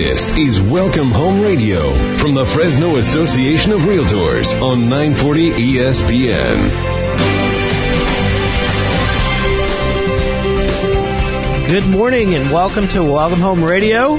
This 0.00 0.32
is 0.38 0.58
Welcome 0.58 1.10
Home 1.10 1.42
Radio 1.42 1.92
from 2.16 2.32
the 2.32 2.50
Fresno 2.54 2.96
Association 2.96 3.70
of 3.70 3.80
Realtors 3.80 4.48
on 4.62 4.88
940 4.88 5.50
ESPN. 5.76 6.56
Good 11.68 11.84
morning 11.84 12.32
and 12.32 12.50
welcome 12.50 12.88
to 12.94 13.12
Welcome 13.12 13.42
Home 13.42 13.62
Radio. 13.62 14.16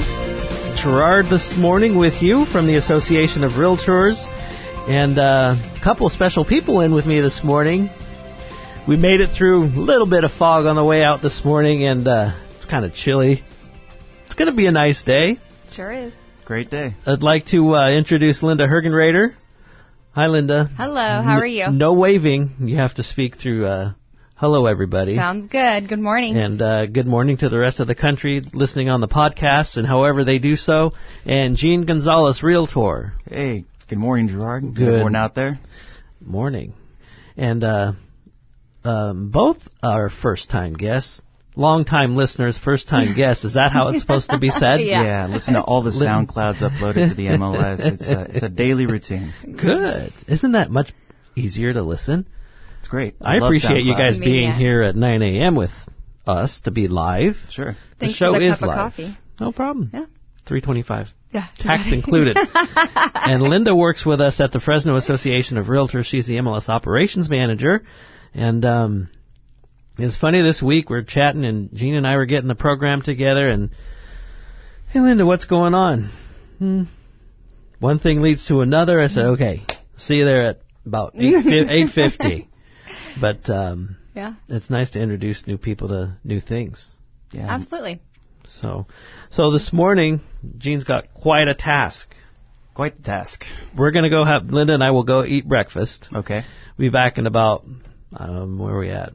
Gerard 0.80 1.26
this 1.26 1.56
morning 1.58 1.98
with 1.98 2.22
you 2.22 2.46
from 2.46 2.68
the 2.68 2.76
Association 2.76 3.42
of 3.42 3.52
Realtors, 3.58 4.22
and 4.88 5.18
uh, 5.18 5.56
a 5.58 5.80
couple 5.82 6.08
special 6.10 6.44
people 6.44 6.80
in 6.82 6.94
with 6.94 7.06
me 7.06 7.20
this 7.20 7.42
morning. 7.42 7.90
We 8.86 8.94
made 8.94 9.18
it 9.18 9.36
through 9.36 9.64
a 9.64 9.74
little 9.82 10.08
bit 10.08 10.22
of 10.22 10.30
fog 10.30 10.66
on 10.66 10.76
the 10.76 10.84
way 10.84 11.02
out 11.02 11.22
this 11.22 11.44
morning, 11.44 11.84
and 11.84 12.06
uh, 12.06 12.38
it's 12.54 12.66
kind 12.66 12.84
of 12.84 12.94
chilly. 12.94 13.42
It's 14.26 14.34
going 14.36 14.48
to 14.48 14.56
be 14.56 14.66
a 14.66 14.72
nice 14.72 15.02
day. 15.02 15.38
Sure 15.72 15.92
is. 15.92 16.12
Great 16.44 16.70
day. 16.70 16.94
I'd 17.06 17.22
like 17.22 17.46
to 17.46 17.74
uh, 17.74 17.90
introduce 17.92 18.42
Linda 18.42 18.66
Hergenrader. 18.66 19.34
Hi, 20.14 20.26
Linda. 20.26 20.68
Hello, 20.76 21.22
how 21.22 21.38
are 21.38 21.46
you? 21.46 21.64
N- 21.64 21.78
no 21.78 21.94
waving. 21.94 22.56
You 22.60 22.76
have 22.76 22.94
to 22.96 23.02
speak 23.02 23.36
through. 23.38 23.64
Uh, 23.64 23.92
hello, 24.34 24.66
everybody. 24.66 25.16
Sounds 25.16 25.46
good. 25.46 25.88
Good 25.88 25.98
morning. 26.00 26.36
And 26.36 26.60
uh, 26.60 26.84
good 26.86 27.06
morning 27.06 27.38
to 27.38 27.48
the 27.48 27.58
rest 27.58 27.80
of 27.80 27.86
the 27.86 27.94
country 27.94 28.42
listening 28.52 28.90
on 28.90 29.00
the 29.00 29.08
podcast 29.08 29.78
and 29.78 29.86
however 29.86 30.24
they 30.24 30.36
do 30.38 30.56
so. 30.56 30.92
And 31.24 31.56
Gene 31.56 31.86
Gonzalez, 31.86 32.42
Realtor. 32.42 33.14
Hey, 33.26 33.64
good 33.88 33.98
morning, 33.98 34.28
Gerard. 34.28 34.74
Good. 34.74 35.00
morning 35.00 35.16
out 35.16 35.34
there? 35.34 35.58
Morning. 36.20 36.74
And 37.36 37.64
uh, 37.64 37.92
um, 38.84 39.30
both 39.30 39.56
are 39.82 40.10
first 40.10 40.50
time 40.50 40.74
guests. 40.74 41.22
Long 41.54 41.84
time 41.84 42.16
listeners, 42.16 42.56
first 42.56 42.88
time 42.88 43.14
guests. 43.16 43.44
Is 43.44 43.54
that 43.54 43.72
how 43.72 43.88
it's 43.88 44.00
supposed 44.00 44.30
to 44.30 44.38
be 44.38 44.50
said? 44.50 44.80
Yeah. 44.92 45.26
listen 45.28 45.54
to 45.54 45.60
all 45.60 45.82
the 45.82 45.90
SoundClouds 45.90 46.62
uploaded 46.62 47.10
to 47.10 47.14
the 47.14 47.26
MLS. 47.38 47.80
It's 47.80 48.08
a, 48.10 48.20
it's 48.22 48.42
a 48.42 48.48
daily 48.48 48.86
routine. 48.86 49.32
Good. 49.44 50.12
Isn't 50.28 50.52
that 50.52 50.70
much 50.70 50.92
easier 51.36 51.72
to 51.72 51.82
listen? 51.82 52.26
It's 52.80 52.88
great. 52.88 53.14
I, 53.20 53.34
love 53.38 53.48
appreciate 53.48 53.84
you 53.84 53.94
guys 53.94 54.18
Me, 54.18 54.24
being 54.26 54.44
yeah. 54.44 54.58
here 54.58 54.82
at 54.82 54.96
9 54.96 55.22
a.m. 55.22 55.54
with 55.54 55.70
us 56.26 56.60
to 56.64 56.70
be 56.70 56.88
live. 56.88 57.36
Sure. 57.50 57.76
Thanks 58.00 58.14
the 58.14 58.24
show 58.26 58.32
for 58.32 58.40
the 58.40 58.46
is 58.48 58.54
cup 58.54 58.62
of 58.62 58.68
live. 58.68 58.76
coffee. 58.78 59.18
No 59.40 59.52
problem. 59.52 59.90
Yeah. 59.92 60.06
325. 60.46 61.08
Yeah. 61.32 61.46
Tax 61.58 61.92
included. 61.92 62.36
and 62.36 63.42
Linda 63.42 63.74
works 63.76 64.04
with 64.04 64.20
us 64.20 64.40
at 64.40 64.52
the 64.52 64.60
Fresno 64.60 64.96
Association 64.96 65.56
of 65.58 65.66
Realtors. 65.66 66.04
She's 66.06 66.26
the 66.26 66.34
MLS 66.34 66.68
operations 66.68 67.28
manager. 67.30 67.82
And 68.34 68.64
um, 68.64 69.08
it's 70.02 70.16
funny 70.16 70.42
this 70.42 70.60
week 70.62 70.90
we're 70.90 71.02
chatting 71.02 71.44
and 71.44 71.72
Gene 71.74 71.94
and 71.94 72.06
I 72.06 72.16
were 72.16 72.26
getting 72.26 72.48
the 72.48 72.54
program 72.54 73.02
together 73.02 73.48
and 73.48 73.70
hey 74.90 75.00
Linda, 75.00 75.24
what's 75.24 75.44
going 75.44 75.74
on? 75.74 76.10
Hmm. 76.58 76.82
One 77.78 77.98
thing 77.98 78.20
leads 78.22 78.46
to 78.46 78.60
another. 78.60 79.00
I 79.00 79.08
said, 79.08 79.24
okay, 79.26 79.64
see 79.96 80.14
you 80.16 80.24
there 80.24 80.42
at 80.42 80.60
about 80.86 81.14
eight 81.18 81.46
eight 81.68 81.90
fifty. 81.90 82.48
But 83.20 83.48
um, 83.50 83.96
Yeah. 84.14 84.34
it's 84.48 84.70
nice 84.70 84.90
to 84.90 85.00
introduce 85.00 85.46
new 85.46 85.58
people 85.58 85.88
to 85.88 86.16
new 86.24 86.40
things. 86.40 86.88
Yeah. 87.32 87.46
Absolutely. 87.48 88.00
So, 88.60 88.86
so 89.30 89.50
this 89.50 89.72
morning, 89.72 90.20
Gene's 90.58 90.84
got 90.84 91.12
quite 91.14 91.48
a 91.48 91.54
task. 91.54 92.14
Quite 92.74 92.96
the 92.98 93.02
task. 93.02 93.44
We're 93.76 93.90
gonna 93.90 94.10
go 94.10 94.24
have 94.24 94.46
Linda 94.46 94.74
and 94.74 94.82
I 94.82 94.90
will 94.92 95.04
go 95.04 95.24
eat 95.24 95.46
breakfast. 95.46 96.08
Okay. 96.14 96.42
We'll 96.78 96.88
be 96.88 96.92
back 96.92 97.18
in 97.18 97.26
about 97.26 97.64
um, 98.16 98.58
where 98.58 98.74
are 98.74 98.78
we 98.80 98.90
at? 98.90 99.12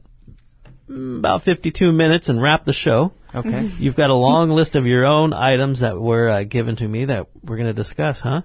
Mm, 0.88 1.18
About 1.18 1.42
52 1.42 1.92
minutes 1.92 2.28
and 2.28 2.40
wrap 2.40 2.64
the 2.64 2.72
show. 2.72 3.12
Okay. 3.34 3.68
You've 3.78 3.96
got 3.96 4.10
a 4.10 4.14
long 4.14 4.50
list 4.50 4.74
of 4.76 4.86
your 4.86 5.04
own 5.04 5.32
items 5.32 5.80
that 5.80 5.98
were 6.00 6.28
uh, 6.30 6.44
given 6.44 6.76
to 6.76 6.88
me 6.88 7.04
that 7.06 7.26
we're 7.42 7.56
going 7.56 7.68
to 7.68 7.74
discuss, 7.74 8.20
huh? 8.20 8.42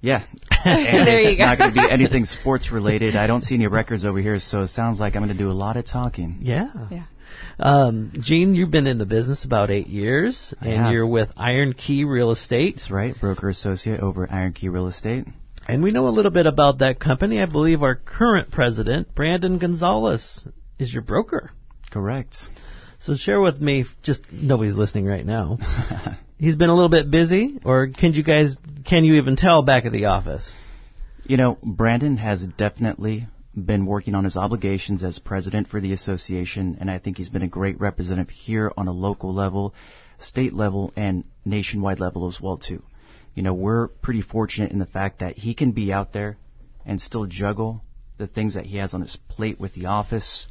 Yeah. 0.00 0.24
And 0.64 1.06
There 1.06 1.20
you 1.20 1.28
it's 1.30 1.38
go. 1.38 1.44
not 1.44 1.58
going 1.58 1.72
to 1.74 1.80
be 1.80 1.90
anything 1.90 2.26
sports 2.26 2.70
related. 2.70 3.16
I 3.16 3.26
don't 3.26 3.40
see 3.42 3.54
any 3.54 3.66
records 3.66 4.04
over 4.04 4.18
here, 4.20 4.38
so 4.38 4.60
it 4.60 4.68
sounds 4.68 5.00
like 5.00 5.16
I'm 5.16 5.22
going 5.24 5.36
to 5.36 5.44
do 5.44 5.50
a 5.50 5.54
lot 5.54 5.78
of 5.78 5.86
talking. 5.86 6.38
Yeah. 6.42 6.66
Yeah. 6.90 7.04
Um, 7.58 8.12
Gene, 8.20 8.54
you've 8.54 8.70
been 8.70 8.86
in 8.86 8.98
the 8.98 9.06
business 9.06 9.44
about 9.44 9.70
eight 9.70 9.86
years, 9.86 10.52
I 10.60 10.68
and 10.68 10.76
have. 10.76 10.92
you're 10.92 11.06
with 11.06 11.30
Iron 11.36 11.72
Key 11.72 12.04
Real 12.04 12.30
Estate. 12.30 12.76
That's 12.76 12.90
right. 12.90 13.18
Broker 13.18 13.48
associate 13.48 14.00
over 14.00 14.24
at 14.24 14.32
Iron 14.32 14.52
Key 14.52 14.68
Real 14.68 14.86
Estate. 14.86 15.24
And 15.66 15.82
we 15.82 15.90
know 15.92 16.08
a 16.08 16.10
little 16.10 16.30
bit 16.32 16.46
about 16.46 16.78
that 16.78 17.00
company. 17.00 17.40
I 17.40 17.46
believe 17.46 17.82
our 17.82 17.94
current 17.94 18.50
president, 18.50 19.14
Brandon 19.14 19.58
Gonzalez, 19.58 20.46
is 20.78 20.92
your 20.92 21.02
broker. 21.02 21.52
Correct. 21.90 22.36
So 23.00 23.14
share 23.14 23.40
with 23.40 23.60
me, 23.60 23.86
just 24.02 24.22
nobody's 24.30 24.76
listening 24.76 25.06
right 25.06 25.24
now. 25.24 25.58
He's 26.38 26.56
been 26.56 26.70
a 26.70 26.74
little 26.74 26.88
bit 26.88 27.10
busy, 27.10 27.58
or 27.64 27.88
can 27.88 28.12
you 28.12 28.22
guys, 28.22 28.56
can 28.84 29.04
you 29.04 29.14
even 29.14 29.36
tell 29.36 29.62
back 29.62 29.84
at 29.84 29.92
the 29.92 30.06
office? 30.06 30.50
You 31.24 31.36
know, 31.36 31.58
Brandon 31.62 32.16
has 32.16 32.44
definitely 32.44 33.26
been 33.54 33.86
working 33.86 34.14
on 34.14 34.24
his 34.24 34.36
obligations 34.36 35.02
as 35.02 35.18
president 35.18 35.68
for 35.68 35.80
the 35.80 35.92
association, 35.92 36.78
and 36.80 36.90
I 36.90 36.98
think 36.98 37.16
he's 37.16 37.28
been 37.28 37.42
a 37.42 37.48
great 37.48 37.80
representative 37.80 38.30
here 38.30 38.72
on 38.76 38.88
a 38.88 38.92
local 38.92 39.34
level, 39.34 39.74
state 40.18 40.54
level, 40.54 40.92
and 40.96 41.24
nationwide 41.44 42.00
level 42.00 42.28
as 42.28 42.40
well 42.40 42.56
too. 42.56 42.82
You 43.34 43.42
know, 43.42 43.54
we're 43.54 43.88
pretty 43.88 44.22
fortunate 44.22 44.72
in 44.72 44.78
the 44.78 44.86
fact 44.86 45.20
that 45.20 45.36
he 45.36 45.54
can 45.54 45.72
be 45.72 45.92
out 45.92 46.12
there 46.12 46.36
and 46.84 47.00
still 47.00 47.26
juggle 47.26 47.82
the 48.18 48.26
things 48.26 48.54
that 48.54 48.66
he 48.66 48.76
has 48.76 48.94
on 48.94 49.00
his 49.00 49.16
plate 49.28 49.58
with 49.58 49.74
the 49.74 49.86
office. 49.86 50.46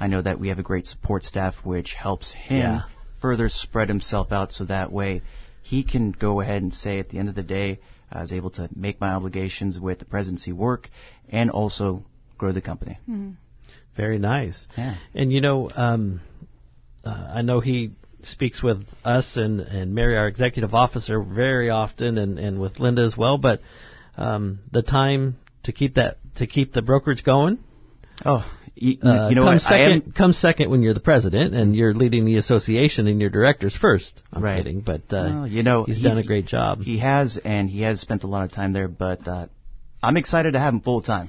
I 0.00 0.06
know 0.06 0.22
that 0.22 0.38
we 0.38 0.48
have 0.48 0.58
a 0.58 0.62
great 0.62 0.86
support 0.86 1.24
staff 1.24 1.54
which 1.64 1.94
helps 1.94 2.32
him 2.32 2.60
Yeah. 2.60 2.82
further 3.20 3.48
spread 3.48 3.88
himself 3.88 4.32
out 4.32 4.52
so 4.52 4.64
that 4.66 4.92
way 4.92 5.22
he 5.62 5.82
can 5.82 6.12
go 6.12 6.40
ahead 6.40 6.62
and 6.62 6.72
say 6.72 6.98
at 6.98 7.08
the 7.10 7.18
end 7.18 7.28
of 7.28 7.34
the 7.34 7.42
day, 7.42 7.80
I 8.10 8.20
was 8.20 8.32
able 8.32 8.50
to 8.50 8.68
make 8.74 9.00
my 9.00 9.10
obligations 9.10 9.78
with 9.78 9.98
the 9.98 10.06
presidency 10.06 10.52
work 10.52 10.88
and 11.28 11.50
also 11.50 12.04
grow 12.38 12.52
the 12.52 12.62
company. 12.62 12.98
Very 13.96 14.18
nice. 14.18 14.66
Yeah. 14.76 14.96
And 15.14 15.32
you 15.32 15.40
know, 15.40 15.68
um, 15.74 16.20
uh, 17.04 17.32
I 17.34 17.42
know 17.42 17.60
he 17.60 17.90
speaks 18.22 18.62
with 18.62 18.84
us 19.04 19.36
and, 19.36 19.60
and 19.60 19.94
Mary, 19.94 20.16
our 20.16 20.26
executive 20.28 20.74
officer, 20.74 21.20
very 21.20 21.68
often, 21.68 22.16
and, 22.16 22.38
and 22.38 22.60
with 22.60 22.78
Linda 22.78 23.02
as 23.02 23.16
well. 23.16 23.36
But 23.36 23.60
um, 24.16 24.60
the 24.72 24.82
time 24.82 25.36
to 25.64 25.72
keep 25.72 25.94
that 25.94 26.16
to 26.36 26.46
keep 26.46 26.72
the 26.72 26.82
brokerage 26.82 27.24
going 27.24 27.58
Oh, 28.24 28.44
you, 28.74 28.98
uh, 29.02 29.28
you 29.28 29.34
know 29.34 29.44
comes 29.44 29.64
what? 29.64 29.72
I 29.72 29.78
second. 29.80 29.92
am, 30.06 30.12
Comes 30.12 30.38
second 30.38 30.70
when 30.70 30.82
you're 30.82 30.94
the 30.94 31.00
president 31.00 31.54
and 31.54 31.74
you're 31.74 31.94
leading 31.94 32.24
the 32.24 32.36
association 32.36 33.06
and 33.06 33.20
your 33.20 33.30
directors 33.30 33.76
first. 33.76 34.22
I'm 34.32 34.42
Right. 34.42 34.56
kidding, 34.58 34.80
but 34.80 35.02
uh, 35.12 35.30
well, 35.40 35.46
you 35.46 35.62
know, 35.62 35.84
he's 35.84 35.96
he- 35.98 36.02
done 36.02 36.18
a 36.18 36.22
great 36.24 36.46
job. 36.46 36.80
He 36.80 36.98
has, 36.98 37.38
and 37.44 37.68
he 37.68 37.82
has 37.82 38.00
spent 38.00 38.22
a 38.24 38.26
lot 38.28 38.44
of 38.44 38.52
time 38.52 38.72
there. 38.72 38.88
But 38.88 39.26
uh, 39.26 39.46
I'm 40.02 40.16
excited 40.16 40.52
to 40.52 40.58
have 40.60 40.74
him 40.74 40.80
full 40.80 41.00
time. 41.02 41.28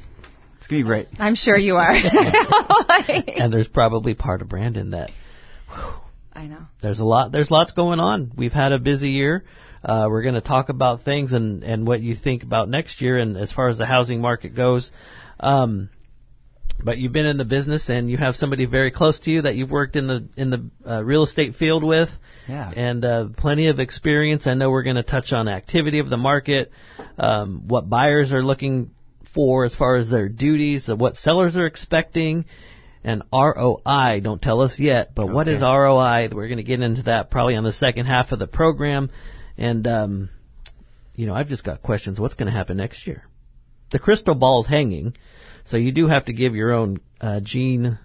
It's 0.60 0.68
gonna 0.68 0.82
be 0.82 0.86
great. 0.88 1.08
I'm 1.20 1.36
sure 1.36 1.58
you 1.58 1.76
are. 1.78 1.94
and 3.08 3.52
there's 3.54 3.68
probably 3.68 4.14
part 4.14 4.42
of 4.42 4.50
Brandon 4.50 4.92
that 4.92 5.12
I 6.34 6.48
know. 6.48 6.62
there's 6.82 7.00
a 7.00 7.06
lot 7.06 7.32
there's 7.32 7.50
lots 7.52 7.72
going 7.72 8.00
on. 8.00 8.32
We've 8.38 8.52
had 8.54 8.72
a 8.72 8.80
busy 8.80 9.10
year. 9.12 9.44
Uh, 9.84 10.08
we're 10.10 10.24
going 10.24 10.36
to 10.36 10.42
talk 10.42 10.68
about 10.68 11.04
things 11.06 11.32
and, 11.32 11.64
and 11.64 11.88
what 11.88 12.02
you 12.02 12.14
think 12.14 12.44
about 12.44 12.68
next 12.68 13.02
year 13.02 13.18
and 13.18 13.38
as 13.38 13.52
far 13.54 13.70
as 13.70 13.78
the 13.78 13.86
housing 13.86 14.20
market 14.20 14.54
goes. 14.54 14.92
Um, 15.40 15.90
but 16.84 16.98
you've 16.98 17.12
been 17.14 17.26
in 17.26 17.38
the 17.38 17.46
business 17.46 17.90
and 17.90 18.10
you 18.10 18.18
have 18.18 18.36
somebody 18.36 18.66
very 18.66 18.92
close 18.92 19.20
to 19.20 19.32
you 19.32 19.42
that 19.44 19.56
you've 19.56 19.72
worked 19.72 19.96
in 19.96 20.08
the 20.08 20.28
in 20.38 20.50
the 20.50 20.70
uh, 20.90 21.04
real 21.04 21.24
estate 21.24 21.56
field 21.56 21.84
with, 21.84 22.10
Yeah. 22.48 22.70
and 22.72 23.06
uh, 23.06 23.26
plenty 23.38 23.68
of 23.68 23.80
experience. 23.80 24.48
I 24.48 24.54
know 24.54 24.70
we're 24.70 24.84
going 24.84 24.96
to 24.96 25.04
touch 25.04 25.34
on 25.34 25.48
activity 25.48 26.00
of 26.00 26.10
the 26.10 26.18
market, 26.18 26.72
um, 27.18 27.68
what 27.68 27.90
buyers 27.90 28.32
are 28.32 28.42
looking 28.42 28.92
for 29.34 29.66
as 29.66 29.76
far 29.76 29.96
as 29.98 30.10
their 30.10 30.30
duties, 30.30 30.90
uh, 30.90 30.96
what 30.96 31.16
sellers 31.16 31.56
are 31.56 31.66
expecting, 31.66 32.46
and 33.04 33.24
ROI. 33.34 34.22
Don't 34.24 34.42
tell 34.42 34.62
us 34.62 34.80
yet, 34.80 35.14
but 35.16 35.28
what 35.32 35.48
Okay. 35.48 35.56
is 35.56 35.62
ROI? 35.62 36.30
We're 36.32 36.48
going 36.48 36.58
to 36.58 36.64
get 36.64 36.82
into 36.82 37.04
that 37.04 37.30
probably 37.30 37.56
on 37.56 37.64
the 37.64 37.74
second 37.74 38.06
half 38.08 38.32
of 38.32 38.40
the 38.40 38.48
program. 38.48 39.10
And, 39.58 39.86
um, 39.88 40.30
you 41.16 41.26
know, 41.28 41.34
I've 41.34 41.50
just 41.50 41.64
got 41.64 41.82
questions. 41.82 42.20
What's 42.20 42.36
going 42.36 42.52
to 42.52 42.58
happen 42.58 42.78
next 42.78 43.06
year? 43.06 43.24
The 43.92 44.00
crystal 44.00 44.36
ball's 44.36 44.68
hanging, 44.68 45.16
so 45.66 45.78
you 45.78 45.92
do 45.92 46.08
have 46.08 46.26
to 46.26 46.34
give 46.34 46.56
your 46.56 46.74
own 46.74 47.00
uh, 47.22 47.40
gene 47.44 47.98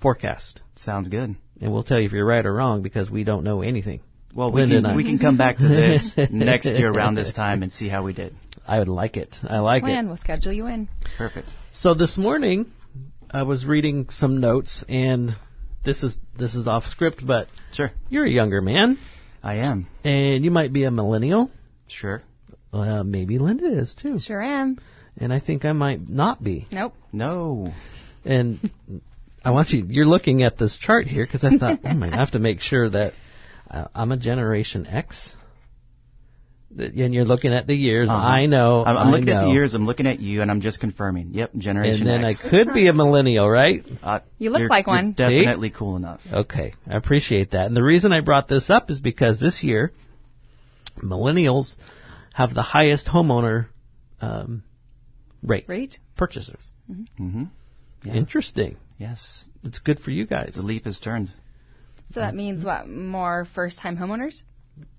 forecast. 0.00 0.60
Sounds 0.76 1.08
good. 1.08 1.36
And 1.60 1.72
we'll 1.72 1.82
tell 1.82 1.98
you 1.98 2.06
if 2.06 2.12
you're 2.12 2.24
right 2.26 2.44
or 2.44 2.52
wrong 2.54 2.82
because 2.82 3.10
we 3.10 3.24
don't 3.24 3.44
know 3.44 3.62
anything. 3.62 4.00
Well, 4.34 4.52
we 4.52 4.62
Linda 4.62 4.88
can 4.88 4.96
we 4.96 5.04
can 5.04 5.18
come 5.18 5.36
back 5.36 5.58
to 5.58 5.68
this 5.68 6.14
next 6.30 6.66
year 6.66 6.90
around 6.90 7.16
this 7.16 7.32
time 7.32 7.62
and 7.62 7.72
see 7.72 7.88
how 7.88 8.02
we 8.04 8.12
did. 8.12 8.34
I 8.66 8.78
would 8.78 8.88
like 8.88 9.16
it. 9.16 9.34
I 9.42 9.58
like 9.58 9.82
Plan. 9.82 10.04
it. 10.04 10.08
We'll 10.08 10.16
schedule 10.18 10.52
you 10.52 10.66
in. 10.68 10.88
Perfect. 11.18 11.48
So 11.72 11.94
this 11.94 12.16
morning, 12.16 12.70
I 13.30 13.42
was 13.42 13.64
reading 13.66 14.06
some 14.10 14.38
notes, 14.40 14.84
and 14.88 15.30
this 15.84 16.02
is 16.04 16.16
this 16.38 16.54
is 16.54 16.68
off 16.68 16.84
script, 16.84 17.26
but 17.26 17.48
Sure. 17.72 17.90
you're 18.08 18.24
a 18.24 18.30
younger 18.30 18.60
man, 18.62 18.98
I 19.42 19.56
am. 19.56 19.88
and 20.04 20.44
you 20.44 20.50
might 20.52 20.72
be 20.72 20.84
a 20.84 20.90
millennial. 20.90 21.50
Sure. 21.88 22.22
Uh, 22.72 23.02
maybe 23.02 23.38
Linda 23.38 23.66
is 23.66 23.96
too, 24.00 24.20
Sure 24.20 24.40
am. 24.40 24.78
And 25.20 25.32
I 25.32 25.38
think 25.40 25.64
I 25.64 25.72
might 25.72 26.08
not 26.08 26.42
be. 26.42 26.66
Nope. 26.72 26.94
No. 27.12 27.72
And 28.24 28.58
I 29.44 29.50
want 29.50 29.70
you. 29.70 29.84
You're 29.88 30.06
looking 30.06 30.42
at 30.42 30.58
this 30.58 30.76
chart 30.76 31.06
here 31.06 31.24
because 31.26 31.44
I 31.44 31.56
thought, 31.56 31.80
hmm, 31.80 32.02
I 32.02 32.16
have 32.16 32.32
to 32.32 32.38
make 32.38 32.60
sure 32.60 32.88
that 32.90 33.12
uh, 33.70 33.84
I'm 33.94 34.12
a 34.12 34.16
Generation 34.16 34.86
X. 34.86 35.34
And 36.76 37.12
you're 37.12 37.24
looking 37.24 37.52
at 37.52 37.66
the 37.66 37.74
years. 37.74 38.08
Uh-huh. 38.08 38.16
I 38.16 38.46
know. 38.46 38.84
I'm, 38.84 38.96
I'm 38.96 39.08
I 39.08 39.10
looking 39.10 39.30
at 39.30 39.44
the 39.44 39.50
years. 39.50 39.74
I'm 39.74 39.86
looking 39.86 40.06
at 40.06 40.20
you, 40.20 40.40
and 40.40 40.50
I'm 40.52 40.60
just 40.60 40.78
confirming. 40.78 41.30
Yep, 41.32 41.56
Generation 41.56 41.92
X. 41.94 42.00
And 42.02 42.08
then 42.08 42.24
X. 42.24 42.42
I 42.44 42.48
could 42.48 42.72
be 42.72 42.86
a 42.86 42.92
millennial, 42.92 43.50
right? 43.50 43.84
Uh, 44.02 44.20
You 44.38 44.50
look 44.50 44.60
you're- 44.60 44.68
like 44.68 44.86
you're 44.86 44.94
one. 44.94 45.12
Definitely 45.12 45.70
cool 45.70 45.96
enough. 45.96 46.20
Okay, 46.32 46.74
I 46.88 46.96
appreciate 46.96 47.50
that. 47.52 47.66
And 47.66 47.76
the 47.76 47.82
reason 47.82 48.12
I 48.12 48.20
brought 48.20 48.46
this 48.46 48.70
up 48.70 48.88
is 48.88 49.00
because 49.00 49.40
this 49.40 49.64
year, 49.64 49.90
millennials 51.02 51.74
have 52.34 52.54
the 52.54 52.62
highest 52.62 53.08
homeowner 53.08 53.66
um, 54.20 54.62
rate 55.42 55.66
Great. 55.66 55.98
purchasers. 56.16 56.66
hmm 57.16 57.44
Yeah. 58.04 58.14
Interesting. 58.14 58.76
Yes, 58.98 59.48
It's 59.64 59.78
good 59.78 59.98
for 60.00 60.10
you 60.10 60.26
guys. 60.26 60.54
the 60.54 60.62
leaf 60.62 60.86
is 60.86 61.00
turned. 61.00 61.32
So 62.12 62.20
that 62.20 62.34
means 62.34 62.64
what? 62.64 62.88
More 62.88 63.46
first-time 63.54 63.96
homeowners? 63.96 64.42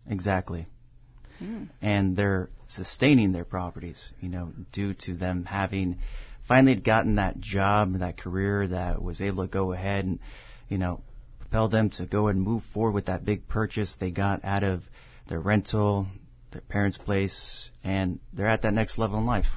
Exactly. 0.09 0.65
And 1.81 2.15
they're 2.15 2.49
sustaining 2.67 3.31
their 3.31 3.45
properties, 3.45 4.11
you 4.21 4.29
know, 4.29 4.53
due 4.71 4.93
to 5.05 5.15
them 5.15 5.43
having 5.45 5.97
finally 6.47 6.75
gotten 6.75 7.15
that 7.15 7.39
job, 7.39 7.97
that 7.99 8.17
career 8.17 8.67
that 8.67 9.01
was 9.01 9.21
able 9.21 9.43
to 9.45 9.49
go 9.51 9.71
ahead 9.73 10.05
and, 10.05 10.19
you 10.69 10.77
know, 10.77 11.01
propel 11.39 11.67
them 11.67 11.89
to 11.89 12.05
go 12.05 12.27
and 12.27 12.39
move 12.41 12.61
forward 12.73 12.91
with 12.93 13.05
that 13.07 13.25
big 13.25 13.47
purchase 13.47 13.95
they 13.99 14.11
got 14.11 14.45
out 14.45 14.63
of 14.63 14.83
their 15.27 15.39
rental, 15.39 16.05
their 16.51 16.61
parents' 16.61 16.97
place, 16.97 17.71
and 17.83 18.19
they're 18.33 18.47
at 18.47 18.61
that 18.61 18.73
next 18.73 18.97
level 18.99 19.17
in 19.17 19.25
life. 19.25 19.47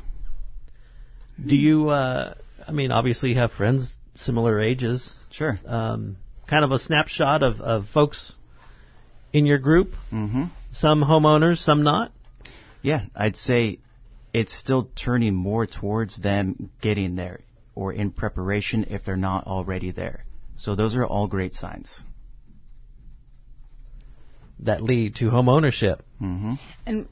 Do 1.44 1.56
you? 1.56 1.88
Uh, 1.90 2.34
I 2.66 2.72
mean, 2.72 2.92
obviously, 2.92 3.30
you 3.30 3.36
have 3.36 3.52
friends 3.52 3.96
similar 4.14 4.60
ages. 4.60 5.14
Sure. 5.30 5.58
Um, 5.66 6.16
kind 6.48 6.64
of 6.64 6.70
a 6.72 6.78
snapshot 6.78 7.42
of, 7.42 7.60
of 7.60 7.86
folks 7.88 8.32
in 9.32 9.46
your 9.46 9.58
group. 9.58 9.92
Mm-hmm. 10.12 10.44
Some 10.72 11.02
homeowners, 11.02 11.58
some 11.58 11.82
not. 11.82 12.12
Yeah, 12.82 13.06
I'd 13.14 13.36
say 13.36 13.80
it's 14.32 14.54
still 14.56 14.88
turning 14.94 15.34
more 15.34 15.66
towards 15.66 16.18
them 16.20 16.70
getting 16.80 17.16
there 17.16 17.40
or 17.74 17.92
in 17.92 18.10
preparation 18.12 18.86
if 18.90 19.04
they're 19.04 19.16
not 19.16 19.46
already 19.46 19.90
there. 19.90 20.24
So 20.56 20.74
those 20.76 20.94
are 20.96 21.04
all 21.04 21.26
great 21.26 21.54
signs. 21.54 22.00
that 24.60 24.80
lead 24.82 25.16
to 25.16 25.30
home 25.30 25.48
ownership. 25.48 26.02
hmm 26.18 26.52
And 26.86 27.08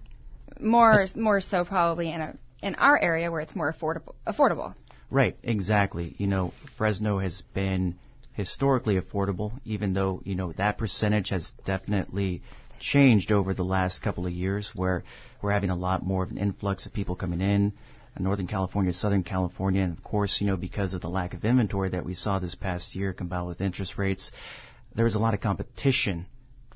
more 0.61 1.07
more 1.17 1.41
so 1.41 1.65
probably 1.65 2.11
in 2.13 2.21
a 2.21 2.37
in 2.63 2.75
our 2.77 2.99
area 2.99 3.31
where 3.31 3.41
it's 3.41 3.55
more 3.57 3.73
affordable 3.73 4.15
affordable. 4.27 4.75
Right, 5.11 5.37
exactly. 5.43 6.15
You 6.17 6.27
know, 6.27 6.53
Fresno 6.79 7.19
has 7.19 7.43
been 7.53 7.97
historically 8.33 8.99
affordable, 8.99 9.53
even 9.65 9.93
though, 9.93 10.23
you 10.25 10.35
know, 10.35 10.53
that 10.53 10.79
percentage 10.79 11.29
has 11.29 11.53
definitely 11.67 12.41
changed 12.81 13.31
over 13.31 13.53
the 13.53 13.65
last 13.65 14.03
couple 14.03 14.27
of 14.27 14.33
years 14.33 14.71
where 14.75 15.05
we're 15.43 15.53
having 15.53 15.71
a 15.71 15.77
lot 15.77 16.03
more 16.03 16.23
of 16.23 16.31
an 16.31 16.39
influx 16.39 16.87
of 16.87 16.93
people 16.93 17.15
coming 17.15 17.41
in. 17.41 17.73
uh, 18.17 18.23
Northern 18.23 18.47
California, 18.47 18.93
Southern 18.93 19.23
California, 19.23 19.83
and 19.83 19.97
of 19.97 20.03
course, 20.03 20.39
you 20.41 20.47
know, 20.47 20.57
because 20.57 20.95
of 20.95 21.01
the 21.01 21.09
lack 21.11 21.35
of 21.35 21.45
inventory 21.45 21.91
that 21.91 22.05
we 22.05 22.15
saw 22.15 22.39
this 22.39 22.55
past 22.55 22.95
year 22.95 23.13
combined 23.13 23.47
with 23.47 23.61
interest 23.61 23.99
rates, 23.99 24.31
there 24.95 25.05
was 25.05 25.15
a 25.15 25.19
lot 25.19 25.35
of 25.35 25.41
competition 25.41 26.27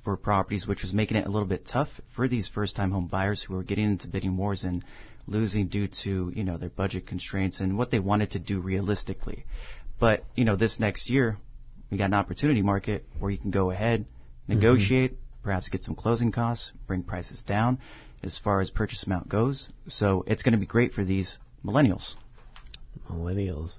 for 0.04 0.16
properties, 0.16 0.66
which 0.66 0.82
was 0.82 0.92
making 0.92 1.16
it 1.16 1.26
a 1.26 1.30
little 1.30 1.48
bit 1.48 1.66
tough 1.66 1.88
for 2.14 2.28
these 2.28 2.48
first-time 2.48 2.92
home 2.92 3.08
buyers 3.08 3.42
who 3.42 3.54
were 3.54 3.64
getting 3.64 3.90
into 3.90 4.08
bidding 4.08 4.36
wars 4.36 4.62
and 4.62 4.84
losing 5.26 5.69
due 5.69 5.88
to 6.05 6.32
you 6.34 6.44
know 6.44 6.56
their 6.56 6.70
budget 6.70 7.06
constraints 7.06 7.61
and 7.61 7.76
what 7.76 7.90
they 7.90 7.99
wanted 7.99 8.32
to 8.32 8.38
do 8.38 8.61
realistically. 8.61 9.44
But 9.99 10.25
you 10.34 10.44
know 10.44 10.56
this 10.56 10.78
next 10.78 11.11
year, 11.11 11.38
we 11.90 11.99
got 11.99 12.06
an 12.06 12.14
opportunity 12.14 12.62
market 12.62 13.05
where 13.19 13.31
you 13.31 13.38
can 13.38 13.50
go 13.50 13.70
ahead, 13.70 14.06
negotiate, 14.49 15.19
perhaps 15.43 15.69
get 15.69 15.84
some 15.84 15.94
closing 15.94 16.32
costs, 16.32 16.73
bring 16.87 17.02
prices 17.02 17.43
down 17.43 17.78
as 18.23 18.38
far 18.38 18.61
as 18.61 18.70
purchase 18.70 19.05
amount 19.05 19.28
goes. 19.28 19.69
So 19.87 20.25
it's 20.26 20.43
going 20.43 20.52
to 20.52 20.58
be 20.58 20.67
great 20.67 20.93
for 20.93 21.05
these 21.05 21.38
millennials. 21.64 22.14
Millennials. 23.11 23.78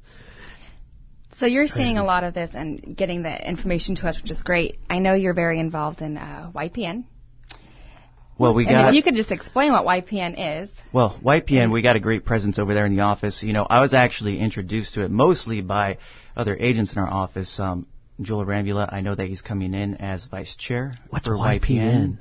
So 1.34 1.46
you're 1.46 1.68
seeing 1.68 1.98
a 1.98 2.04
lot 2.04 2.24
of 2.24 2.34
this 2.34 2.52
and 2.54 2.96
getting 2.98 3.22
the 3.22 3.48
information 3.48 3.96
to 3.96 4.08
us, 4.08 4.20
which 4.22 4.32
is 4.32 4.42
great. 4.42 4.80
I 4.90 5.00
know 5.00 5.14
you're 5.14 5.34
very 5.34 5.60
involved 5.60 6.02
in 6.02 6.18
uh, 6.18 6.52
YPN. 6.56 7.04
Well, 8.40 8.54
we 8.54 8.66
and 8.66 8.74
got 8.74 8.90
if 8.90 8.96
you 8.96 9.04
could 9.04 9.16
just 9.16 9.32
explain 9.32 9.72
what 9.72 9.86
YPN 9.86 10.64
is. 10.64 10.70
Well, 10.94 11.20
YPN, 11.24 11.72
we 11.72 11.82
got 11.82 11.96
a 11.96 12.00
great 12.00 12.26
presence 12.26 12.60
over 12.60 12.74
there 12.74 12.86
in 12.86 12.96
the 12.96 13.02
office. 13.02 13.42
You 13.42 13.54
know, 13.54 13.66
I 13.68 13.82
was 13.82 13.94
actually 13.94 14.40
introduced 14.40 14.94
to 14.94 15.04
it 15.04 15.12
mostly 15.12 15.62
by 15.62 15.98
other 16.36 16.56
agents 16.56 16.94
in 16.94 17.00
our 17.00 17.10
office. 17.10 17.60
Um, 17.60 17.88
Joel 18.22 18.46
Rambula, 18.46 18.92
I 18.92 19.02
know 19.02 19.16
that 19.16 19.28
he's 19.28 19.42
coming 19.42 19.74
in 19.74 19.96
as 19.96 20.26
vice 20.26 20.56
chair 20.56 20.94
What's 21.10 21.28
for 21.28 21.36
YPN? 21.36 22.18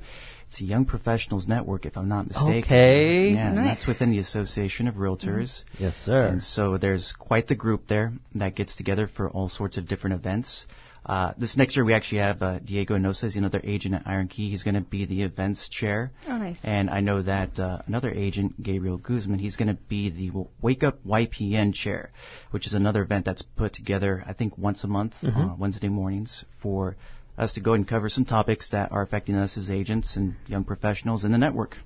It's 0.47 0.61
a 0.61 0.63
Young 0.63 0.85
Professionals 0.85 1.45
Network, 1.45 1.85
if 1.85 1.97
I'm 1.97 2.07
not 2.07 2.27
mistaken. 2.27 2.63
Okay. 2.63 3.31
Yeah, 3.33 3.49
and 3.49 3.57
that's 3.57 3.85
within 3.85 4.11
the 4.11 4.19
Association 4.19 4.87
of 4.87 4.95
Realtors. 4.95 5.63
Yes, 5.77 5.93
sir. 6.05 6.23
And 6.23 6.41
so 6.41 6.77
there's 6.77 7.13
quite 7.17 7.47
the 7.47 7.55
group 7.55 7.87
there 7.87 8.13
that 8.35 8.55
gets 8.55 8.75
together 8.75 9.07
for 9.07 9.29
all 9.29 9.49
sorts 9.49 9.77
of 9.77 9.87
different 9.87 10.15
events. 10.15 10.65
Uh, 11.07 11.31
this 11.37 11.55
next 11.55 11.77
year 11.77 11.85
we 11.85 11.93
actually 11.93 12.19
have 12.19 12.41
uh, 12.41 12.59
Diego 12.59 12.97
Nosa, 12.97 13.23
he's 13.23 13.37
another 13.37 13.61
agent 13.63 13.95
at 13.95 14.03
Iron 14.05 14.27
Key. 14.27 14.49
He's 14.49 14.63
going 14.63 14.75
to 14.75 14.81
be 14.81 15.05
the 15.05 15.23
events 15.23 15.69
chair. 15.69 16.11
Oh, 16.27 16.37
nice. 16.37 16.57
And 16.63 16.89
I 16.89 16.99
know 16.99 17.21
that 17.21 17.57
uh, 17.57 17.79
another 17.87 18.11
agent, 18.11 18.61
Gabriel 18.61 18.97
Guzman, 18.97 19.39
he's 19.39 19.55
going 19.55 19.69
to 19.69 19.81
be 19.87 20.09
the 20.09 20.45
Wake 20.61 20.83
Up 20.83 21.01
YPN 21.05 21.73
chair, 21.73 22.11
which 22.51 22.67
is 22.67 22.73
another 22.73 23.03
event 23.03 23.23
that's 23.23 23.41
put 23.41 23.71
together, 23.73 24.21
I 24.27 24.33
think, 24.33 24.57
once 24.57 24.83
a 24.83 24.87
month, 24.87 25.13
uh, 25.23 25.55
Wednesday 25.57 25.87
mornings, 25.87 26.43
for 26.61 26.97
us 27.37 27.53
to 27.53 27.61
go 27.61 27.73
and 27.73 27.87
cover 27.87 28.09
some 28.09 28.25
topics 28.25 28.71
that 28.71 28.91
are 28.91 29.01
affecting 29.01 29.35
us 29.35 29.57
as 29.57 29.69
agents 29.69 30.17
and 30.17 30.35
young 30.45 30.65
professionals 30.65 31.23
in 31.23 31.31
the 31.31 31.37
network. 31.37 31.77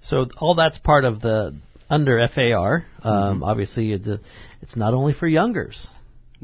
So 0.00 0.26
all 0.38 0.56
that's 0.56 0.78
part 0.78 1.04
of 1.04 1.20
the 1.20 1.54
under 1.88 2.26
FAR. 2.28 2.84
Um, 3.02 3.44
Obviously, 3.44 3.92
it's 3.92 4.08
a, 4.08 4.18
it's 4.60 4.74
not 4.74 4.94
only 4.94 5.12
for 5.12 5.28
youngers. 5.28 5.86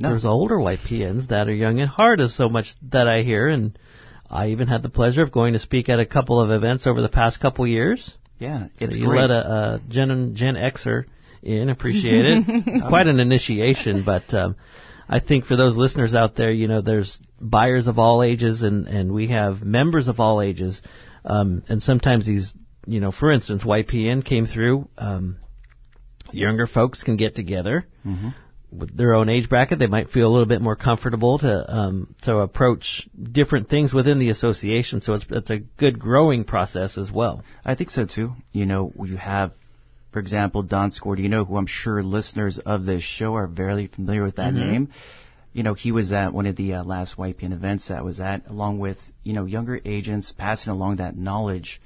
No. 0.00 0.10
There's 0.10 0.24
older 0.24 0.56
YPNs 0.56 1.28
that 1.28 1.48
are 1.48 1.54
young 1.54 1.80
at 1.80 1.88
heart, 1.88 2.20
is 2.20 2.34
so 2.34 2.48
much 2.48 2.74
that 2.90 3.06
I 3.06 3.22
hear, 3.22 3.48
and 3.48 3.78
I 4.30 4.48
even 4.48 4.66
had 4.66 4.82
the 4.82 4.88
pleasure 4.88 5.22
of 5.22 5.30
going 5.30 5.52
to 5.52 5.58
speak 5.58 5.90
at 5.90 6.00
a 6.00 6.06
couple 6.06 6.40
of 6.40 6.50
events 6.50 6.86
over 6.86 7.02
the 7.02 7.08
past 7.08 7.38
couple 7.40 7.66
years. 7.66 8.16
Yeah, 8.38 8.68
So 8.78 8.86
it's 8.86 8.96
you 8.96 9.06
great. 9.06 9.20
let 9.20 9.30
a, 9.30 9.52
a 9.52 9.80
Gen 9.88 10.34
Gen 10.34 10.54
Xer 10.54 11.04
in, 11.42 11.68
appreciate 11.68 12.24
it. 12.24 12.44
it's 12.48 12.88
quite 12.88 13.06
an 13.08 13.20
initiation, 13.20 14.02
but 14.04 14.32
um, 14.32 14.56
I 15.06 15.20
think 15.20 15.44
for 15.44 15.56
those 15.56 15.76
listeners 15.76 16.14
out 16.14 16.34
there, 16.36 16.50
you 16.50 16.66
know, 16.66 16.80
there's 16.80 17.18
buyers 17.38 17.86
of 17.86 17.98
all 17.98 18.22
ages, 18.22 18.62
and 18.62 18.86
and 18.88 19.12
we 19.12 19.28
have 19.28 19.62
members 19.62 20.08
of 20.08 20.18
all 20.18 20.40
ages, 20.40 20.80
um, 21.26 21.62
and 21.68 21.82
sometimes 21.82 22.26
these, 22.26 22.54
you 22.86 23.00
know, 23.00 23.12
for 23.12 23.30
instance, 23.30 23.64
YPN 23.64 24.24
came 24.24 24.46
through. 24.46 24.88
Um, 24.96 25.36
younger 26.32 26.66
folks 26.66 27.02
can 27.02 27.16
get 27.16 27.34
together. 27.34 27.86
With 28.72 28.96
their 28.96 29.14
own 29.14 29.28
age 29.28 29.48
bracket, 29.48 29.78
they 29.80 29.88
might 29.88 30.10
feel 30.10 30.28
a 30.28 30.32
little 30.32 30.46
bit 30.46 30.62
more 30.62 30.76
comfortable 30.76 31.38
to 31.38 31.74
um, 31.74 32.14
to 32.22 32.38
approach 32.38 33.08
different 33.32 33.68
things 33.68 33.92
within 33.92 34.18
the 34.18 34.28
association. 34.28 35.00
So 35.00 35.14
it's 35.14 35.26
it's 35.28 35.50
a 35.50 35.58
good 35.58 35.98
growing 35.98 36.44
process 36.44 36.96
as 36.96 37.10
well. 37.10 37.42
I 37.64 37.74
think 37.74 37.90
so 37.90 38.06
too. 38.06 38.32
You 38.52 38.66
know, 38.66 38.92
you 39.04 39.16
have, 39.16 39.52
for 40.12 40.20
example, 40.20 40.62
Don 40.62 40.90
Scordino, 40.90 41.46
who 41.46 41.56
I'm 41.56 41.66
sure 41.66 42.00
listeners 42.02 42.60
of 42.64 42.84
this 42.84 43.02
show 43.02 43.34
are 43.34 43.48
very 43.48 43.88
familiar 43.88 44.22
with 44.22 44.36
that 44.36 44.54
name. 44.54 44.90
You 45.52 45.64
know, 45.64 45.74
he 45.74 45.90
was 45.90 46.12
at 46.12 46.32
one 46.32 46.46
of 46.46 46.54
the 46.54 46.74
uh, 46.74 46.84
last 46.84 47.16
YPN 47.16 47.52
events 47.52 47.88
that 47.88 47.98
I 47.98 48.02
was 48.02 48.20
at, 48.20 48.48
along 48.48 48.78
with, 48.78 48.98
you 49.24 49.32
know, 49.32 49.46
younger 49.46 49.80
agents 49.84 50.32
passing 50.36 50.72
along 50.72 50.96
that 50.96 51.16
knowledge 51.16 51.80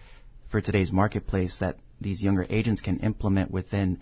for 0.51 0.61
today's 0.61 0.93
marketplace 0.93 1.61
that 1.61 1.79
these 1.99 2.23
younger 2.23 2.47
agents 2.51 2.83
can 2.83 2.99
implement 3.01 3.51
within 3.51 4.01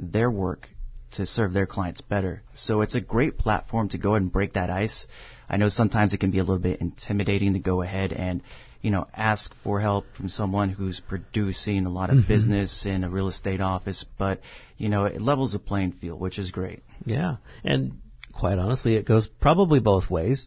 their 0.00 0.28
work 0.28 0.68
to 1.12 1.26
serve 1.26 1.52
their 1.52 1.66
clients 1.66 2.00
better. 2.00 2.42
So 2.54 2.80
it's 2.80 2.94
a 2.94 3.00
great 3.00 3.38
platform 3.38 3.88
to 3.90 3.98
go 3.98 4.14
and 4.14 4.30
break 4.32 4.54
that 4.54 4.70
ice. 4.70 5.06
I 5.48 5.56
know 5.56 5.68
sometimes 5.68 6.12
it 6.14 6.20
can 6.20 6.30
be 6.30 6.38
a 6.38 6.44
little 6.44 6.58
bit 6.58 6.80
intimidating 6.80 7.52
to 7.52 7.58
go 7.58 7.82
ahead 7.82 8.12
and, 8.12 8.42
you 8.80 8.90
know, 8.90 9.06
ask 9.14 9.52
for 9.62 9.80
help 9.80 10.06
from 10.16 10.28
someone 10.28 10.70
who's 10.70 11.00
producing 11.06 11.84
a 11.86 11.90
lot 11.90 12.10
of 12.10 12.26
business 12.28 12.86
in 12.86 13.04
a 13.04 13.10
real 13.10 13.28
estate 13.28 13.60
office, 13.60 14.04
but, 14.18 14.40
you 14.78 14.88
know, 14.88 15.04
it 15.04 15.20
levels 15.20 15.52
the 15.52 15.58
playing 15.58 15.92
field, 15.92 16.20
which 16.20 16.38
is 16.38 16.50
great. 16.50 16.82
Yeah, 17.04 17.36
and 17.64 18.00
quite 18.32 18.58
honestly, 18.58 18.94
it 18.96 19.06
goes 19.06 19.28
probably 19.40 19.78
both 19.80 20.10
ways. 20.10 20.46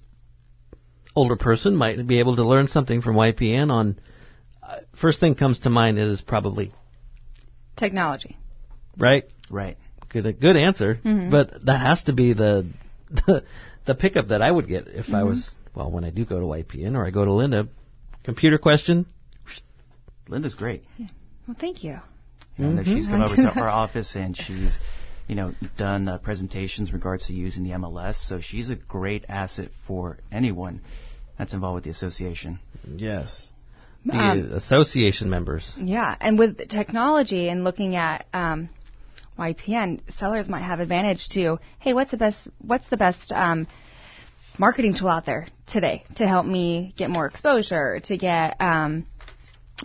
Older 1.15 1.35
person 1.37 1.75
might 1.75 2.05
be 2.07 2.19
able 2.19 2.35
to 2.35 2.43
learn 2.45 2.67
something 2.67 3.01
from 3.01 3.15
YPN 3.15 3.71
on. 3.71 3.99
Uh, 4.61 4.77
first 4.99 5.19
thing 5.19 5.35
comes 5.35 5.59
to 5.59 5.69
mind 5.69 5.99
is 5.99 6.21
probably 6.21 6.73
Technology. 7.77 8.37
right. 8.97 9.25
Right. 9.49 9.77
Good, 10.15 10.25
a 10.27 10.31
good 10.31 10.55
answer, 10.55 10.97
but 11.03 11.65
that 11.65 11.81
has 11.81 12.03
to 12.03 12.13
be 12.13 12.31
the, 12.31 12.67
the 13.09 13.43
the 13.85 13.95
pickup 13.95 14.29
that 14.29 14.41
I 14.41 14.49
would 14.49 14.65
get 14.65 14.87
if 14.87 15.13
I 15.13 15.23
was 15.23 15.53
well 15.75 15.91
when 15.91 16.05
I 16.05 16.09
do 16.09 16.23
go 16.23 16.39
to 16.39 16.45
YPN 16.45 16.95
or 16.95 17.05
I 17.05 17.09
go 17.09 17.25
to 17.25 17.33
Linda. 17.33 17.67
Computer 18.23 18.57
question. 18.57 19.07
Linda's 20.29 20.55
great. 20.55 20.83
Well, 21.45 21.57
thank 21.59 21.83
you. 21.83 21.99
You 22.55 22.65
know, 22.65 22.75
that 22.77 22.85
she's 22.85 23.07
come 23.07 23.21
over 23.23 23.35
to 23.35 23.59
our 23.59 23.67
office 23.67 24.15
and 24.15 24.37
she's, 24.37 24.79
you 25.27 25.35
know, 25.35 25.53
done 25.77 26.07
uh, 26.07 26.17
presentations 26.19 26.87
in 26.87 26.95
regards 26.95 27.27
to 27.27 27.33
using 27.33 27.65
the 27.65 27.71
MLS. 27.71 28.15
So 28.15 28.39
she's 28.39 28.69
a 28.69 28.75
great 28.75 29.25
asset 29.27 29.67
for 29.85 30.17
anyone 30.31 30.79
that's 31.37 31.53
involved 31.53 31.75
with 31.75 31.83
the 31.83 31.89
association. 31.89 32.59
Yes. 32.95 33.49
the 34.05 34.17
Um, 34.17 34.51
association 34.53 35.29
members. 35.29 35.69
Yeah, 35.77 36.15
and 36.21 36.39
with 36.39 36.69
technology 36.69 37.49
and 37.49 37.65
looking 37.65 37.97
at 37.97 38.27
um, 38.33 38.69
YPN, 39.37 40.01
sellers 40.17 40.47
might 40.47 40.61
have 40.61 40.79
advantage 40.79 41.29
to, 41.29 41.59
hey, 41.79 41.93
what's 41.93 42.11
the 42.11 42.17
best 42.17 42.47
what's 42.59 42.87
the 42.89 42.97
best 42.97 43.31
um, 43.31 43.67
marketing 44.57 44.93
tool 44.93 45.09
out 45.09 45.25
there 45.25 45.47
today 45.67 46.03
to 46.15 46.27
help 46.27 46.45
me 46.45 46.93
get 46.97 47.09
more 47.09 47.25
exposure, 47.25 47.99
to 48.05 48.17
get 48.17 48.59
um, 48.61 49.05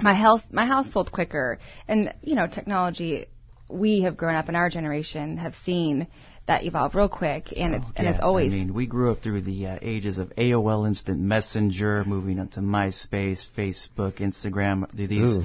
my 0.01 0.15
house 0.15 0.43
my 0.51 0.67
house 0.67 0.93
sold 0.93 1.11
quicker, 1.11 1.59
and 1.89 2.15
you 2.23 2.35
know, 2.35 2.47
technology. 2.47 3.27
We 3.69 4.03
have 4.03 4.17
grown 4.17 4.35
up 4.35 4.49
in 4.49 4.57
our 4.57 4.69
generation 4.69 5.37
have 5.37 5.55
seen 5.65 6.09
that 6.51 6.65
evolve 6.65 6.97
real 6.97 7.09
quick, 7.09 7.53
and 7.57 7.77
it's 7.77 7.87
and 7.95 8.05
Yeah, 8.05 8.11
it's 8.11 8.21
always 8.21 8.53
I 8.53 8.57
mean, 8.57 8.75
we 8.75 8.87
grew 8.87 9.13
up 9.13 9.23
through 9.23 9.43
the 9.43 9.69
uh, 9.69 9.79
ages 9.81 10.19
of 10.19 10.33
AOL 10.37 10.87
Instant 10.87 11.21
Messenger, 11.21 12.03
moving 12.05 12.41
up 12.41 12.51
to 12.53 12.61
MySpace, 12.61 13.47
Facebook, 13.57 14.15
Instagram. 14.19 14.91
Through 14.95 15.07
these 15.07 15.39
Ooh. 15.39 15.45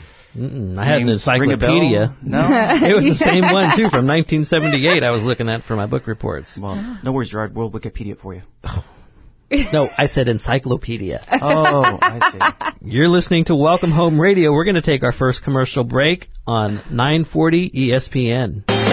I 0.79 0.83
had 0.83 1.01
an 1.01 1.05
names 1.05 1.27
ring 1.27 1.51
a 1.51 1.57
bell? 1.57 1.77
encyclopedia. 1.77 2.17
No. 2.24 2.50
it 2.50 2.95
was 2.95 3.05
the 3.05 3.15
same 3.24 3.43
one 3.43 3.77
too 3.77 3.89
from 3.93 4.07
1978. 4.07 5.03
I 5.03 5.12
was 5.12 5.21
looking 5.21 5.47
at 5.47 5.63
for 5.63 5.75
my 5.75 5.85
book 5.85 6.07
reports. 6.07 6.57
well, 6.59 7.00
no 7.03 7.12
worries, 7.12 7.29
Gerard. 7.29 7.55
We'll 7.55 7.69
Wikipedia 7.69 8.19
for 8.19 8.33
you. 8.33 8.41
No, 9.71 9.89
I 9.95 10.07
said 10.07 10.27
encyclopedia. 10.27 11.24
Oh, 11.31 12.00
I 12.01 12.31
see. 12.31 12.89
You're 12.89 13.07
listening 13.07 13.45
to 13.45 13.55
Welcome 13.55 13.91
Home 13.91 14.19
Radio. 14.19 14.51
We're 14.51 14.65
going 14.65 14.75
to 14.75 14.81
take 14.81 15.03
our 15.03 15.13
first 15.13 15.43
commercial 15.43 15.83
break 15.83 16.27
on 16.47 16.81
940 16.89 17.69
ESPN. 17.69 18.84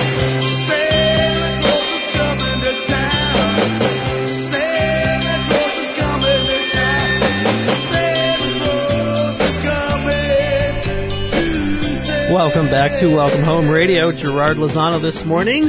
Welcome 12.32 12.70
back 12.70 12.98
to 13.00 13.14
Welcome 13.14 13.44
Home 13.44 13.68
Radio. 13.68 14.10
Gerard 14.10 14.56
Lozano 14.56 15.02
this 15.02 15.22
morning. 15.22 15.64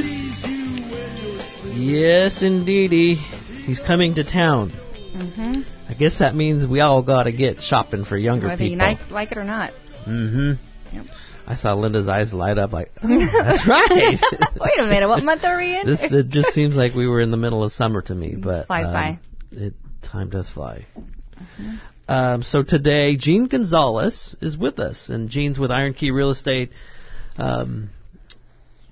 Yes, 1.74 2.42
indeedy. 2.42 3.16
He's 3.66 3.78
coming 3.80 4.14
to 4.14 4.24
town. 4.24 4.70
hmm 4.70 5.60
I 5.90 5.92
guess 5.92 6.20
that 6.20 6.34
means 6.34 6.66
we 6.66 6.80
all 6.80 7.02
got 7.02 7.24
to 7.24 7.32
get 7.32 7.60
shopping 7.60 8.06
for 8.06 8.16
younger 8.16 8.46
people. 8.48 8.52
whether 8.52 8.64
you 8.64 9.10
like, 9.10 9.30
it 9.30 9.36
or 9.36 9.44
not. 9.44 9.72
Mm-hmm. 10.08 10.96
Yep. 10.96 11.06
I 11.46 11.56
saw 11.56 11.74
Linda's 11.74 12.08
eyes 12.08 12.32
light 12.32 12.56
up 12.56 12.72
like, 12.72 12.90
oh, 13.02 13.08
that's 13.42 13.68
right. 13.68 13.90
Wait 14.58 14.78
a 14.78 14.86
minute, 14.86 15.08
what 15.10 15.22
month 15.22 15.44
are 15.44 15.58
we 15.58 15.78
in? 15.78 15.86
this 15.86 16.02
it 16.10 16.30
just 16.30 16.54
seems 16.54 16.76
like 16.76 16.94
we 16.94 17.06
were 17.06 17.20
in 17.20 17.30
the 17.30 17.36
middle 17.36 17.62
of 17.62 17.72
summer 17.72 18.00
to 18.00 18.14
me, 18.14 18.36
but 18.36 18.68
Flies 18.68 18.86
um, 18.86 18.92
by. 18.94 19.18
It 19.52 19.74
time 20.00 20.30
does 20.30 20.48
fly. 20.48 20.86
Um, 22.08 22.42
so 22.42 22.62
today, 22.62 23.16
Gene 23.16 23.46
Gonzalez 23.46 24.36
is 24.40 24.56
with 24.56 24.78
us, 24.78 25.08
and 25.08 25.30
Gene's 25.30 25.58
with 25.58 25.70
Iron 25.70 25.94
Key 25.94 26.10
Real 26.10 26.30
Estate. 26.30 26.70
Um, 27.38 27.90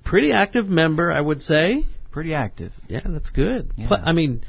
pretty 0.05 0.33
active 0.33 0.69
member, 0.69 1.13
I 1.13 1.21
would 1.21 1.41
say. 1.43 1.85
Pretty 2.11 2.35
active. 2.35 2.73
Yeah, 2.89 3.01
that's 3.05 3.31
good. 3.31 3.71
Yeah. 3.77 3.89
Pl- 3.89 4.03
I 4.05 4.13
mean, 4.13 4.45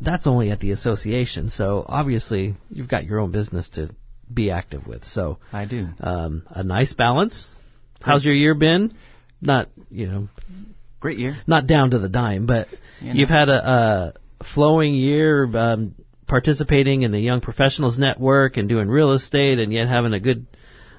that's 0.00 0.26
only 0.26 0.50
at 0.50 0.60
the 0.60 0.72
association, 0.72 1.48
so 1.48 1.84
obviously 1.88 2.56
you've 2.70 2.88
got 2.88 3.04
your 3.04 3.20
own 3.20 3.30
business 3.30 3.68
to 3.70 3.88
be 4.32 4.50
active 4.50 4.86
with. 4.86 5.04
So 5.04 5.38
I 5.52 5.64
do. 5.66 5.88
um, 6.00 6.42
a 6.50 6.62
nice 6.62 6.92
balance. 6.92 7.46
How's 8.00 8.24
your 8.24 8.34
year 8.34 8.54
been? 8.54 8.92
Not 9.40 9.68
you 9.90 10.06
know, 10.06 10.28
Great 11.00 11.18
year. 11.18 11.36
not 11.46 11.66
down 11.66 11.90
to 11.90 11.98
the 11.98 12.08
dime, 12.08 12.46
but 12.46 12.68
You 13.00 13.12
you've 13.14 13.28
know. 13.30 13.34
had 13.38 13.48
a, 13.48 13.68
a 14.40 14.44
flowing 14.54 14.94
year 14.94 15.44
um, 15.56 15.94
participating 16.34 17.02
in 17.02 17.12
the 17.12 17.20
Young 17.20 17.40
Professionals 17.40 17.96
Network 17.96 18.56
and 18.56 18.68
doing 18.68 18.88
real 18.88 19.12
estate, 19.12 19.60
and 19.60 19.72
yet 19.72 19.86
having 19.86 20.12
a 20.12 20.18
good 20.18 20.48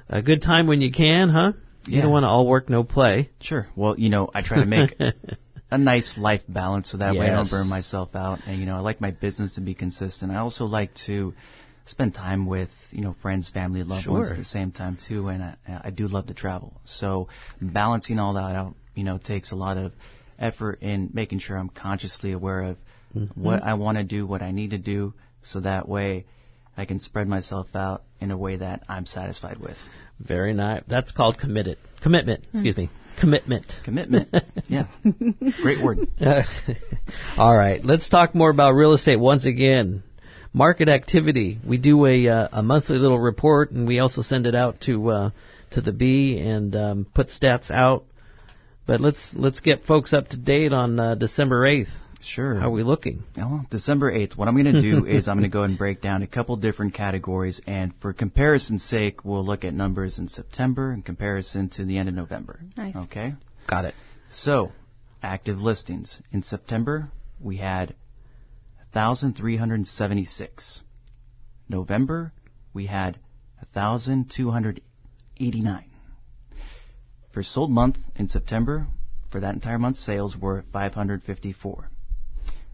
a 0.08 0.22
good 0.22 0.42
time 0.42 0.65
when 0.65 0.80
you 0.80 0.94
can, 0.94 1.27
huh? 1.27 1.51
You 1.86 1.98
Yeah. 1.98 2.04
don't 2.04 2.12
want 2.13 2.24
to 2.24 2.30
all 2.30 2.48
work 2.48 2.70
no 2.70 2.86
play. 2.86 3.32
Sure. 3.42 3.68
Well, 3.75 4.00
you 4.00 4.08
know, 4.10 4.30
I 4.34 4.44
try 4.44 4.60
to 4.62 4.65
make 4.65 4.96
a 5.72 5.77
nice 5.77 6.18
life 6.18 6.44
balance 6.48 6.89
so 6.89 7.00
that 7.00 7.18
way 7.18 7.27
I 7.27 7.32
don't 7.32 7.50
burn 7.50 7.68
myself 7.68 8.15
out. 8.15 8.39
And 8.48 8.62
you 8.62 8.65
know, 8.65 8.77
I 8.77 8.80
like 8.80 9.01
my 9.01 9.12
business 9.12 9.56
to 9.56 9.62
be 9.62 9.75
consistent. 9.75 10.32
I 10.32 10.38
also 10.38 10.63
like 10.63 10.94
to 11.08 11.34
spend 11.86 12.13
time 12.13 12.46
with 12.46 12.70
you 12.92 13.01
know 13.01 13.13
friends, 13.22 13.50
family, 13.50 13.84
loved 13.84 14.08
ones 14.08 14.30
at 14.32 14.38
the 14.38 14.46
same 14.46 14.72
time 14.72 14.98
too. 15.06 15.27
And 15.27 15.44
I, 15.44 15.56
I 15.84 15.89
do 15.89 16.08
love 16.08 16.27
to 16.27 16.34
travel. 16.34 16.80
So 16.86 17.27
balancing 17.60 18.20
all 18.20 18.36
that 18.36 18.56
out, 18.56 18.75
you 18.94 19.04
know, 19.04 19.18
takes 19.18 19.51
a 19.51 19.56
lot 19.58 19.75
of 19.77 19.92
effort 20.39 20.82
in 20.82 21.10
making 21.13 21.39
sure 21.39 21.58
I'm 21.58 21.68
consciously 21.68 22.32
aware 22.32 22.62
of 22.62 22.77
Mm-hmm. 23.15 23.42
what 23.42 23.63
I 23.63 23.75
want 23.75 23.98
to 23.98 24.04
do, 24.04 24.27
what 24.27 24.42
I 24.42 24.51
need 24.51 24.72
to 24.72 24.77
do, 24.77 25.13
so 25.45 25.61
that 25.61 25.87
way 25.87 26.25
I 26.77 26.85
can 26.85 26.99
spread 26.99 27.27
myself 27.27 27.67
out 27.75 28.03
in 28.19 28.31
a 28.31 28.37
way 28.37 28.57
that 28.57 28.83
I'm 28.89 29.05
satisfied 29.05 29.57
with. 29.57 29.77
Very 30.19 30.53
nice. 30.53 30.83
That's 30.87 31.11
called 31.11 31.37
committed. 31.37 31.77
Commitment. 32.01 32.45
Excuse 32.53 32.77
me. 32.77 32.89
Commitment. 33.19 33.65
Commitment. 33.83 34.33
yeah. 34.67 34.87
Great 35.61 35.81
word. 35.81 36.07
All 37.37 37.55
right, 37.55 37.83
let's 37.83 38.09
talk 38.09 38.35
more 38.35 38.49
about 38.49 38.71
real 38.71 38.93
estate 38.93 39.19
once 39.19 39.45
again. 39.45 40.03
Market 40.53 40.89
activity. 40.89 41.59
We 41.65 41.77
do 41.77 42.05
a 42.05 42.27
uh, 42.27 42.47
a 42.51 42.63
monthly 42.63 42.97
little 42.97 43.19
report, 43.19 43.71
and 43.71 43.87
we 43.87 43.99
also 43.99 44.21
send 44.21 44.47
it 44.47 44.55
out 44.55 44.81
to 44.81 45.09
uh, 45.09 45.29
to 45.71 45.81
the 45.81 45.91
B 45.91 46.37
and 46.39 46.75
um, 46.75 47.07
put 47.13 47.27
stats 47.27 47.69
out. 47.71 48.05
But 48.85 49.01
let's 49.01 49.33
let's 49.35 49.59
get 49.59 49.83
folks 49.83 50.13
up 50.13 50.29
to 50.29 50.37
date 50.37 50.71
on 50.71 50.99
uh, 50.99 51.15
December 51.15 51.65
eighth. 51.65 51.89
Sure. 52.25 52.55
How 52.55 52.67
are 52.67 52.72
we 52.72 52.84
looking? 52.84 53.24
Oh, 53.38 53.48
well, 53.48 53.65
December 53.70 54.12
8th, 54.12 54.36
what 54.36 54.48
I'm 54.48 54.55
going 54.55 54.74
to 54.74 54.82
do 54.82 55.05
is 55.08 55.27
I'm 55.27 55.38
going 55.38 55.48
to 55.50 55.53
go 55.53 55.62
and 55.63 55.77
break 55.77 56.01
down 56.01 56.24
a 56.24 56.27
couple 56.27 56.55
different 56.55 56.96
categories, 56.96 57.62
and 57.67 57.94
for 58.01 58.13
comparison's 58.13 58.84
sake, 58.84 59.24
we'll 59.24 59.46
look 59.46 59.63
at 59.63 59.74
numbers 59.74 60.17
in 60.17 60.27
September 60.27 60.91
in 60.91 61.03
comparison 61.03 61.70
to 61.70 61.86
the 61.86 61.98
end 61.98 62.10
of 62.10 62.15
November. 62.15 62.60
Nice. 62.75 62.96
Okay? 62.96 63.36
Got 63.67 63.86
it. 63.86 63.94
So, 64.32 64.72
active 65.22 65.62
listings. 65.62 66.20
In 66.32 66.41
September, 66.44 67.12
we 67.39 67.58
had 67.58 67.94
1,376. 68.94 70.82
November, 71.70 72.34
we 72.74 72.88
had 72.88 73.20
1,289. 73.74 75.86
For 77.34 77.44
sold 77.44 77.70
month 77.70 77.98
in 78.15 78.27
September, 78.29 78.88
for 79.29 79.41
that 79.41 79.53
entire 79.53 79.77
month, 79.77 79.98
sales 79.98 80.38
were 80.38 80.63
554. 80.72 81.89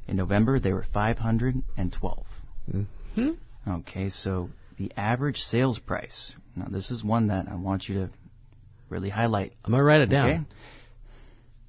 In 0.08 0.18
November, 0.18 0.60
they 0.60 0.74
were 0.74 0.86
512. 0.94 2.26
Mm-hmm. 2.74 3.30
Okay, 3.68 4.10
so 4.10 4.50
the 4.78 4.92
average 4.98 5.42
sales 5.42 5.80
price. 5.80 6.34
Now, 6.56 6.68
this 6.70 6.92
is 6.92 7.04
one 7.04 7.28
that 7.28 7.48
I 7.48 7.56
want 7.56 7.88
you 7.88 7.96
to 7.96 8.10
really 8.90 9.10
highlight. 9.10 9.54
I'm 9.64 9.72
gonna 9.72 9.84
write 9.84 10.02
it 10.02 10.08
down. 10.08 10.30
Okay. 10.30 10.42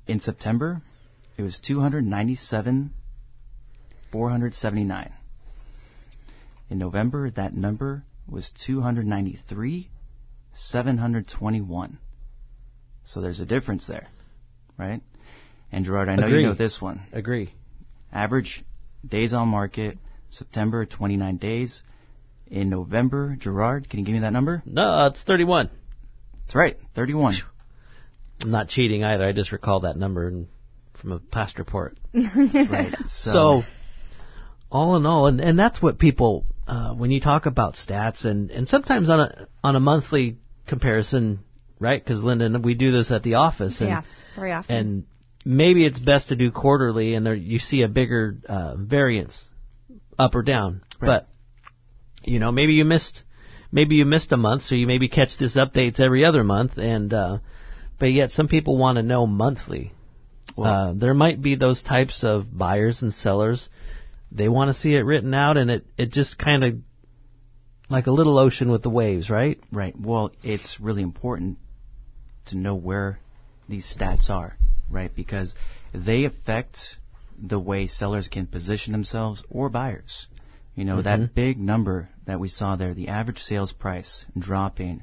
In 0.07 0.21
September, 0.21 0.83
it 1.37 1.43
was 1.43 1.59
297, 1.61 2.93
479. 4.11 5.13
In 6.71 6.79
November, 6.79 7.31
that 7.31 7.55
number 7.55 8.05
was 8.29 8.51
293, 8.67 9.91
721. 10.53 11.99
So 13.05 13.21
there's 13.21 13.41
a 13.41 13.47
difference 13.47 13.87
there, 13.87 14.09
right? 14.79 15.03
And 15.71 15.85
Gerard, 15.85 16.09
I 16.09 16.17
know 16.17 16.27
Agree. 16.27 16.43
you 16.43 16.49
know 16.49 16.55
this 16.55 16.81
one. 16.81 17.03
Agree. 17.13 17.53
Average 18.13 18.65
days 19.07 19.33
on 19.33 19.49
market, 19.49 19.99
September 20.31 20.87
29 20.87 21.37
days. 21.39 21.83
In 22.49 22.69
November, 22.69 23.35
Gerard, 23.39 23.89
can 23.89 24.01
you 24.01 24.05
give 24.05 24.13
me 24.15 24.21
that 24.21 24.33
number? 24.33 24.63
No, 24.67 25.07
it's 25.07 25.23
31. 25.23 25.71
That's 26.45 26.55
right, 26.55 26.77
31. 26.95 27.37
I'm 28.43 28.51
not 28.51 28.69
cheating 28.69 29.05
either. 29.05 29.25
I 29.25 29.33
just 29.33 29.53
recall 29.53 29.81
that 29.81 29.97
number 29.97 30.45
from 31.01 31.13
a 31.13 31.19
past 31.19 31.59
report. 31.59 31.97
right. 32.15 32.95
So, 33.09 33.33
So, 33.33 33.63
all 34.71 34.97
in 34.97 35.07
all, 35.07 35.29
and, 35.29 35.41
and 35.41 35.59
that's 35.59 35.81
what 35.81 35.99
people 35.99 36.45
uh, 36.67 36.95
when 36.95 37.11
you 37.11 37.21
talk 37.21 37.47
about 37.47 37.75
stats, 37.75 38.25
and, 38.25 38.51
and 38.51 38.69
sometimes 38.69 39.09
on 39.11 39.21
a 39.21 39.49
on 39.65 39.77
a 39.77 39.81
monthly 39.81 40.39
comparison, 40.67 41.41
right? 41.79 42.03
Because 42.03 42.23
Linda, 42.23 42.47
and 42.47 42.65
we 42.65 42.75
do 42.75 42.93
this 42.93 43.11
at 43.11 43.23
the 43.23 43.35
office, 43.35 43.81
and 43.81 43.89
yeah, 43.89 44.03
very 44.37 44.53
often. 44.53 44.77
and 44.77 45.05
maybe 45.45 45.85
it's 45.85 45.99
best 45.99 46.29
to 46.29 46.37
do 46.37 46.51
quarterly, 46.51 47.15
and 47.15 47.25
there 47.27 47.35
you 47.35 47.59
see 47.59 47.83
a 47.83 47.89
bigger 47.89 48.37
uh, 48.49 48.77
variance 48.77 49.49
up 50.19 50.35
or 50.35 50.43
down. 50.43 50.83
Right. 51.01 51.23
But 51.23 51.29
you 52.25 52.39
know, 52.39 52.53
maybe 52.53 52.75
you 52.75 52.85
missed 52.85 53.23
maybe 53.71 53.97
you 53.97 54.05
missed 54.05 54.33
a 54.33 54.37
month, 54.37 54.63
so 54.63 54.75
you 54.75 54.87
maybe 54.87 55.09
catch 55.09 55.37
this 55.39 55.57
updates 55.57 56.01
every 56.01 56.25
other 56.25 56.45
month, 56.45 56.79
and 56.79 57.13
uh, 57.13 57.39
but 57.99 58.07
yet 58.07 58.31
some 58.31 58.49
people 58.49 58.77
want 58.77 58.97
to 58.97 59.03
know 59.03 59.27
monthly. 59.27 59.93
Well- 60.57 60.73
uh, 60.73 60.93
there 60.95 61.15
might 61.15 61.41
be 61.41 61.55
those 61.55 61.83
types 61.83 62.25
of 62.25 62.47
buyers 62.57 63.03
and 63.03 63.13
sellers. 63.13 63.69
They 64.31 64.49
want 64.49 64.75
to 64.75 64.81
see 64.81 64.95
it 64.95 65.05
written 65.05 65.35
out, 65.35 65.57
and 65.57 65.71
it 65.71 65.87
it 65.97 66.11
just 66.11 66.39
kind 66.39 66.65
of 66.65 66.75
like 67.91 68.07
a 68.07 68.11
little 68.11 68.39
ocean 68.39 68.71
with 68.71 68.83
the 68.83 68.91
waves, 68.91 69.29
right? 69.29 69.61
right. 69.71 69.95
Well, 69.99 70.33
it's 70.43 70.79
really 70.81 71.03
important 71.03 71.59
to 72.47 72.57
know 72.57 72.75
where 72.75 73.21
these 73.69 73.95
stats 73.95 74.31
are, 74.31 74.57
right? 74.93 75.15
Because 75.15 75.55
they 75.93 76.25
affect 76.25 76.79
the 77.43 77.59
way 77.59 77.87
sellers 77.87 78.29
can 78.29 78.47
position 78.47 78.93
themselves 78.93 79.43
or 79.51 79.69
buyers. 79.69 80.27
You 80.75 80.85
know, 80.85 80.97
Mm-hmm. 80.99 81.23
that 81.23 81.35
big 81.35 81.59
number 81.59 82.09
that 82.27 82.41
we 82.41 82.49
saw 82.49 82.77
there, 82.77 82.95
the 82.95 83.09
average 83.09 83.41
sales 83.41 83.73
price 83.73 84.25
dropping 84.39 85.03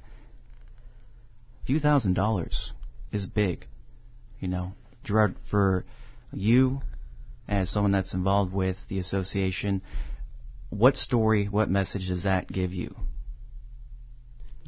a 1.62 1.65
few 1.65 1.79
thousand 1.79 2.13
dollars 2.13 2.72
is 3.12 3.25
big. 3.25 3.67
You 4.39 4.48
know, 4.48 4.72
Gerard, 5.03 5.36
for 5.51 5.86
you 6.31 6.81
as 7.48 7.69
someone 7.69 7.91
that's 7.91 8.13
involved 8.13 8.53
with 8.53 8.77
the 8.88 9.00
association, 9.00 9.81
what 10.69 10.96
story, 10.96 11.46
what 11.46 11.69
message 11.69 12.08
does 12.08 12.24
that 12.24 12.48
give 12.48 12.74
you? 12.74 12.96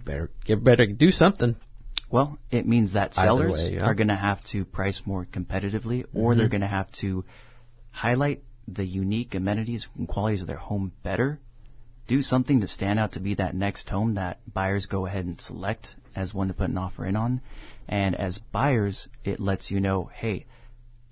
Better 0.04 0.30
get 0.46 0.64
better 0.64 0.86
do 0.88 1.12
something. 1.12 1.56
Well, 2.12 2.38
it 2.52 2.68
means 2.68 2.94
that 2.94 3.14
Either 3.16 3.28
sellers 3.28 3.54
way, 3.54 3.76
yeah. 3.76 3.84
are 3.84 3.96
going 3.96 4.10
to 4.10 4.16
have 4.16 4.44
to 4.52 4.66
price 4.66 5.02
more 5.06 5.26
competitively, 5.26 6.06
or 6.14 6.36
they're 6.36 6.46
mm-hmm. 6.46 6.52
going 6.52 6.62
to 6.62 6.68
have 6.68 6.92
to 7.02 7.24
highlight 7.92 8.44
the 8.68 8.86
unique 8.86 9.34
amenities 9.34 9.88
and 9.98 10.08
qualities 10.08 10.42
of 10.42 10.48
their 10.48 10.58
home 10.58 10.92
better. 11.04 11.40
Do 12.08 12.22
something 12.22 12.62
to 12.62 12.68
stand 12.68 13.00
out 13.00 13.14
to 13.14 13.22
be 13.22 13.36
that 13.36 13.56
next 13.56 13.90
home 13.90 14.16
that 14.16 14.40
buyers 14.52 14.86
go 14.88 15.06
ahead 15.06 15.26
and 15.26 15.40
select 15.40 15.96
as 16.16 16.34
one 16.34 16.50
to 16.50 16.54
put 16.54 16.70
an 16.70 16.78
offer 16.78 17.06
in 17.06 17.16
on. 17.16 17.42
And 17.88 18.16
as 18.16 18.40
buyers, 18.52 19.08
it 19.24 19.40
lets 19.40 19.72
you 19.72 19.80
know, 19.80 20.10
hey, 20.14 20.46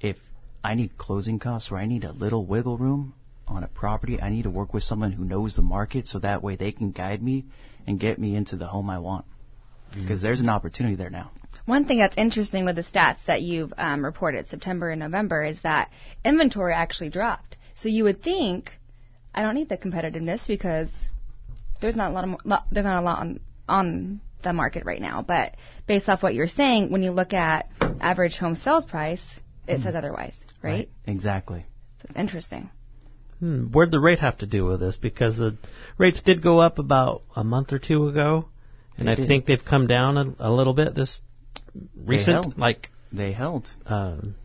if 0.01 0.17
I 0.63 0.75
need 0.75 0.97
closing 0.97 1.39
costs 1.39 1.71
or 1.71 1.77
I 1.77 1.85
need 1.85 2.03
a 2.03 2.11
little 2.11 2.45
wiggle 2.45 2.77
room 2.77 3.13
on 3.47 3.63
a 3.63 3.67
property, 3.67 4.21
I 4.21 4.29
need 4.29 4.43
to 4.43 4.49
work 4.49 4.73
with 4.73 4.83
someone 4.83 5.13
who 5.13 5.23
knows 5.23 5.55
the 5.55 5.61
market 5.61 6.07
so 6.07 6.19
that 6.19 6.43
way 6.43 6.57
they 6.57 6.73
can 6.73 6.91
guide 6.91 7.23
me 7.23 7.45
and 7.87 7.99
get 7.99 8.19
me 8.19 8.35
into 8.35 8.57
the 8.57 8.67
home 8.67 8.89
I 8.89 8.99
want. 8.99 9.25
Because 9.93 10.21
there's 10.21 10.39
an 10.39 10.49
opportunity 10.49 10.95
there 10.95 11.09
now. 11.09 11.31
One 11.65 11.85
thing 11.85 11.99
that's 11.99 12.17
interesting 12.17 12.65
with 12.65 12.75
the 12.75 12.83
stats 12.83 13.25
that 13.27 13.41
you've 13.41 13.73
um, 13.77 14.03
reported 14.03 14.47
September 14.47 14.89
and 14.89 14.99
November 14.99 15.43
is 15.43 15.59
that 15.61 15.91
inventory 16.23 16.73
actually 16.73 17.09
dropped. 17.09 17.57
So 17.75 17.89
you 17.89 18.03
would 18.03 18.21
think 18.21 18.71
I 19.33 19.41
don't 19.41 19.55
need 19.55 19.69
the 19.69 19.77
competitiveness 19.77 20.45
because 20.47 20.89
there's 21.81 21.95
not 21.95 22.11
a 22.11 22.13
lot 22.13 22.23
of 22.23 22.29
mo- 22.31 22.39
lo- 22.43 22.63
there's 22.71 22.85
not 22.85 23.01
a 23.01 23.05
lot 23.05 23.19
on 23.19 23.39
on 23.67 24.21
the 24.43 24.53
market 24.53 24.85
right 24.85 25.01
now. 25.01 25.21
But 25.21 25.55
based 25.87 26.09
off 26.09 26.23
what 26.23 26.33
you're 26.33 26.47
saying, 26.47 26.91
when 26.91 27.03
you 27.03 27.11
look 27.11 27.33
at 27.33 27.69
average 28.01 28.37
home 28.37 28.55
sales 28.55 28.85
price, 28.85 29.23
it 29.67 29.81
says 29.81 29.95
otherwise, 29.95 30.33
right? 30.61 30.89
Exactly. 31.05 31.65
So 32.01 32.19
interesting. 32.19 32.69
Hmm, 33.39 33.65
where'd 33.67 33.91
the 33.91 33.99
rate 33.99 34.19
have 34.19 34.39
to 34.39 34.45
do 34.45 34.65
with 34.65 34.81
this? 34.81 34.97
Because 34.97 35.37
the 35.37 35.57
rates 35.97 36.21
did 36.21 36.41
go 36.41 36.59
up 36.59 36.79
about 36.79 37.21
a 37.35 37.43
month 37.43 37.71
or 37.71 37.79
two 37.79 38.07
ago, 38.07 38.48
and 38.99 39.07
They 39.07 39.11
I 39.13 39.15
did. 39.15 39.27
think 39.27 39.45
they've 39.45 39.63
come 39.63 39.87
down 39.87 40.17
a, 40.17 40.49
a 40.49 40.51
little 40.51 40.73
bit 40.73 40.93
this 40.95 41.21
recent. 41.95 42.45
held. 42.45 42.57
Like, 42.57 42.89
They 43.11 43.31
held. 43.31 43.67
um, 43.85 44.35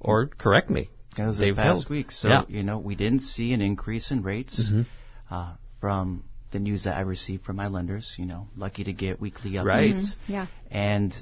or 0.00 0.26
correct 0.26 0.70
me. 0.70 0.88
That 1.16 1.26
was 1.26 1.36
this 1.38 1.48
They've 1.48 1.56
past 1.56 1.82
held. 1.84 1.90
week. 1.90 2.10
So, 2.10 2.28
Yeah. 2.28 2.42
you 2.48 2.62
know, 2.62 2.78
we 2.78 2.94
didn't 2.94 3.20
see 3.20 3.52
an 3.52 3.60
increase 3.60 4.10
in 4.10 4.22
rates 4.22 4.58
Mhm. 4.72 4.86
uh, 5.30 5.52
from 5.80 6.24
the 6.50 6.58
news 6.58 6.84
that 6.84 6.96
I 6.96 7.00
received 7.02 7.44
from 7.44 7.56
my 7.56 7.68
lenders. 7.68 8.14
You 8.18 8.26
know, 8.26 8.48
lucky 8.56 8.84
to 8.84 8.92
get 8.92 9.20
weekly 9.20 9.52
updates. 9.52 9.64
Right. 9.64 9.94
Mhm. 9.94 10.16
Yeah. 10.28 10.46
And 10.70 11.16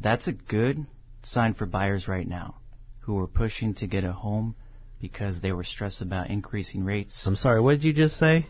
that's 0.00 0.26
a 0.28 0.32
good 0.32 0.86
sign 1.22 1.54
for 1.54 1.66
buyers 1.66 2.06
right 2.08 2.26
now 2.26 2.54
who 3.00 3.18
are 3.18 3.26
pushing 3.26 3.74
to 3.74 3.86
get 3.86 4.04
a 4.04 4.12
home 4.12 4.54
because 5.00 5.40
they 5.40 5.52
were 5.52 5.64
stressed 5.64 6.00
about 6.02 6.30
increasing 6.30 6.84
rates. 6.84 7.26
I'm 7.26 7.36
sorry. 7.36 7.60
What 7.60 7.72
did 7.72 7.84
you 7.84 7.92
just 7.92 8.16
say? 8.16 8.46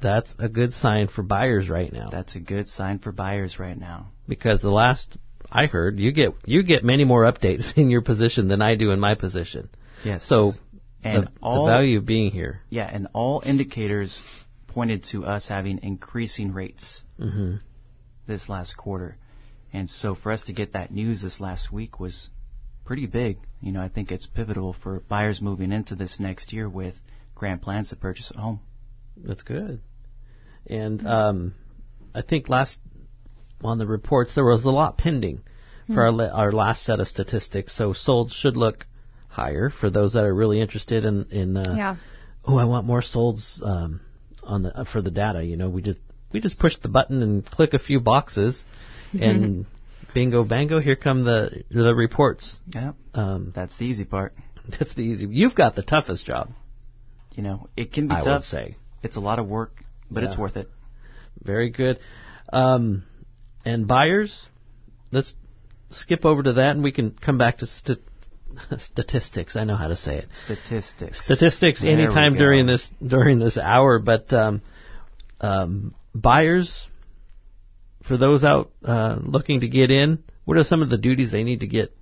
That's 0.00 0.34
a 0.38 0.48
good 0.48 0.72
sign 0.74 1.08
for 1.08 1.22
buyers 1.22 1.68
right 1.68 1.92
now. 1.92 2.08
That's 2.10 2.34
a 2.36 2.40
good 2.40 2.68
sign 2.68 2.98
for 2.98 3.12
buyers 3.12 3.58
right 3.58 3.78
now. 3.78 4.08
because 4.28 4.62
the 4.62 4.70
last 4.70 5.16
I 5.50 5.66
heard, 5.66 5.98
you 5.98 6.12
get 6.12 6.34
you 6.46 6.62
get 6.62 6.84
many 6.84 7.04
more 7.04 7.24
updates 7.24 7.72
in 7.76 7.90
your 7.90 8.02
position 8.02 8.48
than 8.48 8.62
I 8.62 8.76
do 8.76 8.90
in 8.92 9.00
my 9.00 9.14
position. 9.14 9.68
Yes. 10.04 10.24
So 10.24 10.52
and 11.02 11.24
the, 11.24 11.30
all 11.42 11.66
the 11.66 11.72
value 11.72 11.98
of 11.98 12.06
being 12.06 12.30
here. 12.30 12.60
yeah, 12.68 12.88
and 12.90 13.08
all 13.12 13.42
indicators 13.44 14.20
pointed 14.68 15.04
to 15.10 15.24
us 15.24 15.48
having 15.48 15.80
increasing 15.82 16.52
rates 16.52 17.02
hmm 17.18 17.56
this 18.26 18.48
last 18.48 18.76
quarter. 18.76 19.16
And 19.72 19.90
so 19.90 20.14
for 20.14 20.30
us 20.30 20.44
to 20.44 20.52
get 20.52 20.74
that 20.74 20.92
news 20.92 21.20
this 21.22 21.40
last 21.40 21.72
week 21.72 21.98
was 21.98 22.30
pretty 22.84 23.06
big. 23.06 23.38
You 23.60 23.72
know, 23.72 23.82
I 23.82 23.88
think 23.88 24.12
it's 24.12 24.26
pivotal 24.26 24.72
for 24.72 25.00
buyers 25.08 25.40
moving 25.40 25.72
into 25.72 25.96
this 25.96 26.20
next 26.20 26.52
year 26.52 26.68
with 26.68 26.94
grand 27.34 27.60
plans 27.62 27.88
to 27.88 27.96
purchase 27.96 28.30
a 28.34 28.38
home. 28.38 28.60
That's 29.16 29.42
good. 29.42 29.80
And 30.66 31.06
um, 31.06 31.54
I 32.14 32.22
think 32.22 32.48
last 32.48 32.78
on 33.62 33.78
the 33.78 33.86
reports 33.86 34.34
there 34.34 34.44
was 34.44 34.64
a 34.64 34.70
lot 34.70 34.96
pending 34.98 35.42
for 35.92 36.02
our, 36.02 36.12
la- 36.12 36.28
our 36.30 36.52
last 36.52 36.84
set 36.84 37.00
of 37.00 37.08
statistics. 37.08 37.76
So 37.76 37.92
solds 37.92 38.32
should 38.32 38.56
look 38.56 38.86
higher 39.28 39.70
for 39.70 39.90
those 39.90 40.12
that 40.12 40.24
are 40.24 40.34
really 40.34 40.60
interested 40.60 41.04
in 41.04 41.26
in. 41.30 41.56
Uh, 41.56 41.74
Yeah. 41.76 41.96
Oh, 42.44 42.56
I 42.56 42.64
want 42.64 42.86
more 42.86 43.02
solds 43.02 43.62
um, 43.62 44.00
on 44.42 44.62
the 44.62 44.76
uh, 44.80 44.84
for 44.84 45.02
the 45.02 45.10
data. 45.10 45.42
You 45.44 45.56
know, 45.56 45.68
we 45.68 45.82
just 45.82 45.98
we 46.32 46.40
just 46.40 46.58
push 46.58 46.76
the 46.80 46.88
button 46.88 47.22
and 47.22 47.44
click 47.44 47.74
a 47.74 47.78
few 47.78 48.00
boxes, 48.00 48.62
and 49.12 49.66
bingo 50.14 50.44
bango, 50.44 50.80
here 50.80 50.96
come 50.96 51.24
the 51.24 51.64
the 51.70 51.94
reports. 51.94 52.56
Yeah, 52.72 52.92
Um, 53.14 53.52
that's 53.54 53.76
the 53.78 53.84
easy 53.84 54.04
part. 54.04 54.34
that's 54.78 54.94
the 54.94 55.02
easy. 55.02 55.26
You've 55.28 55.54
got 55.54 55.74
the 55.74 55.82
toughest 55.82 56.24
job, 56.24 56.50
You 57.34 57.42
know, 57.42 57.68
it 57.76 57.92
can 57.92 58.06
be 58.06 58.14
tough, 58.14 58.22
I 58.22 58.24
tough. 58.24 58.38
would 58.40 58.44
say. 58.46 58.76
It's 59.02 59.16
a 59.16 59.20
lot 59.20 59.38
of 59.38 59.46
work, 59.48 59.72
but 60.10 60.24
it's 60.24 60.36
worth 60.36 60.56
it. 60.56 60.68
Very 61.42 61.70
good. 61.70 61.98
Um, 62.52 63.04
and 63.64 63.86
buyers, 63.86 64.46
let's 65.12 65.34
skip 65.90 66.24
over 66.24 66.42
to 66.42 66.54
that, 66.54 66.72
and 66.72 66.82
we 66.82 66.92
can 66.92 67.12
come 67.12 67.38
back 67.38 67.58
to 67.58 67.66
st- 67.66 68.00
statistics. 68.78 69.56
I 69.56 69.64
know 69.64 69.76
how 69.76 69.88
to 69.88 69.96
say 69.96 70.18
it. 70.18 70.28
Statistics. 70.44 71.24
Statistics 71.24 71.82
There 71.82 71.90
anytime 71.90 72.36
during 72.36 72.66
this 72.66 72.90
during 73.06 73.38
this 73.38 73.56
hour, 73.56 73.98
but 73.98 74.32
um, 74.32 74.62
um, 75.40 75.94
buyers, 76.14 76.86
for 78.06 78.16
those 78.16 78.44
out 78.44 78.70
uh, 78.84 79.16
looking 79.20 79.60
to 79.60 79.68
get 79.68 79.90
in, 79.90 80.22
what 80.44 80.56
are 80.56 80.64
some 80.64 80.82
of 80.82 80.90
the 80.90 80.98
duties 80.98 81.30
they 81.30 81.44
need 81.44 81.60
to 81.60 81.66
get 81.66 81.94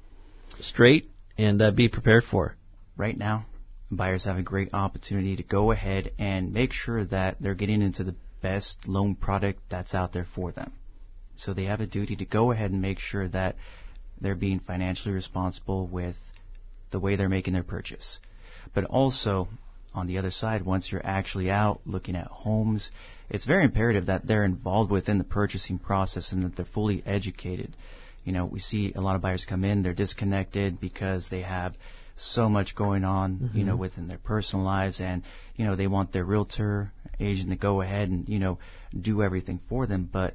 straight 0.60 1.10
and 1.36 1.60
uh, 1.60 1.70
be 1.70 1.88
prepared 1.88 2.24
for? 2.24 2.56
right 2.98 3.16
now, 3.16 3.46
buyers 3.90 4.24
have 4.24 4.38
a 4.38 4.42
great 4.42 4.74
opportunity 4.74 5.36
to 5.36 5.42
go 5.42 5.72
ahead 5.72 6.12
and 6.18 6.52
make 6.52 6.72
sure 6.72 7.04
that 7.06 7.36
they're 7.40 7.54
getting 7.54 7.82
into 7.82 8.04
the 8.04 8.14
best 8.42 8.76
loan 8.86 9.14
product 9.14 9.60
that's 9.70 9.94
out 9.94 10.12
there 10.12 10.26
for 10.34 10.52
them. 10.52 10.72
So 11.36 11.54
they 11.54 11.64
have 11.64 11.80
a 11.80 11.86
duty 11.86 12.16
to 12.16 12.24
go 12.24 12.50
ahead 12.50 12.70
and 12.70 12.82
make 12.82 12.98
sure 12.98 13.28
that 13.28 13.56
they're 14.20 14.34
being 14.34 14.60
financially 14.60 15.14
responsible 15.14 15.86
with 15.86 16.16
the 16.90 17.00
way 17.00 17.16
they're 17.16 17.28
making 17.28 17.54
their 17.54 17.62
purchase. 17.62 18.18
But 18.74 18.84
also, 18.84 19.48
on 19.94 20.06
the 20.06 20.18
other 20.18 20.30
side, 20.30 20.64
once 20.64 20.90
you're 20.90 21.04
actually 21.04 21.50
out 21.50 21.80
looking 21.86 22.16
at 22.16 22.26
homes, 22.26 22.90
it's 23.30 23.46
very 23.46 23.64
imperative 23.64 24.06
that 24.06 24.26
they're 24.26 24.44
involved 24.44 24.90
within 24.90 25.18
the 25.18 25.24
purchasing 25.24 25.78
process 25.78 26.32
and 26.32 26.42
that 26.42 26.56
they're 26.56 26.66
fully 26.66 27.02
educated. 27.06 27.76
You 28.24 28.32
know, 28.32 28.44
we 28.44 28.58
see 28.58 28.92
a 28.94 29.00
lot 29.00 29.16
of 29.16 29.22
buyers 29.22 29.46
come 29.48 29.64
in, 29.64 29.82
they're 29.82 29.94
disconnected 29.94 30.80
because 30.80 31.28
they 31.30 31.42
have 31.42 31.74
so 32.18 32.48
much 32.48 32.74
going 32.74 33.04
on, 33.04 33.50
you 33.54 33.64
know, 33.64 33.72
mm-hmm. 33.72 33.80
within 33.80 34.06
their 34.06 34.18
personal 34.18 34.64
lives 34.64 35.00
and, 35.00 35.22
you 35.56 35.64
know, 35.64 35.76
they 35.76 35.86
want 35.86 36.12
their 36.12 36.24
realtor 36.24 36.92
agent 37.20 37.50
to 37.50 37.56
go 37.56 37.80
ahead 37.80 38.08
and, 38.08 38.28
you 38.28 38.38
know, 38.38 38.58
do 38.98 39.22
everything 39.22 39.60
for 39.68 39.86
them. 39.86 40.08
But 40.10 40.34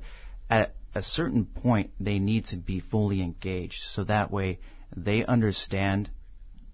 at 0.49 0.75
a 0.95 1.03
certain 1.03 1.45
point, 1.45 1.91
they 1.99 2.19
need 2.19 2.45
to 2.45 2.57
be 2.57 2.79
fully 2.79 3.21
engaged. 3.21 3.81
So 3.91 4.03
that 4.05 4.31
way 4.31 4.59
they 4.95 5.25
understand 5.25 6.09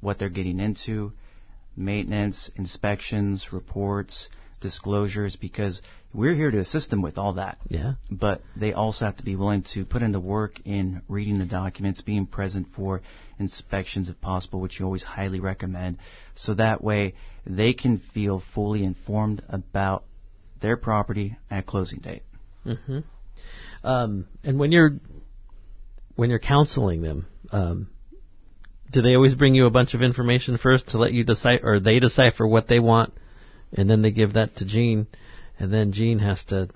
what 0.01 0.17
they're 0.17 0.29
getting 0.29 0.59
into, 0.59 1.13
maintenance, 1.75 2.49
inspections, 2.55 3.51
reports, 3.51 4.29
disclosures, 4.61 5.35
because 5.35 5.81
we're 6.13 6.33
here 6.33 6.51
to 6.51 6.59
assist 6.59 6.89
them 6.89 7.01
with 7.01 7.17
all 7.17 7.33
that 7.33 7.59
Yeah. 7.67 7.93
but 8.09 8.41
they 8.55 8.73
also 8.73 9.05
have 9.05 9.17
to 9.17 9.23
be 9.23 9.35
willing 9.35 9.61
to 9.73 9.85
put 9.85 10.01
in 10.01 10.11
the 10.11 10.19
work 10.19 10.59
in 10.65 11.01
reading 11.07 11.37
the 11.39 11.45
documents, 11.45 12.01
being 12.01 12.25
present 12.25 12.67
for 12.75 13.01
inspections 13.37 14.09
if 14.09 14.19
possible, 14.19 14.59
which 14.59 14.79
you 14.79 14.85
always 14.85 15.03
highly 15.03 15.39
recommend, 15.39 15.97
so 16.35 16.53
that 16.55 16.83
way 16.83 17.13
they 17.45 17.73
can 17.73 17.99
feel 18.13 18.41
fully 18.53 18.83
informed 18.83 19.41
about 19.49 20.03
their 20.59 20.77
property 20.77 21.37
at 21.49 21.65
closing 21.65 21.99
date. 21.99 22.23
Mm-hmm. 22.65 22.99
Um, 23.83 24.25
and 24.43 24.59
when 24.59 24.71
you're 24.71 24.99
when 26.15 26.29
you're 26.29 26.39
counseling 26.39 27.01
them, 27.01 27.27
um, 27.51 27.87
do 28.91 29.01
they 29.01 29.15
always 29.15 29.35
bring 29.35 29.55
you 29.55 29.67
a 29.67 29.69
bunch 29.69 29.93
of 29.93 30.01
information 30.01 30.57
first 30.57 30.89
to 30.89 30.97
let 30.97 31.13
you 31.13 31.23
decide, 31.23 31.61
or 31.63 31.79
they 31.79 31.99
decipher 31.99 32.45
what 32.45 32.67
they 32.67 32.79
want, 32.79 33.13
and 33.73 33.89
then 33.89 34.01
they 34.01 34.11
give 34.11 34.33
that 34.33 34.55
to 34.57 34.65
Gene, 34.65 35.07
and 35.59 35.71
then 35.71 35.91
Gene 35.91 36.19
has 36.19 36.43
to, 36.45 36.69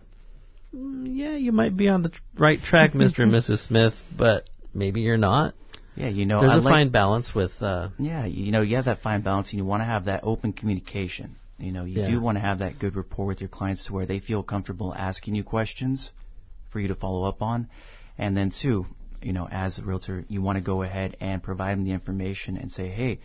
"Mm, 0.75 1.07
yeah, 1.15 1.35
you 1.35 1.51
might 1.51 1.75
be 1.75 1.87
on 1.87 2.03
the 2.03 2.11
right 2.37 2.59
track, 2.61 2.93
Mister 3.03 3.23
and 3.23 3.31
Mrs. 3.31 3.67
Smith, 3.67 3.93
but 4.17 4.49
maybe 4.73 5.01
you're 5.01 5.17
not. 5.17 5.53
Yeah, 5.95 6.09
you 6.09 6.25
know, 6.25 6.39
There's 6.39 6.51
I 6.51 6.55
a 6.55 6.61
like, 6.61 6.71
fine 6.71 6.89
balance 6.89 7.35
with. 7.35 7.51
Uh, 7.61 7.89
Yeah, 7.99 8.25
you 8.25 8.51
know, 8.51 8.61
you 8.61 8.77
have 8.77 8.85
that 8.85 8.99
fine 9.01 9.21
balance, 9.21 9.51
and 9.51 9.57
you 9.59 9.65
want 9.65 9.81
to 9.81 9.85
have 9.85 10.05
that 10.05 10.21
open 10.23 10.53
communication. 10.53 11.35
You 11.59 11.71
know, 11.71 11.85
you 11.85 12.01
Yeah. 12.01 12.07
do 12.07 12.19
want 12.19 12.37
to 12.37 12.41
have 12.41 12.59
that 12.59 12.79
good 12.79 12.95
rapport 12.95 13.27
with 13.27 13.41
your 13.41 13.47
clients 13.47 13.85
to 13.85 13.93
where 13.93 14.05
they 14.07 14.19
feel 14.19 14.41
comfortable 14.41 14.93
asking 14.93 15.35
you 15.35 15.43
questions 15.43 16.11
for 16.71 16.79
you 16.79 16.87
to 16.87 16.95
follow 16.95 17.23
up 17.25 17.41
on. 17.43 17.69
And 18.17 18.35
then, 18.35 18.49
two, 18.49 18.87
you 19.21 19.33
know, 19.33 19.47
as 19.49 19.77
a 19.77 19.83
realtor, 19.83 20.25
you 20.27 20.41
want 20.41 20.57
to 20.57 20.61
go 20.61 20.81
ahead 20.81 21.15
and 21.21 21.41
provide 21.43 21.77
them 21.77 21.85
the 21.85 21.91
information 21.91 22.57
and 22.57 22.71
say, 22.71 22.89
hey, 22.89 23.19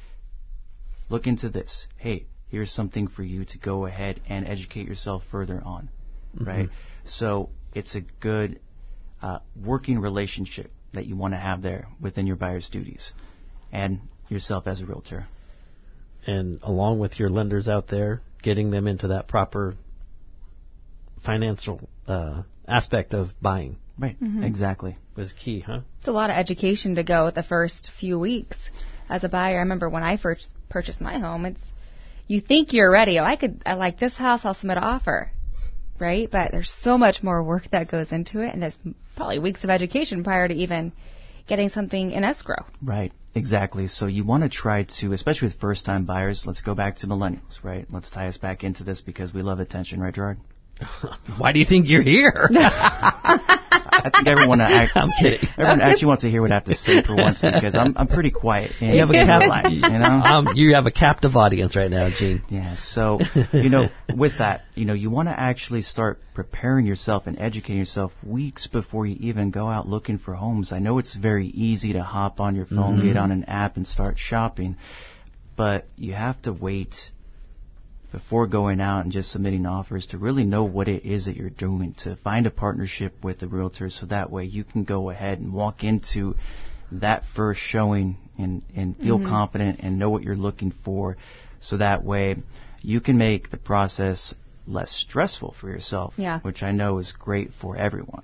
look 1.08 1.26
into 1.26 1.48
this. 1.48 1.86
Hey, 1.96 2.26
here's 2.50 2.72
something 2.72 3.08
for 3.08 3.22
you 3.22 3.44
to 3.44 3.58
go 3.58 3.86
ahead 3.86 4.20
and 4.28 4.46
educate 4.46 4.86
yourself 4.86 5.22
further 5.30 5.62
on, 5.64 5.88
right? 6.40 6.68
So 7.04 7.50
it's 7.74 7.94
a 7.94 8.00
good 8.20 8.60
uh, 9.22 9.38
working 9.64 9.98
relationship 10.00 10.70
that 10.94 11.06
you 11.06 11.16
want 11.16 11.34
to 11.34 11.38
have 11.38 11.62
there 11.62 11.88
within 12.00 12.26
your 12.26 12.36
buyer's 12.36 12.68
duties 12.70 13.12
and 13.72 14.00
yourself 14.28 14.66
as 14.66 14.80
a 14.80 14.86
realtor. 14.86 15.26
and 16.26 16.60
along 16.62 16.98
with 16.98 17.18
your 17.18 17.28
lenders 17.28 17.68
out 17.68 17.88
there, 17.88 18.22
getting 18.42 18.70
them 18.70 18.86
into 18.86 19.08
that 19.08 19.28
proper 19.28 19.74
financial 21.24 21.88
uh, 22.06 22.42
aspect 22.66 23.14
of 23.14 23.28
buying 23.40 23.76
Right, 23.98 24.16
exactly. 24.42 24.96
was 25.16 25.32
key, 25.32 25.58
huh? 25.58 25.80
It's 25.98 26.06
a 26.06 26.12
lot 26.12 26.30
of 26.30 26.36
education 26.36 26.94
to 26.94 27.02
go 27.02 27.24
with 27.24 27.34
the 27.34 27.42
first 27.42 27.90
few 27.98 28.16
weeks 28.16 28.56
as 29.08 29.24
a 29.24 29.28
buyer. 29.28 29.56
I 29.56 29.60
remember 29.60 29.88
when 29.88 30.04
I 30.04 30.16
first 30.16 30.48
purchased 30.68 31.00
my 31.00 31.18
home, 31.18 31.46
it's 31.46 31.60
you 32.28 32.40
think 32.40 32.72
you're 32.72 32.90
ready. 32.90 33.18
Oh, 33.18 33.24
I 33.24 33.36
could, 33.36 33.62
I 33.66 33.74
like 33.74 33.98
this 33.98 34.16
house. 34.16 34.40
I'll 34.44 34.54
submit 34.54 34.76
an 34.76 34.84
offer, 34.84 35.32
right? 35.98 36.30
But 36.30 36.52
there's 36.52 36.70
so 36.82 36.96
much 36.96 37.22
more 37.22 37.42
work 37.42 37.64
that 37.72 37.90
goes 37.90 38.12
into 38.12 38.40
it, 38.42 38.52
and 38.52 38.62
there's 38.62 38.78
probably 39.16 39.38
weeks 39.38 39.64
of 39.64 39.70
education 39.70 40.22
prior 40.22 40.46
to 40.46 40.54
even 40.54 40.92
getting 41.48 41.70
something 41.70 42.12
in 42.12 42.22
escrow. 42.22 42.66
Right, 42.82 43.12
exactly. 43.34 43.86
So 43.86 44.06
you 44.06 44.24
want 44.24 44.42
to 44.44 44.50
try 44.50 44.86
to, 45.00 45.12
especially 45.12 45.48
with 45.48 45.58
first 45.58 45.86
time 45.86 46.04
buyers, 46.04 46.44
let's 46.46 46.60
go 46.60 46.74
back 46.74 46.96
to 46.98 47.06
millennials, 47.06 47.64
right? 47.64 47.86
Let's 47.90 48.10
tie 48.10 48.28
us 48.28 48.36
back 48.36 48.62
into 48.62 48.84
this 48.84 49.00
because 49.00 49.32
we 49.32 49.42
love 49.42 49.58
attention, 49.58 50.00
right, 50.00 50.14
Gerard? 50.14 50.38
Why 51.38 51.52
do 51.52 51.58
you 51.58 51.64
think 51.66 51.88
you're 51.88 52.02
here? 52.02 52.48
I 54.00 54.10
think 54.14 54.28
everyone 54.28 54.60
act, 54.60 54.92
I'm 54.96 55.10
kidding. 55.20 55.48
everyone 55.56 55.80
actually 55.80 56.06
wants 56.06 56.22
to 56.22 56.30
hear 56.30 56.40
what 56.40 56.52
I 56.52 56.54
have 56.54 56.64
to 56.64 56.76
say 56.76 57.02
for 57.02 57.16
once 57.16 57.40
because 57.40 57.74
I'm 57.74 57.94
I'm 57.96 58.06
pretty 58.06 58.30
quiet. 58.30 58.72
in 58.80 58.88
You 58.94 59.00
have 59.00 59.10
a 59.10 59.12
real 59.12 59.26
cap- 59.26 59.48
life, 59.48 59.72
you 59.72 59.80
know. 59.80 60.04
um, 60.04 60.48
you 60.54 60.74
have 60.74 60.86
a 60.86 60.90
captive 60.92 61.36
audience 61.36 61.74
right 61.74 61.90
now, 61.90 62.10
Gene. 62.10 62.42
Yeah, 62.48 62.76
so, 62.78 63.18
you 63.52 63.70
know, 63.70 63.88
with 64.14 64.38
that, 64.38 64.62
you 64.74 64.84
know, 64.84 64.94
you 64.94 65.10
want 65.10 65.28
to 65.28 65.38
actually 65.38 65.82
start 65.82 66.20
preparing 66.34 66.86
yourself 66.86 67.26
and 67.26 67.38
educating 67.40 67.78
yourself 67.78 68.12
weeks 68.24 68.66
before 68.68 69.06
you 69.06 69.16
even 69.20 69.50
go 69.50 69.68
out 69.68 69.88
looking 69.88 70.18
for 70.18 70.34
homes. 70.34 70.72
I 70.72 70.78
know 70.78 70.98
it's 70.98 71.14
very 71.16 71.48
easy 71.48 71.94
to 71.94 72.02
hop 72.02 72.40
on 72.40 72.54
your 72.54 72.66
phone, 72.66 73.04
get 73.04 73.16
on 73.16 73.32
an 73.32 73.44
app 73.44 73.76
and 73.76 73.86
start 73.86 74.16
shopping, 74.18 74.76
but 75.56 75.86
you 75.96 76.14
have 76.14 76.40
to 76.42 76.52
wait 76.52 76.94
before 78.12 78.46
going 78.46 78.80
out 78.80 79.02
and 79.04 79.12
just 79.12 79.30
submitting 79.30 79.66
offers 79.66 80.06
to 80.06 80.18
really 80.18 80.44
know 80.44 80.64
what 80.64 80.88
it 80.88 81.04
is 81.04 81.26
that 81.26 81.36
you're 81.36 81.50
doing, 81.50 81.94
to 81.98 82.16
find 82.16 82.46
a 82.46 82.50
partnership 82.50 83.12
with 83.22 83.38
the 83.38 83.48
realtor 83.48 83.90
so 83.90 84.06
that 84.06 84.30
way 84.30 84.44
you 84.44 84.64
can 84.64 84.84
go 84.84 85.10
ahead 85.10 85.38
and 85.38 85.52
walk 85.52 85.84
into 85.84 86.34
that 86.90 87.22
first 87.36 87.60
showing 87.60 88.16
and, 88.38 88.62
and 88.74 88.96
feel 88.96 89.18
mm-hmm. 89.18 89.28
confident 89.28 89.80
and 89.82 89.98
know 89.98 90.08
what 90.08 90.22
you're 90.22 90.36
looking 90.36 90.72
for 90.84 91.16
so 91.60 91.76
that 91.76 92.02
way 92.02 92.36
you 92.80 93.00
can 93.00 93.18
make 93.18 93.50
the 93.50 93.56
process 93.56 94.34
less 94.66 94.90
stressful 94.90 95.54
for 95.60 95.68
yourself, 95.68 96.14
Yeah. 96.16 96.40
which 96.40 96.62
I 96.62 96.72
know 96.72 96.98
is 96.98 97.12
great 97.12 97.52
for 97.60 97.76
everyone. 97.76 98.22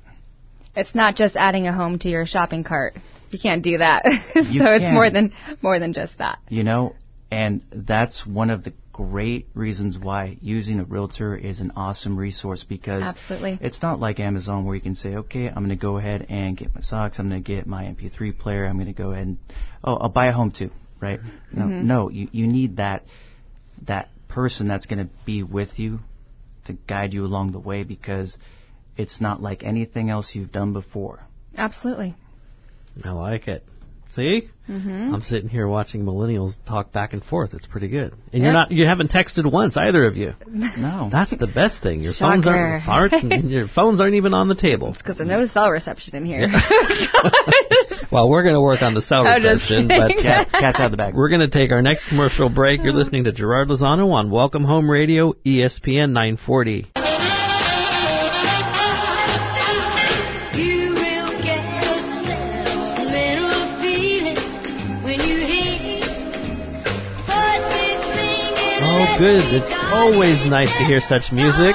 It's 0.77 0.94
not 0.94 1.16
just 1.16 1.37
adding 1.37 1.66
a 1.66 1.73
home 1.73 1.99
to 2.01 2.09
your 2.09 2.27
shopping 2.27 2.64
cart. 2.64 2.97
You 3.31 3.38
can't 3.38 3.62
do 3.62 3.79
that. 3.79 4.03
so 4.35 4.40
it's 4.42 4.92
more 4.92 5.11
than 5.11 5.33
more 5.62 5.79
than 5.79 5.92
just 5.92 6.18
that. 6.18 6.38
You 6.49 6.64
know, 6.64 6.94
and 7.35 7.62
that's 7.73 8.25
one 8.25 8.51
of 8.51 8.62
the 8.62 8.73
great 8.92 9.49
reasons 9.55 9.99
why 9.99 10.38
using 10.40 10.79
a 10.79 10.85
realtor 10.85 11.37
is 11.37 11.59
an 11.59 11.73
awesome 11.75 12.16
resource 12.16 12.62
because 12.62 13.03
Absolutely. 13.03 13.59
it's 13.61 13.83
not 13.83 13.99
like 13.99 14.20
Amazon 14.20 14.64
where 14.64 14.77
you 14.77 14.81
can 14.81 14.94
say, 14.94 15.16
okay, 15.16 15.49
I'm 15.49 15.55
going 15.57 15.70
to 15.70 15.77
go 15.77 15.99
ahead 15.99 16.27
and 16.29 16.57
get 16.57 16.73
my 16.73 16.81
socks, 16.81 17.18
I'm 17.18 17.29
going 17.29 17.42
to 17.42 17.55
get 17.57 17.66
my 17.66 17.85
MP3 17.85 18.38
player, 18.38 18.66
I'm 18.66 18.77
going 18.77 18.87
to 18.87 18.92
go 18.92 19.11
ahead 19.11 19.27
and 19.27 19.38
oh, 19.83 19.97
I'll 19.97 20.11
buy 20.11 20.27
a 20.27 20.33
home 20.33 20.53
too, 20.53 20.70
right? 21.01 21.18
No, 21.53 21.64
mm-hmm. 21.64 21.87
no, 21.88 22.09
you 22.09 22.29
you 22.31 22.47
need 22.47 22.77
that 22.77 23.05
that 23.88 24.11
person 24.29 24.68
that's 24.68 24.87
going 24.87 25.01
to 25.01 25.11
be 25.27 25.42
with 25.42 25.81
you 25.81 25.99
to 26.66 26.73
guide 26.73 27.14
you 27.14 27.25
along 27.25 27.51
the 27.51 27.59
way 27.59 27.83
because 27.83 28.38
it's 28.97 29.20
not 29.20 29.42
like 29.42 29.64
anything 29.64 30.09
else 30.09 30.37
you've 30.37 30.53
done 30.53 30.73
before. 30.73 31.20
Absolutely. 31.57 32.14
I 33.05 33.11
like 33.11 33.49
it. 33.49 33.64
See, 34.14 34.50
Mm-hmm. 34.68 35.14
I'm 35.14 35.20
sitting 35.20 35.50
here 35.50 35.68
watching 35.68 36.05
millennials 36.05 36.55
talk 36.66 36.90
back 36.90 37.12
and 37.12 37.22
forth. 37.22 37.53
It's 37.53 37.66
pretty 37.66 37.88
good, 37.88 38.14
and 38.33 38.42
you're 38.42 38.53
not 38.55 38.70
you 38.70 38.87
haven't 38.87 39.11
texted 39.11 39.50
once 39.50 39.77
either 39.77 40.07
of 40.07 40.16
you. 40.16 40.33
No. 40.48 41.11
That's 41.12 41.37
the 41.37 41.46
best 41.46 41.83
thing. 41.83 42.00
Your 42.00 42.14
phones 42.14 42.46
aren't, 42.46 42.88
aren't 43.22 43.44
your 43.44 43.68
phones 43.68 44.00
aren't 44.00 44.14
even 44.14 44.33
on 44.33 44.48
the 44.48 44.55
table. 44.55 44.88
It's 44.88 45.03
Because 45.03 45.18
there's 45.18 45.29
no 45.29 45.44
cell 45.44 45.70
reception 45.70 46.16
in 46.16 46.24
here. 46.24 46.48
Well, 48.11 48.31
we're 48.31 48.42
going 48.44 48.55
to 48.55 48.61
work 48.61 48.81
on 48.83 48.94
the 48.94 49.03
cell 49.03 49.27
I'm 49.27 49.42
reception, 49.42 49.88
but. 49.88 50.16
Cat, 50.22 50.48
cat's 50.53 50.79
out 50.79 50.87
of 50.87 50.90
the 50.92 50.96
bag. 50.96 51.14
we're 51.14 51.31
going 51.31 51.40
to 51.40 51.48
take 51.48 51.72
our 51.72 51.83
next 51.83 52.07
commercial 52.07 52.48
break. 52.48 52.81
You're 52.83 52.92
listening 52.92 53.24
to 53.24 53.33
Gerard 53.33 53.68
Lozano 53.68 54.12
on 54.12 54.31
Welcome 54.31 54.62
Home 54.64 54.88
Radio, 54.88 55.33
ESPN 55.44 56.12
940. 56.12 57.03
Good. 69.18 69.38
It's 69.38 69.72
always 69.72 70.44
nice 70.44 70.72
to 70.77 70.85
hear 70.85 71.00
such 71.00 71.31
music. 71.33 71.74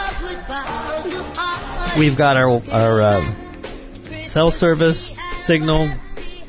We've 1.97 2.17
got 2.17 2.37
our 2.37 2.61
our 2.69 3.01
uh, 3.01 4.25
cell 4.25 4.51
service 4.51 5.11
signal 5.45 5.95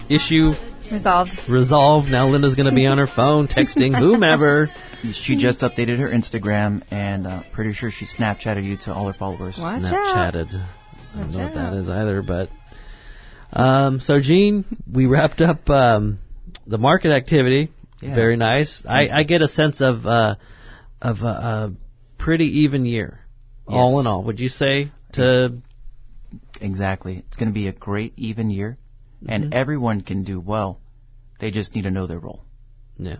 issue 0.08 0.52
Resolved. 0.90 1.32
resolved. 1.48 2.08
Now 2.08 2.28
Linda's 2.28 2.56
going 2.56 2.68
to 2.68 2.74
be 2.74 2.86
on 2.86 2.98
her 2.98 3.06
phone 3.06 3.48
texting 3.48 3.96
whomever. 3.96 4.68
She 5.14 5.38
just 5.38 5.62
updated 5.62 5.96
her 5.98 6.10
Instagram, 6.10 6.82
and 6.90 7.26
uh, 7.26 7.42
pretty 7.54 7.72
sure 7.72 7.90
she 7.90 8.04
Snapchatted 8.04 8.64
you 8.64 8.76
to 8.84 8.92
all 8.92 9.06
her 9.06 9.14
followers. 9.14 9.56
Watch 9.58 9.82
out. 9.84 10.34
Snapchatted. 10.34 10.52
I 10.52 11.16
don't 11.16 11.26
Watch 11.28 11.36
know 11.36 11.44
what 11.44 11.54
that 11.54 11.72
is 11.72 11.88
either, 11.88 12.20
but 12.22 12.50
um, 13.50 14.00
so 14.00 14.20
Gene, 14.20 14.66
we 14.92 15.06
wrapped 15.06 15.40
up 15.40 15.70
um, 15.70 16.18
the 16.66 16.76
market 16.76 17.12
activity. 17.12 17.72
Yeah. 18.02 18.14
Very 18.14 18.36
nice. 18.36 18.84
I, 18.86 19.08
I 19.08 19.22
get 19.22 19.40
a 19.40 19.48
sense 19.48 19.80
of 19.80 20.04
uh, 20.06 20.34
of 21.02 21.20
a, 21.22 21.26
a 21.26 21.72
pretty 22.18 22.60
even 22.62 22.84
year, 22.84 23.20
all 23.66 24.00
in 24.00 24.06
all. 24.06 24.22
Would 24.24 24.40
you 24.40 24.48
say 24.48 24.90
to 25.14 25.58
Exactly. 26.60 27.24
It's 27.26 27.36
going 27.36 27.48
to 27.48 27.54
be 27.54 27.68
a 27.68 27.72
great 27.72 28.12
even 28.16 28.50
year, 28.50 28.76
Mm-hmm. 29.22 29.30
and 29.32 29.54
everyone 29.54 30.00
can 30.00 30.24
do 30.24 30.40
well. 30.40 30.80
They 31.40 31.50
just 31.50 31.74
need 31.74 31.82
to 31.82 31.90
know 31.90 32.06
their 32.06 32.18
role. 32.18 32.42
Yeah. 32.98 33.16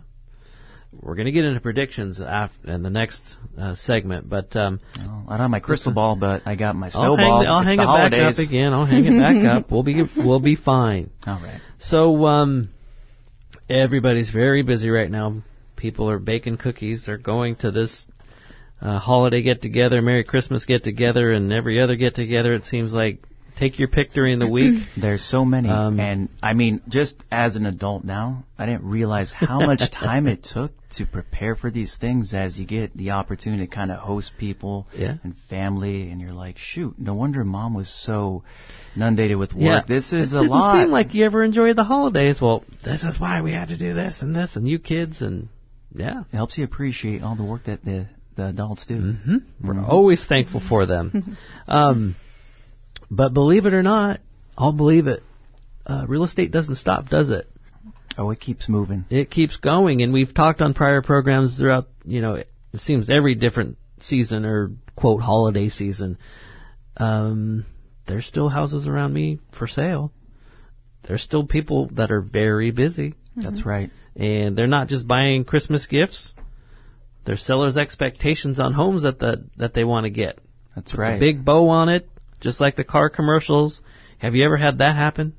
We're 0.93 1.15
going 1.15 1.27
to 1.27 1.31
get 1.33 1.45
into 1.45 1.61
predictions 1.61 2.21
after 2.23 2.71
in 2.73 2.83
the 2.83 2.89
next 2.89 3.21
uh, 3.59 3.75
segment, 3.75 4.27
but 4.29 4.57
um, 4.57 4.81
I 4.99 5.03
don't 5.33 5.41
have 5.41 5.51
my 5.51 5.61
crystal 5.61 5.93
ball, 5.93 6.17
but 6.17 6.41
I 6.47 6.55
got 6.57 6.75
my 6.75 6.87
I'll 6.87 6.91
snowball. 6.93 7.41
hang, 7.41 7.47
I'll 7.49 7.63
hang 7.63 7.79
it 7.79 7.85
holidays. 7.85 8.37
back 8.37 8.45
up 8.45 8.49
again. 8.49 8.73
I'll 8.73 8.87
hang 8.87 9.05
it 9.05 9.19
back 9.21 9.45
up. 9.57 9.71
We'll 9.71 9.83
be 9.83 10.03
we'll 10.17 10.41
be 10.41 10.57
fine. 10.57 11.11
All 11.27 11.35
right. 11.43 11.61
So 11.81 12.25
um, 12.27 12.71
everybody's 13.69 14.31
very 14.31 14.63
busy 14.63 14.89
right 14.89 15.11
now. 15.11 15.43
People 15.81 16.11
are 16.11 16.19
baking 16.19 16.59
cookies. 16.59 17.05
They're 17.07 17.17
going 17.19 17.57
to 17.57 17.71
this 17.71 18.07
uh, 18.83 18.99
holiday 18.99 19.43
get 19.43 19.63
together, 19.63 20.03
Merry 20.03 20.25
Christmas 20.25 20.65
get 20.67 20.85
together, 20.85 21.33
and 21.33 21.51
every 21.53 21.81
other 21.83 21.97
get 21.97 22.15
together. 22.15 22.55
It 22.55 22.65
seems 22.65 22.93
like 22.93 23.19
take 23.57 23.79
your 23.79 23.89
pick 23.89 24.13
during 24.13 24.39
the 24.39 24.49
week. 24.49 24.83
There's 25.01 25.25
so 25.25 25.45
many, 25.45 25.69
Um, 25.69 25.99
and 26.01 26.29
I 26.43 26.53
mean, 26.55 26.81
just 26.89 27.17
as 27.31 27.57
an 27.57 27.67
adult 27.67 28.05
now, 28.05 28.45
I 28.59 28.67
didn't 28.67 28.85
realize 28.85 29.33
how 29.33 29.61
much 29.61 29.81
time 29.93 30.27
it 30.27 30.45
took 30.45 30.73
to 30.97 31.07
prepare 31.07 31.57
for 31.57 31.71
these 31.71 31.97
things. 31.97 32.33
As 32.35 32.59
you 32.59 32.67
get 32.67 32.97
the 32.97 33.11
opportunity 33.13 33.67
to 33.67 33.71
kind 33.75 33.91
of 33.91 33.99
host 33.99 34.33
people 34.39 34.87
Yeah. 34.97 35.15
and 35.25 35.35
family, 35.51 36.11
and 36.11 36.21
you're 36.21 36.33
like, 36.33 36.57
shoot, 36.59 36.95
no 36.99 37.15
wonder 37.15 37.45
mom 37.45 37.75
was 37.75 37.89
so 37.89 38.45
inundated 38.97 39.37
with 39.37 39.53
work. 39.55 39.63
Yeah. 39.63 39.81
This 39.87 40.13
is 40.13 40.33
it 40.33 40.37
a 40.37 40.41
didn't 40.41 40.51
lot. 40.51 40.81
seem 40.83 40.91
like 40.91 41.15
you 41.15 41.25
ever 41.27 41.43
enjoyed 41.43 41.77
the 41.77 41.85
holidays. 41.85 42.41
Well, 42.41 42.65
this 42.85 43.03
is 43.05 43.19
why 43.21 43.41
we 43.43 43.53
had 43.53 43.69
to 43.69 43.77
do 43.79 43.93
this 43.95 44.23
and 44.23 44.35
this, 44.35 44.57
and 44.57 44.67
you 44.69 44.79
kids, 44.79 45.21
and 45.21 45.49
yeah. 45.95 46.21
it 46.33 46.37
helps 46.37 46.57
you 46.59 46.65
appreciate 46.65 47.23
all 47.23 47.37
the 47.37 47.45
work 47.45 47.65
that 47.65 47.85
the 47.85 48.07
the 48.37 48.49
adults 48.49 48.87
do. 48.87 48.97
hmm 48.97 49.37
We're 49.63 49.85
always 49.85 50.25
thankful 50.25 50.63
for 50.67 50.87
them. 50.87 51.37
um, 51.69 52.17
but 53.11 53.35
believe 53.35 53.67
it 53.67 53.75
or 53.75 53.83
not, 53.83 54.21
I'll 54.57 54.73
believe 54.73 55.07
it. 55.09 55.23
Uh, 55.85 56.05
real 56.07 56.25
estate 56.25 56.53
doesn't 56.53 56.77
stop, 56.77 57.09
does 57.09 57.31
it? 57.31 57.49
Oh, 58.17 58.31
it 58.31 58.41
keeps 58.41 58.69
moving. 58.69 59.05
It 59.11 59.31
keeps 59.31 59.57
going, 59.57 60.03
and 60.03 60.13
we've 60.13 60.35
talked 60.35 60.61
on 60.61 60.75
prior 60.75 61.03
programs 61.03 61.57
throughout. 61.57 61.89
You 62.05 62.21
know, 62.21 62.35
it 62.35 62.49
seems 62.75 63.11
every 63.11 63.35
different 63.35 63.79
season 63.99 64.45
or 64.45 64.73
quote 64.97 65.23
holiday 65.23 65.69
season. 65.69 66.19
Um, 66.97 67.67
there's 68.07 68.27
still 68.27 68.49
houses 68.49 68.87
around 68.87 69.13
me 69.13 69.39
for 69.59 69.67
sale. 69.67 70.13
There's 71.03 71.23
still 71.23 71.47
people 71.47 71.89
that 71.95 72.11
are 72.11 72.21
very 72.21 72.73
busy, 72.73 73.15
That's 73.37 73.65
right. 73.65 73.91
and 74.17 74.57
they're 74.57 74.67
not 74.67 74.89
just 74.89 75.07
buying 75.07 75.45
Christmas 75.45 75.87
gifts. 75.87 76.35
They're 77.25 77.37
sellers' 77.37 77.77
expectations 77.77 78.59
on 78.59 78.73
homes 78.73 79.03
that 79.03 79.19
the, 79.19 79.45
that 79.57 79.75
they 79.75 79.85
want 79.85 80.05
to 80.05 80.11
get. 80.11 80.39
That's 80.75 80.91
Put 80.93 81.01
right. 81.01 81.19
the 81.21 81.27
big 81.33 81.45
bow 81.45 81.69
on 81.69 81.89
it, 81.89 82.09
just 82.41 82.61
like 82.61 82.77
the 82.77 82.85
car 82.85 83.11
commercials. 83.11 83.81
Have 84.19 84.35
you 84.35 84.45
ever 84.45 84.57
had 84.57 84.79
that 84.79 84.97
happen? 84.97 85.35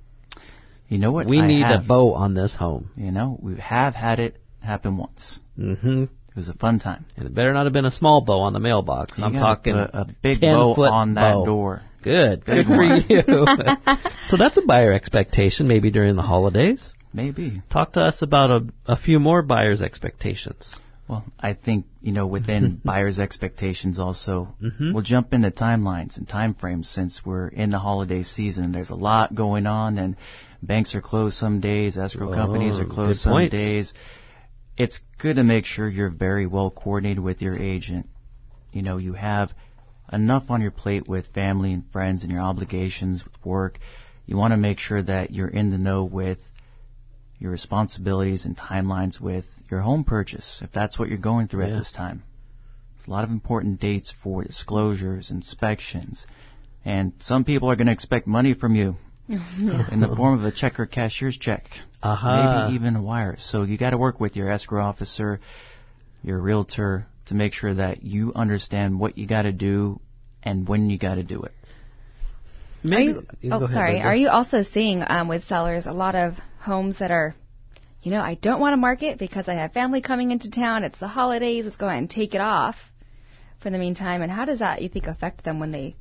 you 0.88 0.98
know 0.98 1.12
what? 1.12 1.28
We 1.28 1.40
I 1.40 1.48
need 1.48 1.64
have, 1.64 1.84
a 1.84 1.88
bow 1.88 2.14
on 2.14 2.34
this 2.34 2.56
home. 2.56 2.92
You 2.96 3.12
know, 3.12 3.38
we 3.42 3.56
have 3.58 3.96
had 3.96 4.20
it 4.20 4.38
happen 4.62 4.98
once. 4.98 5.40
hmm 5.56 6.04
It 6.04 6.36
was 6.36 6.50
a 6.50 6.54
fun 6.54 6.80
time. 6.80 7.06
And 7.18 7.26
it 7.26 7.34
better 7.34 7.54
not 7.54 7.66
have 7.66 7.74
been 7.74 7.86
a 7.86 7.92
small 7.92 8.22
bow 8.22 8.42
on 8.42 8.54
the 8.54 8.60
mailbox. 8.60 9.18
You 9.18 9.24
I'm 9.26 9.34
talking 9.34 9.74
put 9.74 9.90
a 9.94 10.06
big 10.22 10.42
bow 10.42 10.74
on 10.74 11.16
that 11.16 11.34
bow. 11.34 11.46
door. 11.46 11.82
Good. 12.04 12.46
Good 12.46 12.56
Big 12.56 12.66
for 12.66 12.84
you. 12.84 13.22
so 14.28 14.38
that's 14.38 14.58
a 14.58 14.62
buyer 14.64 14.92
expectation 14.94 15.68
maybe 15.68 15.92
during 15.92 16.16
the 16.16 16.22
holidays. 16.24 16.94
Maybe. 17.14 17.62
Talk 17.70 17.94
to 17.94 18.02
us 18.02 18.22
about 18.22 18.52
a, 18.52 18.68
a 18.88 18.96
few 18.98 19.20
more 19.20 19.42
buyers' 19.42 19.82
expectations. 19.82 20.76
Well, 21.08 21.26
I 21.40 21.54
think, 21.56 21.88
you 22.02 22.14
know, 22.14 22.26
within 22.26 22.80
buyers' 22.86 23.20
expectations 23.20 24.00
also, 24.00 24.56
Mhm. 24.64 24.94
we'll 24.94 25.04
jump 25.04 25.34
into 25.34 25.52
timelines 25.52 26.18
and 26.18 26.28
time 26.28 26.54
frames 26.54 26.88
since 26.90 27.22
we're 27.26 27.48
in 27.50 27.70
the 27.70 27.80
holiday 27.80 28.24
season. 28.24 28.72
There's 28.72 28.92
a 28.92 28.96
lot 28.96 29.36
going 29.36 29.68
on 29.68 29.98
and 29.98 30.16
banks 30.64 30.96
are 30.96 31.02
closed 31.02 31.36
some 31.38 31.60
days, 31.60 31.98
escrow 31.98 32.32
Oh, 32.32 32.36
companies 32.36 32.80
are 32.80 32.86
closed 32.86 33.20
some 33.22 33.34
points. 33.34 33.52
days. 33.52 33.94
It's 34.78 35.02
good 35.18 35.36
to 35.36 35.44
make 35.44 35.66
sure 35.66 35.90
you're 35.90 36.10
very 36.10 36.46
well 36.48 36.72
coordinated 36.72 37.22
with 37.22 37.42
your 37.42 37.58
agent. 37.58 38.08
You 38.72 38.82
know, 38.84 38.96
you 38.98 39.14
have 39.14 39.52
enough 40.14 40.50
on 40.50 40.62
your 40.62 40.72
plate 40.72 41.08
with 41.10 41.28
family 41.28 41.74
and 41.74 41.84
friends 41.92 42.24
and 42.24 42.32
your 42.32 42.42
obligations 42.42 43.24
with 43.26 43.34
work. 43.46 43.80
You 44.26 44.38
want 44.38 44.54
to 44.54 44.58
make 44.58 44.80
sure 44.80 45.02
that 45.02 45.32
you're 45.32 45.48
in 45.50 45.72
the 45.72 45.78
know 45.78 46.06
with 46.06 46.40
your 47.42 47.52
responsibilities 47.52 48.46
and 48.46 48.56
timelines 48.56 49.20
with 49.20 49.46
your 49.70 49.82
home 49.82 50.04
purchase, 50.04 50.62
if 50.64 50.72
that's 50.72 51.00
what 51.00 51.10
you're 51.10 51.18
going 51.18 51.48
through 51.48 51.66
Yeah. 51.66 51.74
at 51.74 51.80
this 51.80 51.92
time. 51.92 52.22
There's 52.96 53.08
a 53.08 53.12
lot 53.12 53.24
of 53.24 53.32
important 53.32 53.80
dates 53.80 54.14
for 54.24 54.44
disclosures, 54.44 55.32
inspections, 55.32 56.28
and 56.86 57.14
some 57.20 57.44
people 57.44 57.72
are 57.72 57.76
going 57.76 57.88
to 57.88 57.94
expect 57.94 58.28
money 58.28 58.54
from 58.54 58.76
you 58.76 58.96
in 59.28 60.00
the 60.00 60.14
form 60.16 60.38
of 60.38 60.46
a 60.46 60.52
check 60.52 60.80
or 60.80 60.86
cashier's 60.86 61.36
check, 61.36 61.66
Aha. 62.04 62.68
maybe 62.68 62.76
even 62.76 62.96
a 62.96 63.02
wire. 63.02 63.36
So 63.40 63.64
you 63.64 63.76
got 63.76 63.90
to 63.90 63.98
work 63.98 64.20
with 64.20 64.36
your 64.36 64.48
escrow 64.50 64.84
officer, 64.84 65.40
your 66.22 66.40
realtor, 66.40 67.08
to 67.26 67.34
make 67.34 67.54
sure 67.54 67.74
that 67.74 68.04
you 68.04 68.34
understand 68.36 69.00
what 69.00 69.18
you 69.18 69.26
got 69.26 69.44
to 69.44 69.52
do 69.52 70.00
and 70.44 70.68
when 70.68 70.92
you 70.92 71.00
got 71.00 71.16
to 71.16 71.24
do 71.24 71.42
it. 71.42 71.54
Are 72.84 72.88
Maybe, 72.88 73.14
you, 73.42 73.52
oh, 73.52 73.64
ahead, 73.64 73.70
sorry. 73.74 73.94
Linda. 73.94 74.08
Are 74.08 74.16
you 74.16 74.30
also 74.30 74.62
seeing 74.64 75.04
um, 75.08 75.28
with 75.28 75.44
sellers 75.46 75.88
a 75.88 75.92
lot 75.92 76.16
of 76.16 76.36
homes 76.62 77.00
that 77.00 77.12
are, 77.12 77.36
you 78.02 78.12
know, 78.12 78.22
I 78.22 78.36
don't 78.36 78.60
want 78.60 78.74
to 78.74 78.78
market 78.78 79.18
because 79.18 79.48
I 79.48 79.56
have 79.56 79.74
family 79.74 80.02
coming 80.02 80.32
into 80.32 80.50
town. 80.50 80.84
It's 80.84 81.00
the 81.00 81.08
holidays. 81.08 81.66
Let's 81.66 81.78
go 81.78 81.88
ahead 81.88 82.00
and 82.00 82.10
take 82.10 82.34
it 82.36 82.42
off 82.42 82.76
for 83.60 83.70
the 83.70 83.78
meantime. 83.78 84.22
And 84.22 84.32
how 84.32 84.46
does 84.46 84.60
that 84.60 84.82
you 84.82 84.90
think 84.90 85.08
affect 85.08 85.44
them 85.44 85.60
when 85.60 85.72
they 85.72 85.96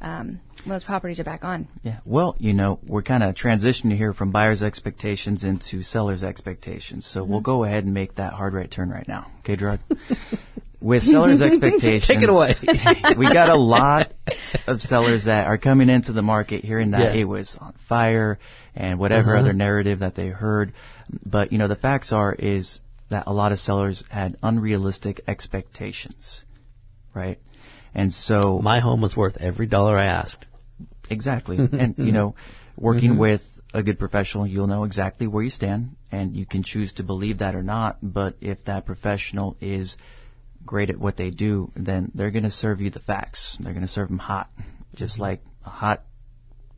um, 0.00 0.40
when 0.64 0.74
those 0.74 0.84
properties 0.84 1.18
are 1.20 1.24
back 1.24 1.44
on? 1.44 1.68
Yeah. 1.82 1.98
Well, 2.04 2.36
you 2.38 2.52
know, 2.52 2.78
we're 2.86 3.02
kind 3.02 3.22
of 3.22 3.34
transitioning 3.34 3.96
here 3.96 4.12
from 4.12 4.30
buyers' 4.30 4.62
expectations 4.62 5.42
into 5.44 5.82
sellers' 5.82 6.22
expectations. 6.22 7.06
So 7.06 7.24
we'll 7.24 7.40
go 7.40 7.64
ahead 7.64 7.84
and 7.84 7.94
make 7.94 8.16
that 8.16 8.32
hard 8.34 8.52
right 8.54 8.70
turn 8.70 8.90
right 8.90 9.06
now. 9.08 9.30
Okay, 9.40 9.56
Gerard? 9.56 9.80
With 10.80 11.02
sellers' 11.04 11.40
expectations, 11.40 12.06
Take 12.06 12.22
it 12.22 12.28
away. 12.28 12.54
we 13.18 13.32
got 13.32 13.48
a 13.48 13.56
lot 13.56 14.12
of 14.66 14.80
sellers 14.80 15.24
that 15.24 15.46
are 15.46 15.56
coming 15.56 15.88
into 15.88 16.12
the 16.12 16.22
market 16.22 16.64
hearing 16.64 16.90
that 16.90 17.14
Yeah. 17.14 17.22
it 17.22 17.24
was 17.24 17.56
on 17.58 17.74
fire 17.88 18.38
and 18.76 18.98
whatever 18.98 19.30
Uh-huh. 19.34 19.40
other 19.40 19.52
narrative 19.52 20.00
that 20.00 20.14
they 20.14 20.28
heard. 20.28 20.72
But, 21.24 21.52
you 21.52 21.58
know, 21.58 21.68
the 21.68 21.76
facts 21.76 22.12
are 22.12 22.32
is 22.32 22.80
that 23.08 23.24
a 23.26 23.32
lot 23.32 23.52
of 23.52 23.58
sellers 23.58 24.02
had 24.08 24.36
unrealistic 24.42 25.20
expectations, 25.28 26.42
right? 27.14 27.38
And 27.94 28.12
so 28.12 28.58
My 28.60 28.80
home 28.80 29.00
was 29.00 29.16
worth 29.16 29.36
every 29.40 29.66
dollar 29.66 29.96
I 29.96 30.06
asked. 30.06 30.44
Exactly. 31.08 31.56
and, 31.72 31.94
you 31.98 32.12
know, 32.12 32.34
working 32.76 33.16
with 33.16 33.42
a 33.72 33.82
good 33.82 33.98
professional, 33.98 34.46
you'll 34.46 34.66
know 34.66 34.84
exactly 34.84 35.26
where 35.26 35.42
you 35.44 35.50
stand, 35.50 35.96
and 36.12 36.34
you 36.36 36.46
can 36.46 36.62
choose 36.62 36.92
to 36.94 37.02
believe 37.02 37.38
that 37.38 37.54
or 37.54 37.62
not. 37.62 37.98
But 38.02 38.36
if 38.40 38.64
that 38.64 38.86
professional 38.86 39.56
is 39.60 39.96
great 40.64 40.90
at 40.90 40.98
what 40.98 41.16
they 41.16 41.30
do, 41.30 41.70
then 41.76 42.10
they're 42.14 42.30
going 42.32 42.42
to 42.44 42.50
serve 42.50 42.80
you 42.80 42.90
the 42.90 43.00
facts. 43.00 43.56
They're 43.60 43.72
going 43.72 43.86
to 43.86 43.92
serve 43.92 44.08
them 44.08 44.18
hot, 44.18 44.50
just 44.94 45.18
like 45.18 45.40
a 45.64 45.70
hot 45.70 46.04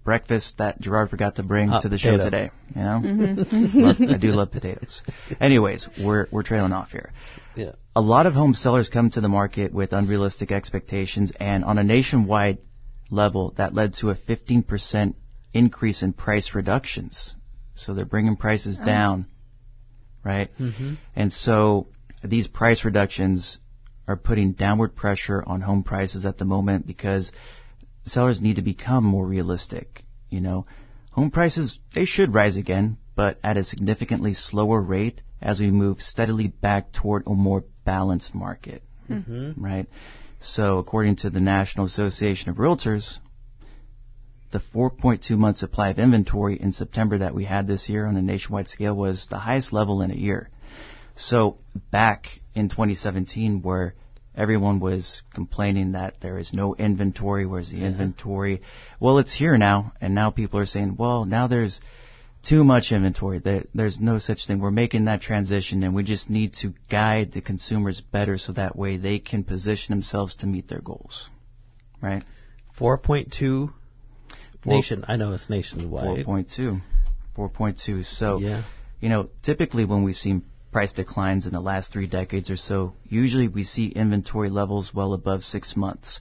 breakfast 0.04 0.54
that 0.58 0.80
Gerard 0.80 1.10
forgot 1.10 1.36
to 1.36 1.42
bring 1.42 1.68
Hot 1.68 1.82
to 1.82 1.88
the 1.88 1.98
show 1.98 2.16
today. 2.16 2.50
You 2.74 2.82
know, 2.82 3.00
love, 3.52 3.96
I 4.00 4.16
do 4.16 4.28
love 4.32 4.50
potatoes. 4.52 5.02
Anyways, 5.40 5.86
we're 6.02 6.26
we're 6.30 6.42
trailing 6.42 6.72
off 6.72 6.90
here 6.90 7.12
Yeah. 7.56 7.72
a 7.94 8.00
lot 8.00 8.26
of 8.26 8.34
home 8.34 8.54
sellers 8.54 8.88
come 8.88 9.10
to 9.10 9.20
the 9.20 9.28
market 9.28 9.72
with 9.72 9.92
unrealistic 9.92 10.50
expectations, 10.52 11.32
and 11.38 11.64
on 11.64 11.78
a 11.78 11.84
nationwide 11.84 12.58
level, 13.10 13.54
that 13.56 13.74
led 13.74 13.94
to 13.94 14.10
a 14.10 14.14
15% 14.14 15.14
increase 15.54 16.02
in 16.02 16.12
price 16.12 16.54
reductions. 16.54 17.34
So 17.74 17.94
they're 17.94 18.04
bringing 18.04 18.36
prices 18.36 18.78
down, 18.78 19.26
right? 20.24 20.50
Mm-hmm. 20.58 20.94
And 21.16 21.32
so 21.32 21.86
these 22.22 22.48
price 22.48 22.84
reductions 22.84 23.58
are 24.06 24.16
putting 24.16 24.52
downward 24.52 24.96
pressure 24.96 25.42
on 25.46 25.60
home 25.60 25.82
prices 25.84 26.24
at 26.24 26.38
the 26.38 26.44
moment 26.44 26.86
because 26.86 27.30
sellers 28.10 28.40
need 28.40 28.56
to 28.56 28.62
become 28.62 29.04
more 29.04 29.26
realistic. 29.26 30.04
You 30.30 30.40
know, 30.40 30.66
home 31.10 31.30
prices, 31.30 31.78
they 31.94 32.04
should 32.04 32.34
rise 32.34 32.56
again, 32.56 32.98
but 33.14 33.38
at 33.42 33.56
a 33.56 33.64
significantly 33.64 34.32
slower 34.32 34.80
rate 34.80 35.22
as 35.40 35.60
we 35.60 35.70
move 35.70 36.00
steadily 36.00 36.48
back 36.48 36.92
toward 36.92 37.26
a 37.26 37.30
more 37.30 37.64
balanced 37.84 38.34
market. 38.34 38.82
Mm-hmm. 39.10 39.62
Right? 39.62 39.86
So 40.40 40.78
according 40.78 41.16
to 41.16 41.30
the 41.30 41.40
National 41.40 41.86
Association 41.86 42.50
of 42.50 42.56
Realtors, 42.56 43.18
the 44.50 44.62
4.2 44.74 45.36
month 45.36 45.58
supply 45.58 45.90
of 45.90 45.98
inventory 45.98 46.60
in 46.60 46.72
September 46.72 47.18
that 47.18 47.34
we 47.34 47.44
had 47.44 47.66
this 47.66 47.88
year 47.88 48.06
on 48.06 48.16
a 48.16 48.22
nationwide 48.22 48.68
scale 48.68 48.94
was 48.94 49.26
the 49.28 49.38
highest 49.38 49.72
level 49.72 50.00
in 50.00 50.10
a 50.10 50.16
year. 50.16 50.48
So 51.16 51.58
back 51.90 52.40
in 52.54 52.68
2017 52.68 53.62
where 53.62 53.94
everyone 54.38 54.78
was 54.78 55.22
complaining 55.34 55.92
that 55.92 56.20
there 56.20 56.38
is 56.38 56.52
no 56.52 56.74
inventory, 56.74 57.44
where's 57.44 57.70
the 57.70 57.76
mm-hmm. 57.76 57.86
inventory? 57.86 58.62
Well, 59.00 59.18
it's 59.18 59.34
here 59.34 59.58
now, 59.58 59.92
and 60.00 60.14
now 60.14 60.30
people 60.30 60.60
are 60.60 60.66
saying, 60.66 60.94
well, 60.96 61.24
now 61.24 61.48
there's 61.48 61.80
too 62.42 62.62
much 62.62 62.92
inventory. 62.92 63.40
There, 63.40 63.64
there's 63.74 63.98
no 63.98 64.18
such 64.18 64.46
thing. 64.46 64.60
We're 64.60 64.70
making 64.70 65.06
that 65.06 65.20
transition, 65.20 65.82
and 65.82 65.94
we 65.94 66.04
just 66.04 66.30
need 66.30 66.54
to 66.60 66.72
guide 66.88 67.32
the 67.32 67.40
consumers 67.40 68.00
better 68.00 68.38
so 68.38 68.52
that 68.52 68.76
way 68.76 68.96
they 68.96 69.18
can 69.18 69.42
position 69.42 69.92
themselves 69.92 70.36
to 70.36 70.46
meet 70.46 70.68
their 70.68 70.80
goals. 70.80 71.28
Right? 72.00 72.22
4.2 72.78 73.72
Four- 74.60 74.72
nation. 74.72 75.04
I 75.08 75.16
know 75.16 75.32
it's 75.32 75.50
nationwide. 75.50 76.24
4.2. 76.26 76.80
4.2. 77.36 78.04
So, 78.04 78.38
Yeah. 78.38 78.62
you 79.00 79.08
know, 79.08 79.28
typically 79.42 79.84
when 79.84 80.04
we've 80.04 80.16
seen 80.16 80.44
price 80.78 80.92
declines 80.92 81.44
in 81.44 81.52
the 81.52 81.58
last 81.58 81.92
three 81.92 82.06
decades 82.06 82.50
or 82.50 82.56
so, 82.56 82.92
usually 83.08 83.48
we 83.48 83.64
see 83.64 83.88
inventory 83.88 84.48
levels 84.48 84.94
well 84.94 85.12
above 85.12 85.42
six 85.42 85.74
months, 85.74 86.20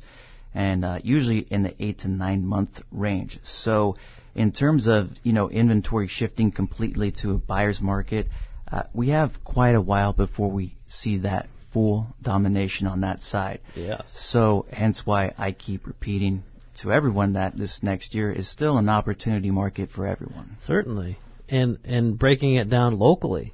and 0.55 0.83
uh, 0.83 0.97
usually 1.03 1.45
in 1.51 1.61
the 1.61 1.75
eight 1.79 1.99
to 1.99 2.07
nine 2.07 2.43
month 2.43 2.81
range. 2.91 3.37
So, 3.43 3.97
in 4.33 4.51
terms 4.51 4.87
of 4.87 5.09
you 5.21 5.31
know 5.31 5.47
inventory 5.47 6.07
shifting 6.07 6.51
completely 6.51 7.11
to 7.21 7.33
a 7.33 7.37
buyer's 7.37 7.79
market, 7.79 8.29
uh, 8.71 8.81
we 8.95 9.09
have 9.09 9.31
quite 9.43 9.75
a 9.75 9.81
while 9.81 10.11
before 10.11 10.49
we 10.49 10.75
see 10.87 11.19
that 11.19 11.47
full 11.71 12.07
domination 12.23 12.87
on 12.87 13.01
that 13.01 13.21
side. 13.21 13.59
Yes. 13.75 14.11
So, 14.17 14.65
hence 14.73 15.05
why 15.05 15.35
I 15.37 15.51
keep 15.51 15.85
repeating 15.85 16.41
to 16.81 16.91
everyone 16.91 17.33
that 17.33 17.55
this 17.55 17.83
next 17.83 18.15
year 18.15 18.31
is 18.31 18.49
still 18.49 18.79
an 18.79 18.89
opportunity 18.89 19.51
market 19.51 19.91
for 19.91 20.07
everyone. 20.07 20.57
Certainly. 20.65 21.19
And 21.47 21.77
and 21.85 22.17
breaking 22.17 22.55
it 22.55 22.71
down 22.71 22.97
locally. 22.97 23.53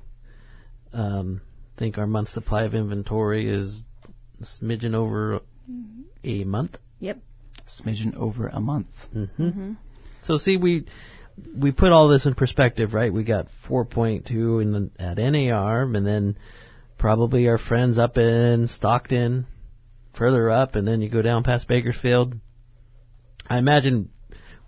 Um, 0.93 1.41
I 1.75 1.79
think 1.79 1.97
our 1.97 2.08
month 2.08 2.29
supply 2.29 2.63
of 2.63 2.75
inventory 2.75 3.49
is 3.49 3.82
a 4.39 4.43
smidgen 4.43 4.93
over 4.93 5.41
a 6.23 6.43
month. 6.43 6.77
Yep. 6.99 7.17
Smidgen 7.67 8.15
over 8.15 8.47
a 8.47 8.60
month. 8.60 8.88
Mm-hmm. 9.15 9.73
So 10.21 10.38
see, 10.38 10.58
we 10.58 10.86
we 11.58 11.71
put 11.71 11.91
all 11.91 12.08
this 12.08 12.25
in 12.25 12.36
perspective, 12.36 12.93
right? 12.93 13.12
We 13.12 13.23
got 13.23 13.47
4.2 13.67 14.62
in 14.62 14.71
the, 14.71 14.91
at 14.99 15.17
NAR, 15.17 15.84
and 15.84 16.06
then 16.06 16.38
probably 16.97 17.47
our 17.47 17.58
friends 17.58 17.97
up 17.97 18.17
in 18.17 18.67
Stockton, 18.67 19.47
further 20.15 20.49
up, 20.49 20.75
and 20.75 20.88
then 20.88 21.01
you 21.01 21.10
go 21.10 21.21
down 21.21 21.43
past 21.43 21.67
Bakersfield. 21.67 22.36
I 23.49 23.58
imagine 23.58 24.10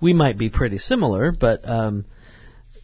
we 0.02 0.14
might 0.14 0.38
be 0.38 0.50
pretty 0.50 0.78
similar, 0.78 1.32
but 1.32 1.68
um, 1.68 2.06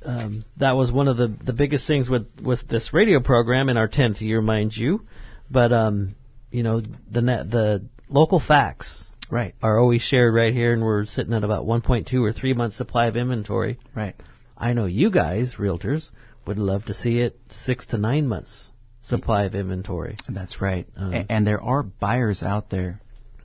um, 0.06 0.46
that 0.58 0.76
was 0.76 0.92
one 0.92 1.08
of 1.08 1.18
the 1.18 1.28
the 1.44 1.54
biggest 1.54 1.88
things 1.88 2.10
with 2.10 2.28
with 2.42 2.68
this 2.68 2.94
radio 2.94 3.20
program 3.20 3.70
in 3.70 3.78
our 3.78 3.88
10th 3.88 4.22
year, 4.22 4.42
mind 4.42 4.76
you. 4.76 5.06
But 5.50 5.72
um, 5.74 6.16
you 6.52 6.64
know, 6.64 6.82
the 7.10 7.22
net, 7.22 7.50
the 7.52 7.86
local 8.10 8.40
facts 8.40 9.06
Right, 9.30 9.56
are 9.64 9.80
always 9.80 10.02
shared 10.02 10.34
right 10.34 10.54
here, 10.54 10.74
and 10.74 10.82
we're 10.84 11.06
sitting 11.06 11.34
at 11.34 11.44
about 11.46 11.66
1.2 11.66 12.14
or 12.22 12.34
3 12.34 12.54
months 12.54 12.76
supply 12.76 13.06
of 13.08 13.16
inventory. 13.16 13.80
right. 13.96 14.16
I 14.58 14.74
know 14.74 14.86
you 14.86 15.10
guys, 15.10 15.56
realtors, 15.58 16.10
would 16.46 16.60
love 16.60 16.84
to 16.86 16.94
see 16.94 17.20
it 17.20 17.40
6 17.50 17.86
to 17.88 17.98
9 17.98 18.28
months 18.28 18.68
supply 19.02 19.44
of 19.44 19.56
inventory. 19.56 20.18
That's 20.28 20.60
right. 20.62 20.86
Uh, 21.00 21.12
A- 21.14 21.26
and 21.32 21.48
there 21.48 21.64
are 21.64 21.82
buyers 21.82 22.44
out 22.44 22.70
there 22.70 23.00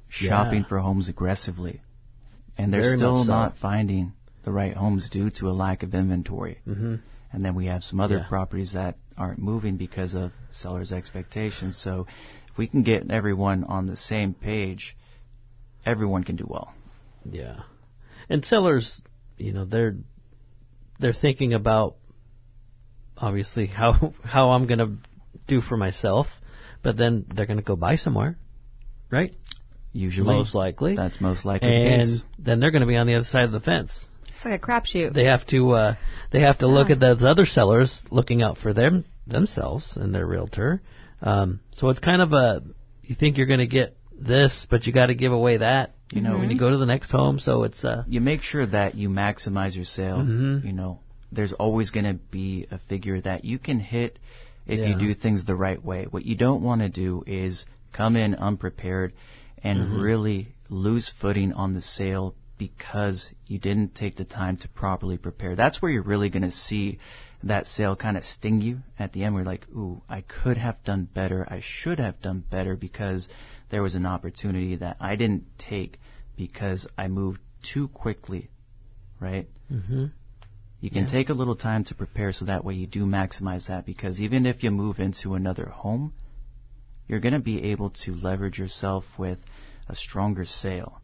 shopping 0.08 0.62
Yeah. 0.62 0.68
for 0.68 0.78
homes 0.80 1.08
aggressively, 1.08 1.80
and 2.58 2.72
they're 2.72 2.82
Very 2.82 2.96
still 2.98 3.22
so. 3.24 3.30
not 3.30 3.56
finding 3.58 4.12
the 4.46 4.52
right 4.52 4.74
homes 4.74 5.10
due 5.10 5.28
to 5.28 5.50
a 5.50 5.52
lack 5.52 5.82
of 5.82 5.92
inventory. 5.94 6.60
Mm-hmm. 6.66 6.94
And 7.32 7.44
then 7.44 7.54
we 7.54 7.66
have 7.66 7.82
some 7.82 8.00
other 8.00 8.18
Yeah. 8.18 8.28
properties 8.28 8.72
that 8.72 8.96
aren't 9.18 9.40
moving 9.40 9.76
because 9.76 10.14
of 10.14 10.30
sellers' 10.52 10.92
expectations. 10.92 11.78
So 11.82 12.06
if 12.50 12.56
we 12.56 12.68
can 12.68 12.82
get 12.82 13.10
everyone 13.10 13.64
on 13.64 13.86
the 13.86 13.96
same 13.96 14.32
page, 14.32 14.96
everyone 15.84 16.22
can 16.24 16.36
do 16.36 16.46
well. 16.48 16.72
Yeah. 17.30 17.56
And 18.30 18.44
sellers, 18.44 19.02
you 19.36 19.52
know, 19.52 19.64
they're 19.64 19.96
they're 21.00 21.12
thinking 21.12 21.52
about 21.52 21.96
obviously 23.18 23.66
how 23.80 24.14
how 24.22 24.50
I'm 24.52 24.66
going 24.68 24.78
to 24.78 24.92
do 25.48 25.60
for 25.60 25.76
myself, 25.76 26.28
but 26.84 26.96
then 26.96 27.26
they're 27.34 27.46
going 27.46 27.58
to 27.58 27.62
go 27.64 27.76
buy 27.76 27.96
somewhere, 27.96 28.38
right? 29.10 29.34
Usually, 29.92 30.26
Most 30.26 30.54
likely. 30.54 30.94
that's 30.94 31.20
most 31.22 31.44
likely 31.46 31.68
the 31.70 31.74
and 31.74 32.02
case. 32.02 32.22
then 32.38 32.60
they're 32.60 32.70
going 32.70 32.82
to 32.82 32.86
be 32.86 32.96
on 32.96 33.06
the 33.06 33.14
other 33.14 33.24
side 33.24 33.44
of 33.44 33.52
the 33.52 33.60
fence. 33.60 34.06
It's 34.46 34.52
like 34.52 34.62
a 34.62 34.64
crapshoot. 34.82 35.12
They 35.14 35.24
have 35.24 35.46
to 35.48 35.70
uh, 35.72 35.94
they 36.32 36.40
have 36.40 36.58
to 36.58 36.66
look 36.66 36.90
at 36.90 37.00
those 37.00 37.22
other 37.24 37.46
sellers 37.46 38.00
looking 38.10 38.42
out 38.42 38.58
for 38.58 38.72
them 38.72 39.04
themselves 39.26 39.96
and 39.96 40.14
their 40.14 40.26
realtor. 40.26 40.82
Um, 41.22 41.60
so 41.72 41.88
it's 41.88 42.00
kind 42.00 42.22
of 42.22 42.32
a 42.32 42.62
you 43.02 43.14
think 43.14 43.36
you're 43.36 43.46
going 43.46 43.60
to 43.60 43.66
get 43.66 43.96
this, 44.18 44.66
but 44.70 44.86
you 44.86 44.92
got 44.92 45.06
to 45.06 45.14
give 45.14 45.32
away 45.32 45.58
that. 45.58 45.94
You 46.12 46.20
know, 46.20 46.38
when 46.38 46.50
you 46.50 46.58
go 46.58 46.70
to 46.70 46.76
the 46.76 46.86
next 46.86 47.10
home, 47.10 47.40
so 47.40 47.64
it's 47.64 47.84
uh, 47.84 48.04
you 48.06 48.20
make 48.20 48.42
sure 48.42 48.64
that 48.66 48.94
you 48.94 49.08
maximize 49.08 49.74
your 49.74 49.84
sale. 49.84 50.18
Mhm. 50.18 50.64
You 50.64 50.72
know, 50.72 51.00
there's 51.32 51.52
always 51.52 51.90
going 51.90 52.04
to 52.06 52.14
be 52.14 52.66
a 52.70 52.78
figure 52.78 53.20
that 53.22 53.44
you 53.44 53.58
can 53.58 53.80
hit 53.80 54.18
if 54.66 54.78
you 54.86 54.96
do 54.98 55.14
things 55.14 55.44
the 55.44 55.56
right 55.56 55.82
way. 55.84 56.06
What 56.08 56.24
you 56.24 56.36
don't 56.36 56.62
want 56.62 56.80
to 56.82 56.88
do 56.88 57.24
is 57.26 57.64
come 57.92 58.14
in 58.16 58.34
unprepared 58.36 59.12
and 59.64 59.78
Mm-hmm. 59.80 60.00
really 60.00 60.48
lose 60.68 61.10
footing 61.20 61.52
on 61.52 61.74
the 61.74 61.80
sale 61.82 62.34
because 62.58 63.30
you 63.46 63.58
didn't 63.58 63.94
take 63.94 64.16
the 64.16 64.24
time 64.24 64.56
to 64.58 64.68
properly 64.68 65.18
prepare. 65.18 65.56
That's 65.56 65.80
where 65.80 65.90
you're 65.90 66.02
really 66.02 66.28
going 66.30 66.42
to 66.42 66.50
see 66.50 66.98
that 67.42 67.66
sale 67.66 67.96
kind 67.96 68.16
of 68.16 68.24
sting 68.24 68.60
you 68.60 68.80
at 68.98 69.12
the 69.12 69.24
end. 69.24 69.34
Where 69.34 69.42
you're 69.42 69.52
like, 69.52 69.66
ooh, 69.70 70.02
I 70.08 70.22
could 70.22 70.56
have 70.56 70.82
done 70.84 71.08
better. 71.12 71.46
I 71.48 71.60
should 71.62 71.98
have 71.98 72.20
done 72.20 72.42
better 72.50 72.76
because 72.76 73.28
there 73.70 73.82
was 73.82 73.94
an 73.94 74.06
opportunity 74.06 74.76
that 74.76 74.96
I 75.00 75.16
didn't 75.16 75.44
take 75.58 75.98
because 76.36 76.86
I 76.96 77.08
moved 77.08 77.40
too 77.62 77.88
quickly, 77.88 78.50
right? 79.20 79.48
hmm 79.68 80.06
You 80.80 80.90
can 80.90 81.04
Yeah. 81.04 81.10
take 81.10 81.30
a 81.30 81.34
little 81.34 81.56
time 81.56 81.84
to 81.84 81.94
prepare 81.94 82.32
so 82.32 82.44
that 82.44 82.64
way 82.64 82.74
you 82.74 82.86
do 82.86 83.06
maximize 83.06 83.66
that 83.68 83.86
because 83.86 84.20
even 84.20 84.46
if 84.46 84.62
you 84.62 84.70
move 84.70 85.00
into 85.00 85.34
another 85.34 85.66
home, 85.66 86.12
you're 87.08 87.20
going 87.20 87.34
to 87.34 87.40
be 87.40 87.62
able 87.70 87.90
to 87.90 88.14
leverage 88.14 88.58
yourself 88.58 89.04
with 89.18 89.38
a 89.88 89.94
stronger 89.96 90.44
sale. 90.44 91.00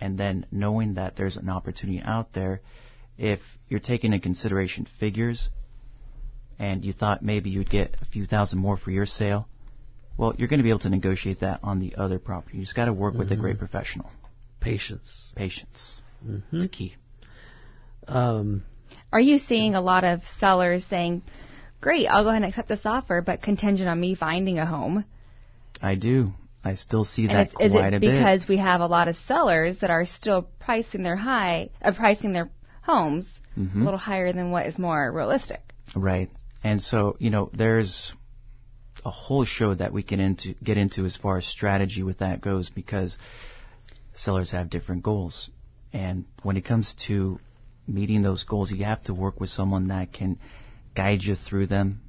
And 0.00 0.18
then 0.18 0.46
knowing 0.50 0.94
that 0.94 1.16
there's 1.16 1.36
an 1.36 1.48
opportunity 1.48 2.02
out 2.04 2.32
there, 2.32 2.60
if 3.18 3.40
you're 3.68 3.80
taking 3.80 4.12
into 4.12 4.22
consideration 4.22 4.86
figures 5.00 5.48
and 6.58 6.84
you 6.84 6.92
thought 6.92 7.22
maybe 7.22 7.50
you'd 7.50 7.70
get 7.70 7.96
a 8.00 8.04
few 8.04 8.26
thousand 8.26 8.58
more 8.58 8.76
for 8.76 8.90
your 8.90 9.06
sale, 9.06 9.48
well, 10.16 10.34
you're 10.38 10.48
going 10.48 10.58
to 10.58 10.64
be 10.64 10.70
able 10.70 10.80
to 10.80 10.90
negotiate 10.90 11.40
that 11.40 11.60
on 11.62 11.78
the 11.78 11.94
other 11.96 12.18
property. 12.18 12.58
You 12.58 12.62
just 12.62 12.76
got 12.76 12.86
to 12.86 12.92
work 12.92 13.14
with 13.14 13.30
a 13.32 13.36
great 13.36 13.58
professional. 13.58 14.10
patience. 14.60 15.32
Patience. 15.34 16.00
hmm 16.22 16.38
It's 16.52 16.66
key. 16.74 16.96
Um, 18.08 18.64
Are 19.12 19.20
you 19.20 19.38
seeing 19.38 19.74
a 19.74 19.80
lot 19.80 20.04
of 20.04 20.20
sellers 20.38 20.86
saying, 20.88 21.22
"Great, 21.80 22.06
I'll 22.06 22.22
go 22.22 22.30
ahead 22.30 22.42
and 22.42 22.48
accept 22.50 22.68
this 22.68 22.86
offer, 22.86 23.20
but 23.20 23.42
contingent 23.42 23.88
on 23.88 24.00
me 24.00 24.14
finding 24.14 24.58
a 24.58 24.66
home"? 24.66 25.04
I 25.82 25.94
do. 25.96 26.32
I 26.70 26.74
still 26.74 27.04
see 27.04 27.26
that 27.28 27.52
it's, 27.52 27.54
is 27.60 27.72
quite 27.72 27.92
it 27.92 27.96
a 27.96 28.00
bit. 28.00 28.10
because 28.12 28.48
we 28.48 28.56
have 28.58 28.80
a 28.80 28.86
lot 28.86 29.06
of 29.08 29.16
sellers 29.30 29.78
that 29.78 29.90
are 29.90 30.04
still 30.04 30.42
pricing 30.66 31.02
their 31.02 31.16
high, 31.16 31.70
uh, 31.82 31.92
pricing 31.92 32.32
their 32.32 32.50
homes 32.82 33.26
Mhm. 33.56 33.80
a 33.80 33.84
little 33.84 33.98
higher 33.98 34.32
than 34.32 34.50
what 34.50 34.66
is 34.66 34.78
more 34.78 35.10
realistic? 35.12 35.62
Right. 35.94 36.28
And 36.62 36.82
so, 36.82 37.16
you 37.18 37.30
know, 37.30 37.50
there's 37.52 38.12
a 39.04 39.10
whole 39.10 39.44
show 39.44 39.74
that 39.74 39.92
we 39.92 40.02
can 40.02 40.20
into, 40.20 40.54
get 40.62 40.76
into 40.76 41.04
as 41.04 41.16
far 41.16 41.38
as 41.38 41.46
strategy 41.46 42.02
with 42.02 42.18
that 42.18 42.40
goes 42.40 42.68
because 42.68 43.16
sellers 44.14 44.50
have 44.50 44.68
different 44.68 45.02
goals. 45.02 45.48
And 45.92 46.24
when 46.42 46.56
it 46.56 46.64
comes 46.64 46.94
to 47.06 47.38
meeting 47.86 48.22
those 48.22 48.44
goals, 48.44 48.70
you 48.72 48.84
have 48.84 49.02
to 49.04 49.14
work 49.14 49.40
with 49.40 49.50
someone 49.50 49.88
that 49.88 50.12
can 50.12 50.38
guide 50.94 51.22
you 51.22 51.34
through 51.36 51.66
them, 51.68 52.00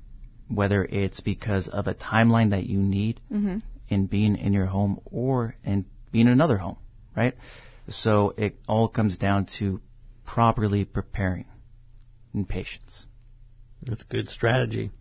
whether 0.50 0.84
it's 0.84 1.20
because 1.22 1.68
of 1.68 1.88
a 1.88 1.94
timeline 1.94 2.50
that 2.50 2.66
you 2.66 2.80
need 2.80 3.20
Mm-hmm. 3.32 3.58
In 3.90 4.08
being 4.08 4.36
in 4.36 4.54
your 4.54 4.66
home 4.66 5.00
or 5.06 5.56
in 5.64 5.86
being 6.12 6.28
in 6.28 6.34
another 6.34 6.58
home, 6.58 6.78
right? 7.16 7.36
So 7.90 8.34
it 8.38 8.56
all 8.68 8.88
comes 8.88 9.18
down 9.18 9.48
to 9.60 9.82
properly 10.26 10.86
preparing 10.86 11.46
and 12.34 12.48
patience. 12.48 13.06
That's 13.82 14.04
good 14.04 14.30
strategy. 14.30 14.92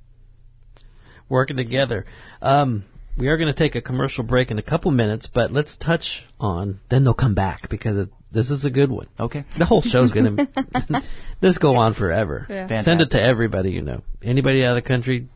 Working 1.29 1.57
together. 1.57 2.07
Um, 2.41 2.85
we 3.17 3.29
are 3.29 3.37
going 3.37 3.53
to 3.53 3.59
take 3.59 3.75
a 3.75 3.81
commercial 3.81 4.23
break 4.23 4.51
in 4.51 4.59
a 4.59 4.63
couple 4.63 4.91
minutes, 4.91 5.29
but 5.33 5.51
let's 5.51 5.77
touch 5.77 6.25
on. 6.39 6.81
Then 6.91 7.05
they'll 7.05 7.15
come 7.15 7.35
back 7.35 7.69
because 7.69 7.97
it, 7.97 8.11
this 8.31 8.51
is 8.51 8.65
a 8.65 8.71
good 8.71 8.91
one. 8.91 9.09
Okay. 9.19 9.45
The 9.59 9.65
whole 9.65 9.83
show's 9.83 10.13
going 10.13 10.37
to 10.57 11.03
this 11.41 11.59
go 11.59 11.77
on 11.77 11.95
forever. 11.95 12.47
Yeah. 12.49 12.83
Send 12.83 13.01
it 13.01 13.11
to 13.13 13.23
everybody 13.23 13.71
you 13.71 13.83
know. 13.83 14.03
Anybody 14.23 14.65
out 14.65 14.77
of 14.77 14.85
the 14.85 14.89
country. 14.89 15.29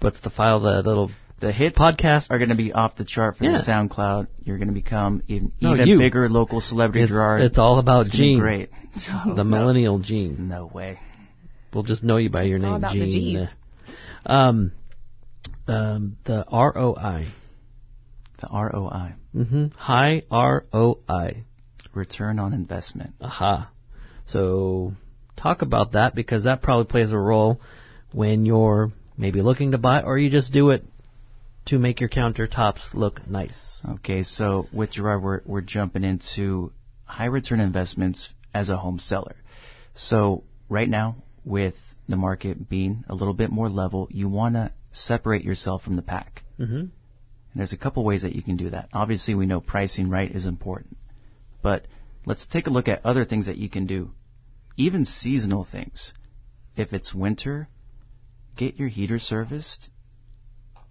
What's 0.00 0.20
the 0.20 0.30
file? 0.30 0.60
The 0.60 0.82
little 0.82 1.12
The 1.42 1.50
hits 1.52 1.76
podcasts 1.76 2.28
are 2.30 2.38
going 2.38 2.50
to 2.50 2.54
be 2.54 2.72
off 2.72 2.94
the 2.94 3.04
chart 3.04 3.36
for 3.36 3.42
Yeah. 3.44 3.52
the 3.52 3.58
SoundCloud. 3.68 4.28
You're 4.44 4.58
going 4.58 4.68
to 4.68 4.74
become 4.74 5.22
even, 5.26 5.50
No, 5.60 5.74
even 5.74 5.88
you. 5.88 5.98
bigger 5.98 6.28
local 6.28 6.60
celebrity, 6.60 7.02
It's, 7.02 7.10
Gerard. 7.10 7.42
it's 7.42 7.58
all 7.58 7.80
about 7.80 8.06
It's 8.06 8.10
gonna 8.10 8.22
be 8.22 8.28
Gene, 8.28 8.38
Great. 8.38 8.70
Oh, 9.10 9.34
the 9.36 9.42
no. 9.42 9.44
millennial 9.44 9.98
Gene. 9.98 10.48
No 10.48 10.66
way. 10.72 11.00
We'll 11.74 11.82
just 11.82 12.04
know 12.04 12.16
you 12.18 12.30
by 12.30 12.44
your 12.44 12.56
It's 12.56 12.64
all 12.64 12.70
name, 12.70 12.78
about 12.78 12.92
the 12.92 13.06
Gene. 13.08 13.44
Gs. 13.44 13.50
Um, 14.24 14.72
um, 15.66 16.16
the 16.24 16.44
ROI. 16.52 17.26
The 18.40 18.48
ROI, 18.48 19.14
Mm-hmm. 19.36 19.66
High 19.76 20.22
ROI. 20.30 21.42
return 21.92 22.38
on 22.38 22.52
investment. 22.52 23.14
Aha. 23.20 23.68
So 24.26 24.92
talk 25.36 25.62
about 25.62 25.92
that 25.92 26.14
because 26.14 26.44
that 26.44 26.62
probably 26.62 26.84
plays 26.86 27.10
a 27.10 27.18
role 27.18 27.60
when 28.12 28.46
you're 28.46 28.92
maybe 29.16 29.42
looking 29.42 29.72
to 29.72 29.78
buy 29.78 30.02
or 30.02 30.16
you 30.18 30.30
just 30.30 30.52
do 30.52 30.70
it 30.70 30.84
to 31.66 31.78
make 31.78 32.00
your 32.00 32.08
countertops 32.08 32.94
look 32.94 33.28
nice. 33.28 33.80
Okay, 33.88 34.22
so 34.22 34.66
with 34.72 34.92
Gerard, 34.92 35.22
we're, 35.22 35.40
we're 35.44 35.60
jumping 35.60 36.04
into 36.04 36.72
high 37.04 37.26
return 37.26 37.60
investments 37.60 38.30
as 38.52 38.68
a 38.68 38.76
home 38.76 38.98
seller. 38.98 39.36
So 39.94 40.44
right 40.68 40.88
now, 40.88 41.16
with 41.44 41.74
the 42.08 42.16
market 42.16 42.68
being 42.68 43.04
a 43.08 43.14
little 43.14 43.34
bit 43.34 43.50
more 43.50 43.68
level, 43.68 44.08
you 44.10 44.28
want 44.28 44.54
to 44.54 44.72
separate 44.92 45.44
yourself 45.44 45.82
from 45.82 45.96
the 45.96 46.02
pack. 46.02 46.42
Mm-hmm. 46.58 46.74
And 46.74 46.90
there's 47.60 47.72
a 47.72 47.78
couple 47.78 48.04
ways 48.04 48.22
that 48.22 48.34
you 48.34 48.42
can 48.42 48.56
do 48.56 48.70
that. 48.70 48.88
Obviously, 48.92 49.34
we 49.34 49.46
know 49.46 49.60
pricing 49.60 50.08
right 50.08 50.30
is 50.30 50.46
important. 50.46 50.96
But 51.62 51.86
let's 52.26 52.46
take 52.46 52.66
a 52.66 52.70
look 52.70 52.88
at 52.88 53.04
other 53.04 53.24
things 53.24 53.46
that 53.46 53.58
you 53.58 53.68
can 53.68 53.86
do. 53.86 54.10
Even 54.76 55.04
seasonal 55.04 55.64
things. 55.64 56.12
If 56.76 56.92
it's 56.92 57.14
winter, 57.14 57.68
get 58.56 58.76
your 58.76 58.88
heater 58.88 59.18
serviced. 59.18 59.90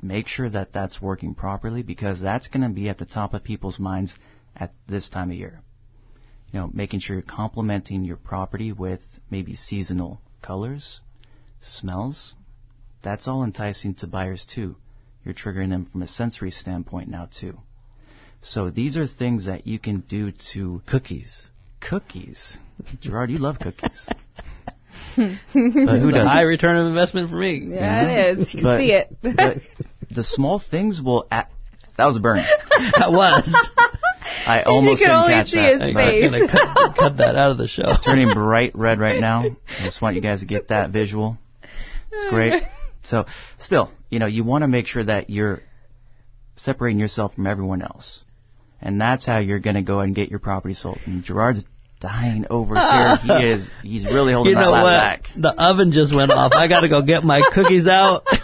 Make 0.01 0.27
sure 0.27 0.49
that 0.49 0.73
that's 0.73 1.01
working 1.01 1.35
properly 1.35 1.83
because 1.83 2.19
that's 2.21 2.47
going 2.47 2.63
to 2.63 2.69
be 2.69 2.89
at 2.89 2.97
the 2.97 3.05
top 3.05 3.33
of 3.33 3.43
people's 3.43 3.79
minds 3.79 4.15
at 4.55 4.73
this 4.87 5.09
time 5.09 5.29
of 5.31 5.37
year. 5.37 5.61
You 6.51 6.59
know, 6.61 6.69
making 6.73 6.99
sure 6.99 7.15
you're 7.15 7.23
complementing 7.23 8.03
your 8.03 8.17
property 8.17 8.71
with 8.71 9.01
maybe 9.29 9.55
seasonal 9.55 10.19
colors, 10.41 10.99
smells. 11.61 12.33
That's 13.03 13.27
all 13.27 13.43
enticing 13.43 13.95
to 13.95 14.07
buyers 14.07 14.45
too 14.45 14.75
you're 15.23 15.33
triggering 15.33 15.69
them 15.69 15.85
from 15.85 16.01
a 16.01 16.07
sensory 16.07 16.51
standpoint 16.51 17.09
now 17.09 17.29
too. 17.39 17.59
So 18.41 18.69
these 18.69 18.97
are 18.97 19.05
things 19.07 19.45
that 19.45 19.67
you 19.67 19.77
can 19.79 19.99
do 20.01 20.31
to 20.53 20.81
Cookies. 20.87 21.47
cookies. 21.79 22.57
Gerard, 22.99 23.29
you 23.29 23.37
love 23.37 23.59
cookies. 23.59 24.07
But 25.15 25.23
who 25.53 26.09
doesn't? 26.11 26.25
high 26.27 26.41
return 26.43 26.77
of 26.77 26.87
investment 26.87 27.29
for 27.29 27.35
me. 27.35 27.65
Yeah, 27.69 28.03
it 28.03 28.39
is. 28.39 28.53
You 28.53 28.61
can 28.61 28.63
But- 28.63 28.79
see 28.79 28.91
it. 28.91 29.87
But 30.11 30.15
the 30.15 30.23
small 30.23 30.59
things 30.59 31.01
will. 31.01 31.25
A- 31.31 31.47
that 31.97 32.05
was 32.05 32.17
a 32.17 32.19
burn. 32.19 32.37
That 32.97 33.11
was. 33.11 33.43
I 34.47 34.63
almost 34.65 35.01
can 35.01 35.09
didn't 35.09 35.21
only 35.21 35.33
catch 35.33 35.47
see 35.49 35.59
that. 35.59 35.73
his 35.73 35.81
I'm 35.81 35.93
but 35.93 36.05
face. 36.05 36.31
going 36.31 36.41
to 36.41 36.47
cut, 36.47 36.95
cut 36.97 37.17
that 37.17 37.35
out 37.35 37.51
of 37.51 37.57
the 37.57 37.67
show. 37.67 37.83
It's 37.87 37.99
turning 37.99 38.33
bright 38.33 38.71
red 38.75 38.99
right 38.99 39.19
now. 39.19 39.43
I 39.77 39.83
just 39.83 40.01
want 40.01 40.15
you 40.15 40.21
guys 40.21 40.39
to 40.39 40.45
get 40.45 40.69
that 40.69 40.89
visual. 40.91 41.37
It's 42.11 42.25
great. 42.29 42.63
So, 43.03 43.25
still, 43.59 43.91
you 44.09 44.19
know, 44.19 44.25
you 44.27 44.43
want 44.43 44.63
to 44.63 44.67
make 44.67 44.87
sure 44.87 45.03
that 45.03 45.29
you're 45.29 45.61
separating 46.55 46.99
yourself 46.99 47.35
from 47.35 47.47
everyone 47.47 47.81
else. 47.81 48.21
And 48.81 48.99
that's 48.99 49.25
how 49.25 49.39
you're 49.39 49.59
going 49.59 49.75
to 49.75 49.81
go 49.81 49.99
and 49.99 50.15
get 50.15 50.29
your 50.29 50.39
property 50.39 50.73
sold. 50.73 50.99
And 51.05 51.23
Gerard's 51.23 51.63
dying 51.99 52.45
over 52.49 52.73
here. 52.75 53.17
He 53.23 53.47
is, 53.49 53.69
he's 53.83 54.05
really 54.05 54.33
holding 54.33 54.51
You 54.51 54.55
that 54.57 54.63
know 54.65 54.71
lat 54.71 54.83
what? 54.83 54.89
back. 54.91 55.23
The 55.37 55.49
oven 55.63 55.91
just 55.91 56.15
went 56.15 56.31
off. 56.31 56.51
I 56.53 56.67
got 56.67 56.79
to 56.81 56.89
go 56.89 57.01
get 57.03 57.23
my 57.23 57.41
cookies 57.53 57.85
out. 57.87 58.23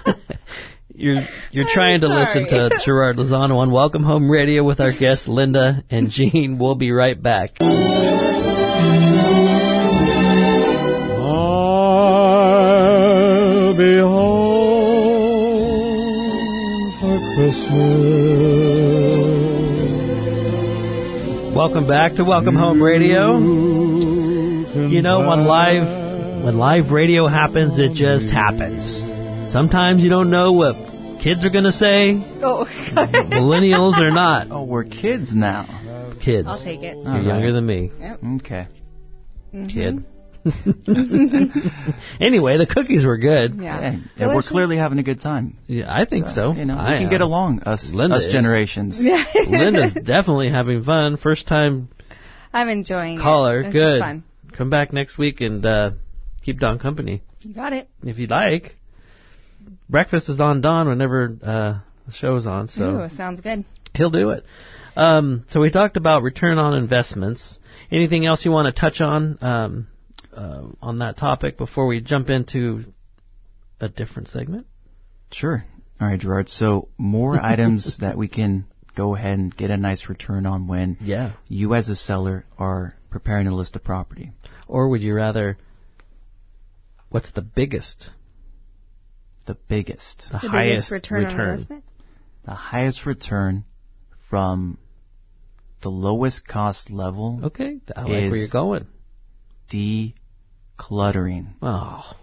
You're 0.99 1.27
you're 1.51 1.67
trying 1.71 2.01
to 2.01 2.07
listen 2.07 2.47
to. 2.47 2.71
Gerard 2.83 3.17
Lozano 3.17 3.57
on 3.57 3.69
Welcome 3.69 4.01
Home 4.01 4.31
Radio 4.31 4.63
with 4.63 4.79
our 4.79 4.91
guests 4.91 5.27
Linda 5.27 5.83
and 5.91 6.09
Gene. 6.13 6.57
We'll 6.59 6.73
be 6.73 6.91
right 6.91 7.21
back. 7.21 7.51
I'll 7.61 7.77
be 13.77 13.99
home 13.99 14.47
for 16.99 17.19
Christmas. 17.35 17.77
Welcome 21.55 21.87
back 21.87 22.15
to 22.15 22.23
Welcome 22.23 22.55
Home 22.55 22.81
Radio. 22.81 23.37
You 23.37 25.03
know, 25.03 25.29
when 25.29 25.45
live 25.45 26.43
when 26.43 26.57
live 26.57 26.89
radio 26.89 27.27
happens, 27.27 27.77
it 27.77 27.93
just 27.93 28.31
happens. 28.31 29.03
Sometimes 29.51 30.03
you 30.03 30.09
don't 30.09 30.31
know 30.31 30.53
what 30.53 30.86
kids 31.23 31.45
are 31.45 31.49
going 31.49 31.63
to 31.65 31.71
say, 31.71 32.13
Oh, 32.41 32.65
millennials 32.95 33.99
are 34.01 34.11
not. 34.11 34.47
Oh, 34.51 34.63
we're 34.63 34.83
kids 34.85 35.33
now. 35.35 36.15
Kids. 36.23 36.47
I'll 36.49 36.63
take 36.63 36.81
it. 36.81 36.97
You're 36.97 37.07
All 37.07 37.21
younger 37.23 37.47
right. 37.47 37.51
than 37.53 37.65
me, 37.65 37.91
Okay. 38.35 38.67
kid. 39.69 40.03
anyway, 42.19 42.57
the 42.57 42.67
cookies 42.69 43.05
were 43.05 43.17
good. 43.17 43.55
Yeah. 43.55 43.79
Hey, 43.91 43.99
and 44.23 44.33
we're 44.35 44.41
clearly 44.41 44.77
having 44.77 44.97
a 44.99 45.03
good 45.03 45.19
time. 45.21 45.57
Yeah, 45.67 45.85
I 45.89 46.05
think 46.05 46.27
so. 46.27 46.53
You 46.53 46.65
know, 46.65 46.75
we 46.75 46.95
can 46.95 47.03
am. 47.05 47.09
get 47.09 47.21
along, 47.21 47.61
us, 47.61 47.89
Linda 47.93 48.15
us 48.17 48.25
is. 48.25 48.31
generations. 48.33 48.97
Yeah. 49.01 49.25
Linda's 49.45 49.93
definitely 49.93 50.49
having 50.49 50.83
fun. 50.83 51.17
First 51.17 51.47
time 51.47 51.89
I'm 52.53 52.69
enjoying 52.69 53.19
caller. 53.19 53.59
it. 53.61 53.63
This 53.63 53.75
is 53.75 53.81
Good. 53.81 53.99
fun. 53.99 54.23
Come 54.53 54.69
back 54.69 54.93
next 54.93 55.17
week 55.17 55.41
and 55.41 55.65
uh, 55.65 55.91
keep 56.41 56.59
Don 56.59 56.79
company 56.79 57.21
You 57.41 57.53
got 57.53 57.73
it. 57.73 57.89
if 58.03 58.17
you'd 58.17 58.31
like. 58.31 58.76
Breakfast 59.89 60.29
is 60.29 60.39
on 60.41 60.61
Don 60.61 60.87
whenever 60.87 61.37
uh, 61.41 61.79
the 62.05 62.11
show's 62.13 62.45
on, 62.47 62.67
so 62.67 63.01
Ooh, 63.01 63.15
sounds 63.15 63.41
good. 63.41 63.65
he'll 63.95 64.09
do 64.11 64.29
it. 64.31 64.43
Um, 64.95 65.45
so 65.49 65.59
we 65.59 65.69
talked 65.71 65.97
about 65.97 66.23
return 66.23 66.57
on 66.57 66.73
investments. 66.73 67.57
Anything 67.91 68.25
else 68.25 68.43
you 68.43 68.51
want 68.51 68.73
to 68.73 68.79
touch 68.79 68.99
on 69.01 69.37
um, 69.41 69.87
uh, 70.33 70.63
on 70.81 70.97
that 70.97 71.17
topic 71.17 71.57
before 71.57 71.85
we 71.87 72.01
jump 72.01 72.29
into 72.29 72.85
a 73.79 73.89
different 73.89 74.29
segment? 74.29 74.65
Sure. 75.31 75.63
All 76.01 76.07
right, 76.07 76.19
Gerard. 76.19 76.49
So 76.49 76.89
more 76.97 77.39
items 77.43 77.97
that 77.99 78.17
we 78.17 78.27
can 78.27 78.65
go 78.95 79.15
ahead 79.15 79.37
and 79.37 79.55
get 79.55 79.69
a 79.69 79.77
nice 79.77 80.09
return 80.09 80.45
on 80.47 80.67
when 80.67 80.97
Yeah. 81.01 81.33
you 81.47 81.75
as 81.75 81.89
a 81.89 81.95
seller 81.95 82.45
are 82.57 82.95
preparing 83.11 83.45
a 83.47 83.55
list 83.55 83.75
of 83.75 83.83
property. 83.83 84.31
Or 84.67 84.89
would 84.89 85.01
you 85.01 85.13
rather? 85.13 85.57
What's 87.09 87.31
the 87.31 87.41
biggest, 87.41 88.09
The 89.47 89.55
biggest, 89.69 90.25
the, 90.31 90.39
The 90.39 90.49
highest 90.49 90.89
biggest 90.89 90.91
return, 90.91 91.25
on 91.25 91.31
investment. 91.31 91.83
the 92.43 92.53
highest 92.53 93.05
return 93.05 93.63
from 94.29 94.77
the 95.81 95.89
lowest 95.89 96.45
cost 96.45 96.89
level 96.91 97.39
Okay, 97.45 97.79
I 97.95 98.01
like 98.01 98.09
where 98.09 98.25
Is- 98.35 98.39
you're 98.39 98.49
going. 98.49 98.87
decluttering. 99.71 101.53
Oh. 101.61 102.13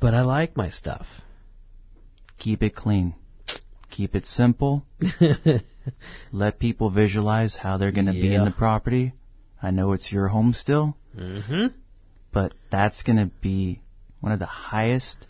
But 0.00 0.14
I 0.14 0.22
like 0.22 0.56
my 0.56 0.70
stuff. 0.70 1.06
Keep 2.38 2.64
it 2.64 2.74
clean. 2.74 3.14
Keep 3.92 4.16
it 4.16 4.26
simple. 4.26 4.84
Let 6.32 6.58
people 6.58 6.90
visualize 6.90 7.54
how 7.54 7.76
they're 7.76 7.92
going 7.92 8.06
to 8.06 8.12
be 8.12 8.34
in 8.34 8.44
the 8.44 8.50
property. 8.50 9.12
I 9.62 9.70
know 9.70 9.92
it's 9.92 10.10
your 10.10 10.26
home 10.26 10.52
still, 10.52 10.96
mm-hmm. 11.16 11.66
but 12.32 12.52
that's 12.70 13.04
going 13.04 13.18
to 13.18 13.30
be 13.40 13.80
one 14.22 14.32
of 14.32 14.38
the 14.38 14.46
highest 14.46 15.26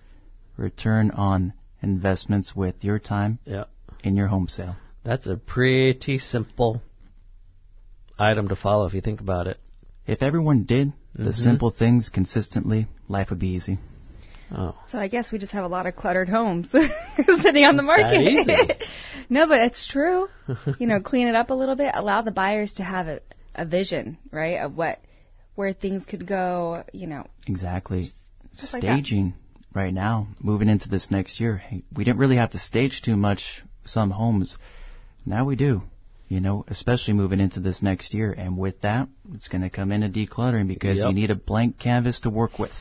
return 0.56 1.10
on 1.10 1.52
investments 1.82 2.54
with 2.54 2.84
your 2.84 2.98
time 3.00 3.38
Yeah. 3.44 3.64
in 4.04 4.16
your 4.16 4.28
home 4.28 4.46
sale. 4.48 4.76
That's 5.02 5.26
a 5.26 5.36
pretty 5.36 6.18
simple 6.18 6.80
item 8.18 8.48
to 8.48 8.54
follow 8.56 8.86
if 8.86 8.94
you 8.94 9.00
think 9.00 9.20
about 9.20 9.46
it. 9.48 9.58
If 10.06 10.22
everyone 10.22 10.64
did 10.64 10.92
the 11.14 11.30
Mhm. 11.30 11.34
simple 11.34 11.70
things 11.70 12.08
consistently, 12.10 12.86
life 13.08 13.30
would 13.30 13.38
be 13.38 13.48
easy. 13.54 13.78
Oh. 14.54 14.74
So 14.88 14.98
I 14.98 15.08
guess 15.08 15.32
we 15.32 15.38
just 15.38 15.52
have 15.52 15.64
a 15.64 15.68
lot 15.68 15.86
of 15.86 15.96
cluttered 15.96 16.28
homes 16.28 16.70
sitting 16.70 17.64
on 17.64 17.76
the 17.76 17.82
It's 17.82 17.88
that 17.88 18.12
market. 18.12 18.20
easy. 18.20 18.86
no, 19.30 19.46
but 19.48 19.60
it's 19.60 19.86
true. 19.86 20.28
You 20.78 20.86
know, 20.86 21.00
clean 21.00 21.26
it 21.28 21.34
up 21.34 21.48
a 21.50 21.54
little 21.54 21.76
bit. 21.76 21.92
Allow 21.94 22.20
the 22.22 22.30
buyers 22.32 22.74
to 22.74 22.84
have 22.84 23.08
a, 23.08 23.20
a 23.54 23.64
vision, 23.64 24.18
right, 24.30 24.58
of 24.60 24.76
what 24.76 25.00
where 25.54 25.72
things 25.72 26.04
could 26.04 26.26
go. 26.26 26.84
You 26.92 27.06
know, 27.06 27.26
Exactly. 27.46 28.10
Stuff 28.52 28.72
like. 28.74 28.82
Staging 28.82 29.34
right 29.74 29.92
now, 29.94 30.28
moving 30.40 30.68
into 30.68 30.88
this 30.88 31.10
next 31.10 31.40
year. 31.40 31.62
We 31.94 32.04
didn't 32.04 32.18
really 32.18 32.36
have 32.36 32.50
to 32.50 32.58
stage 32.58 33.02
too 33.02 33.16
much 33.16 33.62
some 33.84 34.10
homes. 34.10 34.58
Now 35.24 35.44
we 35.44 35.56
do. 35.56 35.82
You 36.28 36.40
know, 36.40 36.64
especially 36.68 37.12
moving 37.14 37.40
into 37.40 37.60
this 37.60 37.82
next 37.82 38.14
year. 38.14 38.32
And 38.32 38.56
with 38.56 38.80
that, 38.82 39.08
it's 39.34 39.48
going 39.48 39.62
to 39.62 39.68
come 39.70 39.92
into 39.92 40.08
decluttering 40.08 40.66
because 40.66 40.98
Yep. 40.98 41.08
you 41.08 41.14
need 41.14 41.30
a 41.30 41.34
blank 41.34 41.78
canvas 41.78 42.20
to 42.20 42.30
work 42.30 42.58
with. 42.58 42.72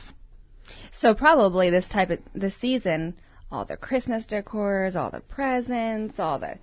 so 0.92 1.14
probably 1.14 1.68
this 1.70 1.86
type 1.88 2.10
of 2.10 2.20
this 2.34 2.54
season, 2.56 3.14
all 3.50 3.64
the 3.66 3.76
Christmas 3.76 4.24
decors, 4.26 4.96
all 4.96 5.10
the 5.10 5.20
presents, 5.20 6.18
all 6.18 6.38
the 6.38 6.58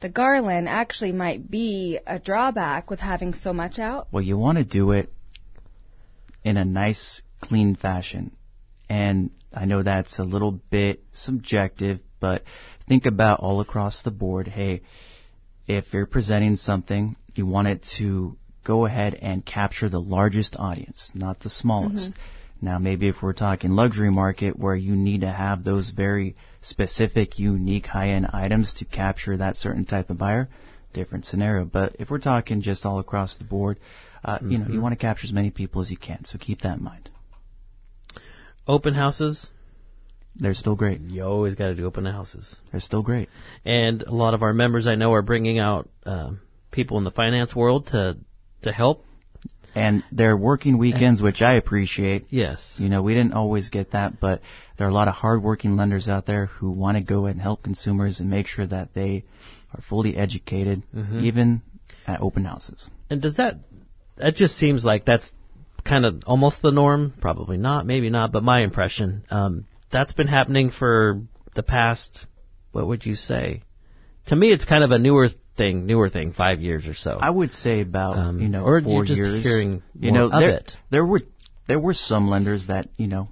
the 0.00 0.08
garland 0.08 0.68
actually 0.68 1.12
might 1.12 1.48
be 1.48 1.98
a 2.06 2.18
drawback 2.18 2.90
with 2.90 2.98
having 2.98 3.34
so 3.34 3.52
much 3.52 3.78
out. 3.78 4.08
Well, 4.10 4.24
you 4.24 4.36
want 4.36 4.58
to 4.58 4.64
do 4.64 4.90
it 4.92 5.12
in 6.42 6.56
a 6.56 6.64
nice, 6.64 7.22
clean 7.40 7.76
fashion. 7.76 8.32
And 8.92 9.30
I 9.54 9.64
know 9.64 9.82
that's 9.82 10.18
a 10.18 10.22
little 10.22 10.52
bit 10.52 11.02
subjective, 11.12 12.00
but 12.20 12.42
think 12.86 13.06
about 13.06 13.40
all 13.40 13.62
across 13.62 14.02
the 14.02 14.10
board. 14.10 14.46
Hey, 14.46 14.82
if 15.66 15.94
you're 15.94 16.04
presenting 16.04 16.56
something, 16.56 17.16
you 17.34 17.46
want 17.46 17.68
it 17.68 17.86
to 17.96 18.36
go 18.64 18.84
ahead 18.84 19.14
and 19.14 19.46
capture 19.46 19.88
the 19.88 19.98
largest 19.98 20.56
audience, 20.58 21.10
not 21.14 21.40
the 21.40 21.48
smallest. 21.48 22.12
Now, 22.60 22.78
maybe 22.78 23.08
if 23.08 23.22
we're 23.22 23.32
talking 23.32 23.70
luxury 23.70 24.10
market 24.10 24.58
where 24.58 24.76
you 24.76 24.94
need 24.94 25.22
to 25.22 25.32
have 25.32 25.64
those 25.64 25.88
very 25.88 26.36
specific, 26.60 27.38
unique, 27.38 27.86
high-end 27.86 28.26
items 28.34 28.74
to 28.74 28.84
capture 28.84 29.38
that 29.38 29.56
certain 29.56 29.86
type 29.86 30.10
of 30.10 30.18
buyer, 30.18 30.50
different 30.92 31.24
scenario. 31.24 31.64
But 31.64 31.96
if 31.98 32.10
we're 32.10 32.18
talking 32.18 32.60
just 32.60 32.84
all 32.84 32.98
across 32.98 33.38
the 33.38 33.44
board, 33.44 33.80
uh, 34.22 34.38
you 34.42 34.58
know, 34.58 34.66
you 34.68 34.82
want 34.82 34.92
to 34.92 34.98
capture 35.00 35.26
as 35.26 35.32
many 35.32 35.50
people 35.50 35.80
as 35.80 35.90
you 35.90 35.96
can. 35.96 36.26
So 36.26 36.36
keep 36.36 36.60
that 36.60 36.76
in 36.76 36.84
mind. 36.84 37.08
Open 38.66 38.94
houses. 38.94 39.50
They're 40.36 40.54
still 40.54 40.76
great. 40.76 41.00
You 41.00 41.24
always 41.24 41.56
got 41.56 41.68
to 41.68 41.74
do 41.74 41.86
open 41.86 42.06
houses. 42.06 42.60
They're 42.70 42.80
still 42.80 43.02
great. 43.02 43.28
And 43.64 44.02
a 44.02 44.12
lot 44.12 44.34
of 44.34 44.42
our 44.42 44.52
members 44.54 44.86
I 44.86 44.94
know 44.94 45.12
are 45.12 45.22
bringing 45.22 45.58
out 45.58 45.88
um, 46.06 46.40
people 46.70 46.96
in 46.98 47.04
the 47.04 47.10
finance 47.10 47.54
world 47.54 47.88
to 47.88 48.16
to 48.62 48.72
help. 48.72 49.04
And 49.74 50.04
they're 50.12 50.36
working 50.36 50.76
weekends, 50.76 51.22
which 51.22 51.40
I 51.40 51.54
appreciate. 51.54 52.26
Yes. 52.28 52.62
You 52.76 52.90
know, 52.90 53.02
we 53.02 53.14
didn't 53.14 53.32
always 53.32 53.70
get 53.70 53.92
that, 53.92 54.20
but 54.20 54.42
there 54.76 54.86
are 54.86 54.90
a 54.90 54.94
lot 54.94 55.08
of 55.08 55.14
hardworking 55.14 55.76
lenders 55.76 56.08
out 56.08 56.26
there 56.26 56.46
who 56.46 56.70
want 56.70 56.98
to 56.98 57.02
go 57.02 57.24
and 57.24 57.40
help 57.40 57.62
consumers 57.62 58.20
and 58.20 58.28
make 58.28 58.46
sure 58.46 58.66
that 58.66 58.92
they 58.92 59.24
are 59.74 59.80
fully 59.80 60.14
educated, 60.14 60.82
even 61.22 61.62
at 62.06 62.20
open 62.20 62.44
houses. 62.44 62.86
And 63.08 63.22
does 63.22 63.36
that 63.36 63.60
that 64.16 64.34
just 64.34 64.56
seems 64.56 64.84
like 64.84 65.04
that's 65.04 65.34
kind 65.84 66.04
of 66.04 66.22
almost 66.26 66.62
the 66.62 66.70
norm? 66.70 67.12
Probably 67.20 67.56
not, 67.56 67.86
maybe 67.86 68.10
not, 68.10 68.32
but 68.32 68.42
my 68.42 68.60
impression. 68.62 69.24
Um, 69.30 69.66
that's 69.90 70.12
been 70.12 70.28
happening 70.28 70.70
for 70.70 71.22
the 71.54 71.62
past. 71.62 72.26
What 72.72 72.86
would 72.86 73.04
you 73.04 73.14
say? 73.14 73.62
To 74.26 74.36
me, 74.36 74.52
it's 74.52 74.64
kind 74.64 74.84
of 74.84 74.90
a 74.92 74.98
newer 74.98 75.28
thing, 75.56 75.84
newer 75.86 76.08
thing, 76.08 76.32
five 76.32 76.60
years 76.60 76.86
or 76.88 76.94
so. 76.94 77.18
I 77.20 77.28
would 77.28 77.52
say 77.52 77.80
about 77.80 78.16
Um, 78.16 78.40
you 78.40 78.48
know 78.48 78.64
or 78.64 78.80
4 78.80 78.92
you're 78.92 79.04
just 79.04 79.20
years. 79.20 79.42
hearing 79.42 79.82
you 79.98 80.12
more 80.12 80.20
know, 80.20 80.24
of 80.36 80.40
there, 80.40 80.50
it. 80.50 80.72
there 80.90 81.04
were 81.04 81.20
there 81.66 81.80
were 81.80 81.92
some 81.94 82.28
lenders 82.30 82.68
that 82.68 82.88
you 82.96 83.06
know 83.08 83.28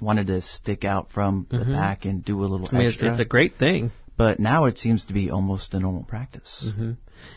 wanted 0.00 0.26
to 0.28 0.40
stick 0.42 0.84
out 0.84 1.12
from 1.12 1.46
the 1.50 1.64
back 1.64 2.04
and 2.06 2.24
do 2.24 2.40
a 2.40 2.46
little 2.46 2.66
Mm-hmm. 2.66 2.76
I 2.76 2.78
mean, 2.78 2.88
it's, 2.88 2.96
extra. 2.96 3.10
it's 3.12 3.20
a 3.20 3.24
great 3.24 3.56
thing. 3.58 3.92
but 4.16 4.40
now 4.40 4.64
it 4.64 4.78
seems 4.78 5.04
to 5.06 5.12
be 5.12 5.30
almost 5.30 5.74
a 5.74 5.78
normal 5.78 6.02
practice. 6.02 6.66
Mm-hmm. 6.68 6.92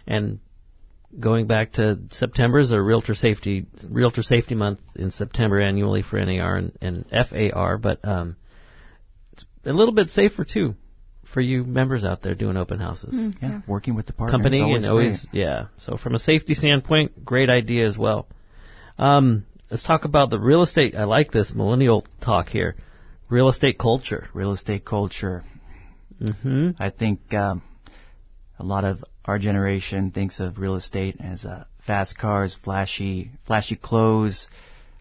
And 0.08 0.40
going 1.20 1.48
back 1.48 1.74
to 1.74 2.00
September 2.12 2.60
is 2.60 2.72
a 2.72 2.82
realtor 2.82 3.16
safety 3.16 3.66
realtor 3.90 4.24
safety 4.24 4.56
month 4.56 4.80
in 4.96 5.12
September 5.12 5.62
annually 5.62 6.02
for 6.02 6.24
NAR 6.24 6.58
and, 6.58 6.72
and 6.82 7.06
FAR, 7.10 7.78
but 7.78 8.04
um, 8.04 8.36
it's 9.34 9.46
a 9.66 9.74
little 9.74 9.94
bit 9.94 10.10
safer 10.10 10.44
too 10.44 10.76
for 11.34 11.42
you 11.42 11.64
members 11.64 12.04
out 12.04 12.22
there 12.22 12.36
doing 12.36 12.56
open 12.58 12.80
houses. 12.80 13.34
Yeah, 13.42 13.62
working 13.68 13.96
with 13.96 14.06
the 14.06 14.14
partners 14.14 14.32
Company 14.32 14.62
always 14.62 14.84
and 14.84 14.92
always 14.92 15.26
great. 15.26 15.42
yeah. 15.42 15.66
So 15.80 15.98
from 15.98 16.16
a 16.16 16.20
safety 16.20 16.54
standpoint, 16.54 17.26
great 17.26 17.50
idea 17.50 17.86
as 17.86 17.98
well. 17.98 18.28
Um, 18.98 19.46
let's 19.70 19.84
talk 19.84 20.06
about 20.06 20.30
the 20.30 20.40
real 20.40 20.62
estate. 20.62 20.96
I 20.96 21.04
like 21.06 21.32
this 21.32 21.52
millennial 21.54 22.06
talk 22.22 22.50
here. 22.50 22.76
Real 23.28 23.50
estate 23.50 23.78
culture. 23.80 24.28
real 24.34 24.52
estate 24.52 24.86
culture. 24.86 25.44
hmm 26.20 26.70
I 26.80 26.90
think 26.92 27.34
um, 27.34 27.64
a 28.60 28.64
lot 28.64 28.84
of 28.84 29.04
our 29.26 29.40
generation 29.40 30.12
thinks 30.12 30.40
of 30.40 30.58
real 30.60 30.76
estate 30.76 31.18
as 31.20 31.46
uh, 31.46 31.66
fast 31.86 32.18
cars, 32.18 32.56
flashy, 32.64 33.32
flashy 33.46 33.76
clothes, 33.76 34.48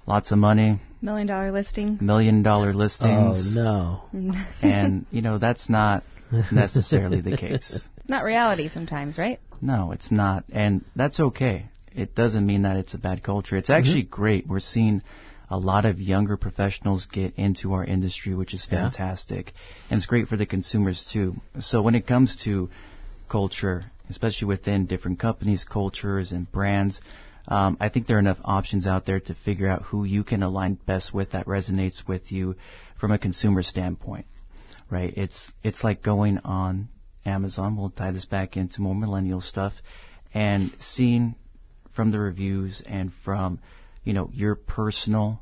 lots 0.07 0.33
of 0.33 0.39
money, 0.39 0.81
Million 1.03 1.27
dollar 1.27 1.53
listing. 1.53 1.99
million 2.01 2.43
dollar 2.43 2.73
listings. 2.73 3.55
Oh 3.57 4.03
no. 4.13 4.35
and 4.63 5.05
you 5.11 5.21
know 5.23 5.39
that's 5.39 5.69
not 5.69 6.03
necessarily 6.51 7.21
the 7.21 7.37
case. 7.37 7.87
Not 8.07 8.23
reality 8.25 8.69
sometimes, 8.69 9.17
right? 9.17 9.41
No, 9.63 9.93
it's 9.93 10.11
not, 10.11 10.45
and 10.53 10.85
that's 10.95 11.19
okay. 11.21 11.69
It 11.95 12.15
doesn't 12.15 12.45
mean 12.45 12.63
that 12.63 12.77
it's 12.77 12.93
a 12.93 12.99
bad 12.99 13.23
culture. 13.23 13.57
It's 13.57 13.71
actually 13.71 14.03
great. 14.03 14.47
We're 14.47 14.61
seeing 14.61 15.03
a 15.49 15.57
lot 15.57 15.87
of 15.87 15.99
younger 15.99 16.37
professionals 16.37 17.07
get 17.07 17.35
into 17.37 17.73
our 17.73 17.83
industry, 17.83 18.35
which 18.35 18.53
is 18.53 18.67
Yeah. 18.71 18.83
fantastic. 18.83 19.55
And 19.89 19.97
it's 19.97 20.05
great 20.07 20.29
for 20.29 20.37
the 20.37 20.45
consumers 20.45 21.09
too. 21.11 21.37
So 21.61 21.81
when 21.81 21.95
it 21.95 22.07
comes 22.07 22.37
to 22.45 22.69
culture, 23.31 23.85
especially 24.11 24.49
within 24.49 24.87
different 24.87 25.19
companies, 25.19 25.65
cultures, 25.65 26.33
and 26.33 26.51
brands, 26.51 27.01
um, 27.49 27.77
I 27.81 27.89
think 27.89 28.07
there 28.07 28.17
are 28.17 28.21
enough 28.21 28.39
options 28.45 28.87
out 28.87 29.05
there 29.05 29.21
to 29.21 29.35
figure 29.35 29.69
out 29.69 29.83
who 29.83 30.05
you 30.05 30.25
can 30.25 30.43
align 30.43 30.79
best 30.87 31.13
with 31.13 31.33
that 31.33 31.47
resonates 31.47 32.07
with 32.07 32.33
you 32.33 32.57
from 32.99 33.13
a 33.13 33.19
consumer 33.19 33.63
standpoint. 33.63 34.27
Right? 34.91 35.13
It's 35.17 35.53
it's 35.63 35.83
like 35.83 36.03
going 36.03 36.39
on 36.39 36.89
Amazon. 37.27 37.77
We'll 37.77 37.91
tie 37.91 38.13
this 38.13 38.25
back 38.25 38.57
into 38.57 38.83
more 38.83 38.95
millennial 38.95 39.41
stuff, 39.41 39.73
and 40.33 40.71
seeing 40.79 41.35
from 41.95 42.11
the 42.11 42.19
reviews 42.19 42.83
and 42.87 43.13
from 43.25 43.61
you 44.05 44.13
know 44.13 44.31
your 44.33 44.55
personal 44.55 45.41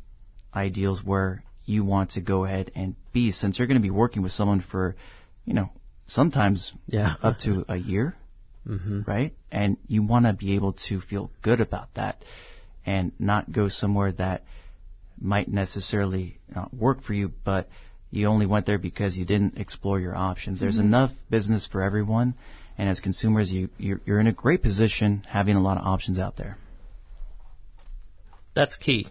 ideals 0.55 1.03
where 1.05 1.43
you 1.65 1.85
want 1.85 2.13
to 2.13 2.21
go 2.21 2.45
ahead 2.45 2.71
and 2.75 2.95
be 3.13 3.33
since 3.33 3.59
you're 3.59 3.67
going 3.67 3.81
to 3.81 3.83
be 3.83 3.91
working 3.91 4.23
with 4.23 4.33
someone 4.33 4.61
for 4.71 4.97
you 5.45 5.55
know 5.55 5.71
sometimes 6.07 6.73
Yeah. 6.87 7.15
up 7.23 7.39
to 7.41 7.65
a 7.69 7.77
year 7.77 8.15
hmm 8.67 9.01
right? 9.07 9.35
And 9.51 9.77
you 9.89 10.03
want 10.03 10.27
to 10.27 10.33
be 10.33 10.55
able 10.55 10.75
to 10.89 11.01
feel 11.01 11.31
good 11.43 11.61
about 11.61 11.95
that 11.95 12.23
and 12.85 13.13
not 13.19 13.51
go 13.53 13.69
somewhere 13.69 14.13
that 14.13 14.45
might 15.21 15.49
necessarily 15.49 16.39
not 16.55 16.75
work 16.75 17.03
for 17.03 17.13
you 17.13 17.33
but 17.45 17.69
you 18.11 18.27
only 18.27 18.47
went 18.47 18.67
there 18.67 18.79
because 18.79 19.17
you 19.17 19.25
didn't 19.25 19.57
explore 19.57 19.99
your 19.99 20.15
options. 20.15 20.61
There's 20.61 20.79
enough 20.79 21.13
business 21.31 21.67
for 21.67 21.83
everyone 21.83 22.35
and 22.79 22.89
as 22.89 23.01
consumers 23.01 23.51
you 23.51 23.69
you're, 23.79 24.01
you're 24.05 24.21
in 24.21 24.27
a 24.27 24.33
great 24.33 24.63
position 24.63 25.25
having 25.29 25.57
a 25.57 25.63
lot 25.63 25.79
of 25.79 25.87
options 25.87 26.19
out 26.19 26.37
there. 26.37 26.57
That's 28.55 28.77
key. 28.77 29.09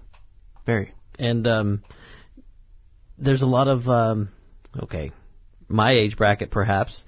very. 0.66 0.94
And 1.18 1.48
um, 1.48 1.84
there's 3.18 3.42
a 3.42 3.48
lot 3.48 3.68
of 3.68 3.88
um, 3.88 4.30
okay, 4.84 5.12
my 5.68 5.92
age 5.92 6.18
bracket 6.18 6.52
perhaps 6.52 7.04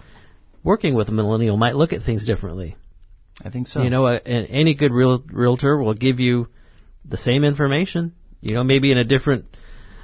working 0.63 0.95
with 0.95 1.09
a 1.09 1.11
millennial 1.11 1.57
might 1.57 1.75
look 1.75 1.93
at 1.93 2.03
things 2.03 2.25
differently. 2.25 2.75
i 3.43 3.49
think 3.49 3.67
so 3.67 3.81
You 3.83 3.89
know, 3.89 4.07
a, 4.07 4.15
a- 4.15 4.47
any 4.61 4.73
good 4.75 4.91
real, 4.91 5.23
realtor 5.31 5.77
will 5.77 5.93
give 5.93 6.19
you 6.19 6.47
the 7.05 7.17
same 7.17 7.43
information. 7.43 8.13
You 8.41 8.53
know, 8.55 8.63
maybe 8.63 8.91
in 8.91 8.97
a 8.97 9.03
different 9.03 9.45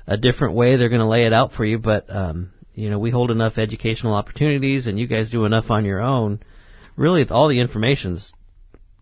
a 0.07 0.18
different 0.18 0.55
way 0.55 0.76
they're 0.76 0.89
going 0.89 1.01
to 1.01 1.07
lay 1.07 1.24
it 1.26 1.34
out 1.34 1.53
for 1.53 1.64
you, 1.66 1.78
but 1.78 2.14
um, 2.14 2.51
you 2.74 2.89
know, 2.89 2.99
we 2.99 3.12
hold 3.12 3.32
enough 3.32 3.57
educational 3.57 4.14
opportunities, 4.14 4.88
and 4.88 4.97
you 4.99 5.07
guys 5.07 5.30
do 5.30 5.45
enough 5.45 5.70
on 5.70 5.86
your 5.86 6.01
own. 6.01 6.39
Really, 6.95 7.28
all 7.30 7.47
the 7.49 7.60
information's 7.60 8.34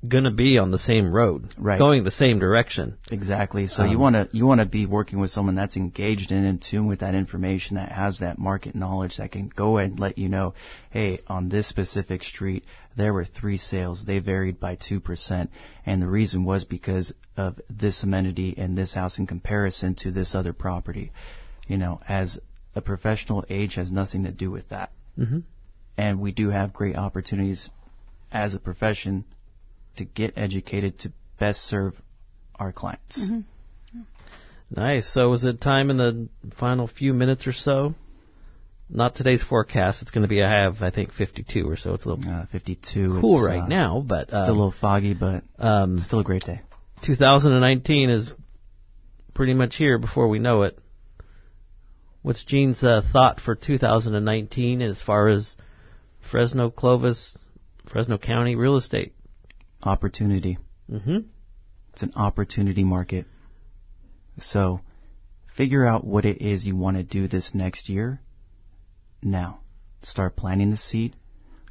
going 0.07 0.23
to 0.23 0.31
be 0.31 0.57
on 0.57 0.71
the 0.71 0.77
same 0.79 1.11
road, 1.11 1.53
Right. 1.57 1.77
going 1.79 2.03
the 2.03 2.11
same 2.11 2.39
direction. 2.39 2.97
Exactly. 3.11 3.67
So 3.67 3.83
you 3.83 3.95
Um, 3.97 4.01
want 4.01 4.15
to 4.15 4.37
you 4.37 4.45
want 4.45 4.59
to 4.61 4.65
be 4.65 4.85
working 4.85 5.19
with 5.19 5.31
someone 5.31 5.55
that's 5.55 5.77
engaged 5.77 6.31
and 6.31 6.45
in 6.45 6.59
tune 6.59 6.87
with 6.87 6.99
that 6.99 7.15
information, 7.15 7.75
that 7.77 7.91
has 7.91 8.19
that 8.19 8.37
market 8.37 8.75
knowledge, 8.75 9.17
that 9.17 9.31
can 9.31 9.47
go 9.49 9.77
and 9.77 9.99
let 9.99 10.17
you 10.17 10.29
know, 10.29 10.53
hey, 10.89 11.19
on 11.27 11.49
this 11.49 11.67
specific 11.67 12.23
street 12.23 12.63
there 12.95 13.13
were 13.13 13.25
three 13.25 13.57
sales, 13.57 14.05
they 14.05 14.17
varied 14.19 14.59
by 14.59 14.75
two 14.75 14.99
percent, 14.99 15.51
and 15.85 16.01
the 16.01 16.07
reason 16.07 16.43
was 16.43 16.63
because 16.65 17.13
of 17.35 17.59
this 17.69 18.01
amenity 18.03 18.49
in 18.49 18.73
this 18.75 18.93
house 18.93 19.19
in 19.19 19.27
comparison 19.27 19.93
to 19.95 20.11
this 20.11 20.33
other 20.33 20.53
property. 20.53 21.11
You 21.67 21.77
know, 21.77 21.99
as 22.07 22.39
a 22.75 22.81
professional, 22.81 23.45
age 23.49 23.75
has 23.75 23.91
nothing 23.91 24.23
to 24.23 24.31
do 24.31 24.49
with 24.51 24.69
that, 24.69 24.91
hmm 25.15 25.39
and 25.99 26.19
we 26.19 26.31
do 26.31 26.49
have 26.49 26.73
great 26.73 26.95
opportunities 26.95 27.69
as 28.31 28.53
a 28.53 28.59
profession 28.59 29.25
to 29.97 30.05
get 30.05 30.33
educated 30.37 30.99
to 30.99 31.11
best 31.39 31.61
serve 31.63 31.93
our 32.55 32.71
clients. 32.71 33.19
Nice. 34.69 35.11
So, 35.13 35.31
is 35.33 35.43
it 35.43 35.61
time 35.61 35.89
in 35.89 35.97
the 35.97 36.27
final 36.55 36.87
few 36.87 37.13
minutes 37.13 37.47
or 37.47 37.53
so? 37.53 37.95
Not 38.89 39.15
today's 39.15 39.43
forecast. 39.43 40.01
It's 40.01 40.11
going 40.11 40.23
to 40.23 40.27
be 40.27 40.41
I 40.41 40.63
have 40.63 40.81
I 40.81 40.91
think 40.91 41.13
52 41.13 41.69
or 41.69 41.75
so. 41.75 41.93
It's 41.93 42.05
a 42.05 42.09
little 42.09 42.31
Uh, 42.31 42.45
52. 42.47 43.19
cool 43.21 43.39
it's, 43.39 43.47
right 43.47 43.63
uh, 43.63 43.67
now, 43.67 44.03
but 44.05 44.27
Still 44.27 44.39
a 44.39 44.43
um, 44.43 44.49
little 44.49 44.71
foggy, 44.71 45.13
but 45.13 45.43
um, 45.59 45.99
still 45.99 46.19
a 46.19 46.23
great 46.23 46.43
day. 46.43 46.61
2019 47.03 48.09
is 48.09 48.33
pretty 49.33 49.53
much 49.53 49.75
here 49.75 49.97
before 49.97 50.27
we 50.27 50.39
know 50.39 50.63
it. 50.63 50.79
What's 52.21 52.43
Gene's 52.43 52.83
uh, 52.83 53.01
thought 53.13 53.39
for 53.39 53.55
2019 53.55 54.81
as 54.81 55.01
far 55.01 55.29
as 55.29 55.55
Fresno, 56.31 56.69
Clovis, 56.69 57.37
Fresno 57.89 58.17
County 58.17 58.55
real 58.55 58.75
estate? 58.75 59.13
Opportunity. 59.83 60.57
hmm 60.89 61.19
It's 61.93 62.03
an 62.03 62.13
opportunity 62.15 62.83
market. 62.83 63.25
So, 64.39 64.81
figure 65.55 65.85
out 65.85 66.05
what 66.05 66.25
it 66.25 66.41
is 66.41 66.65
you 66.65 66.75
want 66.75 66.97
to 66.97 67.03
do 67.03 67.27
this 67.27 67.53
next 67.55 67.89
year. 67.89 68.21
Now, 69.21 69.59
start 70.03 70.35
planting 70.35 70.69
the 70.71 70.77
seed 70.77 71.15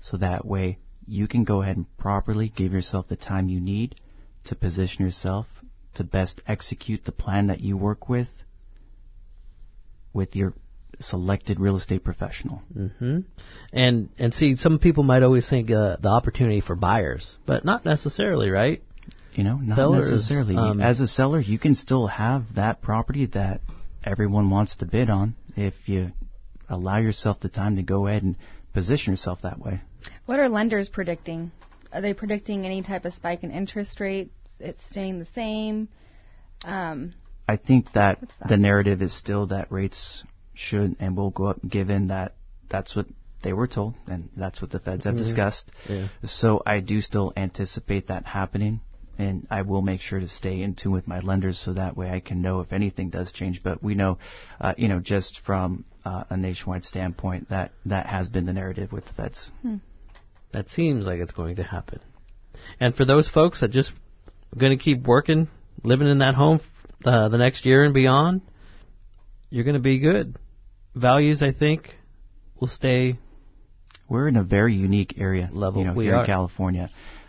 so 0.00 0.16
that 0.16 0.44
way 0.44 0.78
you 1.06 1.28
can 1.28 1.44
go 1.44 1.62
ahead 1.62 1.76
and 1.76 1.96
properly 1.96 2.48
give 2.48 2.72
yourself 2.72 3.06
the 3.08 3.16
time 3.16 3.48
you 3.48 3.60
need 3.60 3.94
to 4.44 4.56
position 4.56 5.04
yourself 5.04 5.46
to 5.94 6.04
best 6.04 6.40
execute 6.46 7.04
the 7.04 7.12
plan 7.12 7.46
that 7.46 7.60
you 7.60 7.76
work 7.76 8.08
with 8.08 8.28
with 10.12 10.34
your 10.34 10.54
selected 11.00 11.60
real 11.60 11.76
estate 11.76 12.04
professional. 12.04 12.62
hmm 12.72 13.20
And 13.72 14.08
and 14.18 14.32
see, 14.34 14.56
some 14.56 14.78
people 14.78 15.02
might 15.02 15.22
always 15.22 15.48
think 15.48 15.70
uh, 15.70 15.96
the 16.00 16.08
opportunity 16.08 16.60
for 16.60 16.74
buyers, 16.74 17.36
but 17.46 17.64
not 17.64 17.84
necessarily, 17.84 18.50
right? 18.50 18.82
You 19.34 19.44
know, 19.44 19.56
not 19.56 19.76
Sellers, 19.76 20.10
necessarily. 20.10 20.56
um, 20.56 20.80
As 20.80 21.00
a 21.00 21.06
seller, 21.08 21.40
you 21.40 21.58
can 21.58 21.74
still 21.74 22.06
have 22.06 22.54
that 22.54 22.80
property 22.80 23.26
that 23.26 23.60
everyone 24.04 24.48
wants 24.48 24.76
to 24.76 24.86
bid 24.86 25.10
on 25.10 25.34
if 25.56 25.74
you 25.86 26.12
allow 26.68 26.98
yourself 26.98 27.40
the 27.40 27.48
time 27.50 27.76
to 27.76 27.82
go 27.82 28.06
ahead 28.06 28.22
and 28.22 28.36
position 28.72 29.12
yourself 29.12 29.40
that 29.42 29.58
way. 29.58 29.80
What 30.24 30.40
are 30.40 30.48
lenders 30.48 30.88
predicting? 30.88 31.50
Are 31.92 32.00
they 32.00 32.14
predicting 32.14 32.64
any 32.64 32.82
type 32.82 33.04
of 33.04 33.14
spike 33.14 33.42
in 33.42 33.50
interest 33.50 34.00
rates? 34.00 34.30
It's 34.58 34.82
staying 34.88 35.18
the 35.18 35.26
same. 35.34 35.88
Um, 36.64 37.12
I 37.46 37.56
think 37.56 37.92
that, 37.92 38.20
that? 38.20 38.48
the 38.48 38.56
narrative 38.56 39.02
is 39.02 39.16
still 39.16 39.46
that 39.48 39.70
rates 39.70 40.24
should 40.56 40.96
and 40.98 41.16
will 41.16 41.30
go 41.30 41.46
up 41.46 41.58
given 41.68 42.08
that 42.08 42.34
that's 42.68 42.96
what 42.96 43.06
they 43.42 43.52
were 43.52 43.66
told 43.68 43.94
and 44.08 44.28
that's 44.36 44.60
what 44.60 44.70
the 44.70 44.78
feds 44.80 45.04
have 45.04 45.14
Mhm. 45.14 45.18
discussed. 45.18 45.70
Yeah. 45.88 46.08
So 46.24 46.62
I 46.66 46.80
do 46.80 47.00
still 47.00 47.32
anticipate 47.36 48.08
that 48.08 48.24
happening 48.26 48.80
and 49.18 49.46
I 49.50 49.62
will 49.62 49.82
make 49.82 50.00
sure 50.00 50.20
to 50.20 50.28
stay 50.28 50.62
in 50.62 50.74
tune 50.74 50.92
with 50.92 51.06
my 51.06 51.20
lenders 51.20 51.58
so 51.58 51.72
that 51.74 51.96
way 51.96 52.10
I 52.10 52.20
can 52.20 52.42
know 52.42 52.60
if 52.60 52.72
anything 52.72 53.10
does 53.10 53.32
change. 53.32 53.62
But 53.62 53.82
we 53.82 53.94
know, 53.94 54.18
uh, 54.60 54.74
you 54.76 54.88
know, 54.88 55.00
just 55.00 55.40
from 55.40 55.84
uh, 56.04 56.24
a 56.30 56.36
nationwide 56.36 56.84
standpoint 56.84 57.48
that 57.50 57.72
that 57.86 58.06
has 58.06 58.28
been 58.28 58.46
the 58.46 58.52
narrative 58.52 58.92
with 58.92 59.06
the 59.06 59.12
feds. 59.14 59.50
That 60.52 60.70
seems 60.70 61.06
like 61.06 61.20
it's 61.20 61.32
going 61.32 61.56
to 61.56 61.62
happen. 61.64 62.00
And 62.80 62.94
for 62.94 63.04
those 63.04 63.28
folks 63.28 63.60
that 63.60 63.70
just 63.70 63.92
going 64.56 64.76
to 64.76 64.82
keep 64.82 65.02
working, 65.06 65.48
living 65.82 66.08
in 66.08 66.18
that 66.18 66.34
home 66.34 66.60
uh, 67.04 67.28
the 67.28 67.38
next 67.38 67.66
year 67.66 67.84
and 67.84 67.92
beyond, 67.92 68.40
you're 69.50 69.64
going 69.64 69.74
to 69.74 69.80
be 69.80 69.98
good. 69.98 70.36
Values, 70.96 71.42
I 71.42 71.52
think, 71.52 71.94
will 72.58 72.68
stay. 72.68 73.18
We're 74.08 74.28
in 74.28 74.36
a 74.36 74.42
very 74.42 74.74
unique 74.74 75.14
area, 75.18 75.48
Level. 75.52 75.82
you 75.82 75.88
know, 75.88 75.94
We 75.94 76.04
here 76.04 76.16
are. 76.16 76.20
in 76.20 76.26
California. 76.26 76.88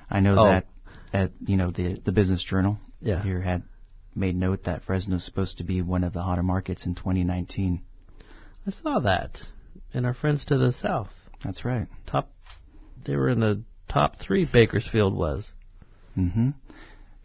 I 0.10 0.20
know 0.22 0.36
Oh. 0.40 0.46
that 0.46 0.66
at 1.14 1.32
you 1.46 1.58
know 1.58 1.72
the 1.72 2.00
the 2.04 2.12
Business 2.12 2.44
Journal 2.44 2.80
Yeah. 3.02 3.22
here 3.24 3.42
had 3.42 3.64
made 4.16 4.36
note 4.36 4.64
that 4.64 4.84
Fresno 4.84 5.16
is 5.18 5.24
supposed 5.26 5.58
to 5.58 5.64
be 5.64 5.82
one 5.82 6.04
of 6.04 6.14
the 6.14 6.22
hotter 6.24 6.44
markets 6.44 6.86
in 6.86 6.96
2019. 6.96 7.82
I 8.66 8.72
saw 8.72 9.00
that. 9.00 9.42
And 9.94 10.06
our 10.06 10.14
friends 10.14 10.46
to 10.46 10.58
the 10.58 10.72
south, 10.74 11.10
That's 11.44 11.64
right. 11.66 11.88
top, 12.08 12.30
they 13.06 13.16
were 13.16 13.30
in 13.30 13.40
the 13.40 13.62
top 13.90 14.18
three. 14.18 14.46
Bakersfield 14.46 15.14
was. 15.16 15.52
Mm-hmm. 16.18 16.50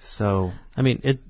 So 0.00 0.52
I 0.76 0.82
mean, 0.82 1.00
it. 1.04 1.20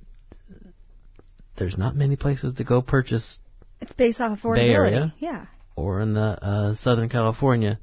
There's 1.57 1.77
not 1.77 1.95
many 1.95 2.17
places 2.17 2.55
to 2.55 2.65
go 2.65 2.81
purchase, 2.83 3.39
it's 3.83 3.93
based 3.93 4.21
off 4.21 4.39
affordability. 4.39 4.69
Bay 4.69 4.75
Area? 4.75 5.15
Yeah. 5.19 5.47
or 5.77 6.01
in 6.01 6.15
the 6.15 6.21
uh, 6.21 6.75
Southern 6.77 7.09
California. 7.09 7.79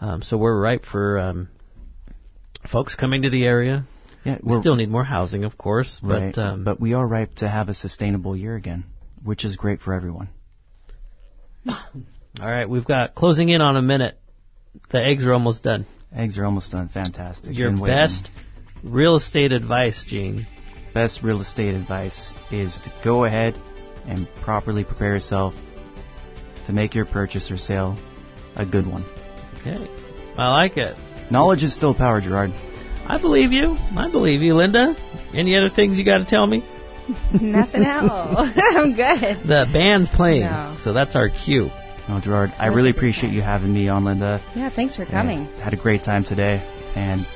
Um, 0.00 0.22
so 0.22 0.36
we're 0.36 0.58
ripe 0.58 0.84
for 0.84 1.18
um, 1.18 1.48
folks 2.70 2.94
coming 2.94 3.22
to 3.22 3.30
the 3.30 3.44
area. 3.44 3.84
yeah, 4.24 4.38
We 4.42 4.60
still 4.60 4.76
need 4.76 4.90
more 4.90 5.04
housing, 5.04 5.44
of 5.44 5.56
course, 5.56 6.00
but 6.02 6.36
um, 6.38 6.64
but 6.64 6.80
we 6.80 6.94
are 6.94 7.06
ripe 7.06 7.36
to 7.36 7.48
have 7.48 7.68
a 7.68 7.74
sustainable 7.74 8.36
year 8.36 8.56
again, 8.56 8.84
which 9.22 9.44
is 9.44 9.56
great 9.56 9.80
for 9.80 9.94
everyone. 9.94 10.28
all 11.68 11.76
right, 12.40 12.68
we've 12.68 12.84
got 12.84 13.14
closing 13.14 13.48
in 13.48 13.60
on 13.62 13.76
a 13.76 13.82
minute. 13.82 14.18
The 14.90 15.02
eggs 15.02 15.24
are 15.24 15.32
almost 15.32 15.62
done. 15.62 15.86
Eggs 16.14 16.38
are 16.38 16.44
almost 16.44 16.72
done. 16.72 16.88
Fantastic. 16.88 17.56
Your 17.56 17.70
Been 17.70 17.80
waiting. 17.80 17.96
best 17.96 18.30
real 18.82 19.16
estate 19.16 19.52
advice, 19.52 20.04
Gene. 20.06 20.46
best 20.94 21.22
real 21.22 21.40
estate 21.40 21.74
advice 21.74 22.32
is 22.52 22.78
to 22.84 22.92
go 23.02 23.24
ahead 23.24 23.54
and 24.06 24.26
properly 24.42 24.84
prepare 24.84 25.14
yourself 25.14 25.54
to 26.66 26.72
make 26.72 26.94
your 26.94 27.04
purchase 27.06 27.50
or 27.50 27.56
sale 27.56 27.96
a 28.56 28.64
good 28.66 28.86
one. 28.86 29.04
Okay, 29.60 29.76
I 30.36 30.48
like 30.50 30.76
it. 30.76 30.96
Knowledge 31.30 31.62
is 31.64 31.72
still 31.74 31.94
power, 31.94 32.20
Gerard. 32.20 32.50
I 33.08 33.18
believe 33.20 33.52
you. 33.52 33.76
I 33.96 34.10
believe 34.10 34.42
you, 34.42 34.54
Linda. 34.54 34.96
Any 35.34 35.56
other 35.56 35.70
things 35.70 35.98
you 35.98 36.04
got 36.04 36.18
to 36.18 36.24
tell 36.24 36.46
me? 36.46 36.64
Nothing 37.40 37.84
else. 37.84 38.50
I'm 38.56 38.94
good. 38.94 39.46
The 39.46 39.68
band's 39.72 40.08
playing, 40.08 40.40
No. 40.40 40.76
so 40.80 40.92
that's 40.92 41.14
our 41.14 41.28
cue. 41.28 41.70
No, 42.08 42.20
Gerard, 42.20 42.52
I 42.58 42.66
really 42.68 42.90
appreciate 42.90 43.32
you 43.32 43.42
having 43.42 43.72
me 43.72 43.88
on, 43.88 44.04
Linda. 44.04 44.40
Yeah, 44.54 44.70
thanks 44.70 44.96
for 44.96 45.04
coming. 45.06 45.40
And 45.46 45.58
Had 45.60 45.74
a 45.74 45.76
great 45.76 46.04
time 46.04 46.24
today, 46.24 46.62
and 46.96 47.26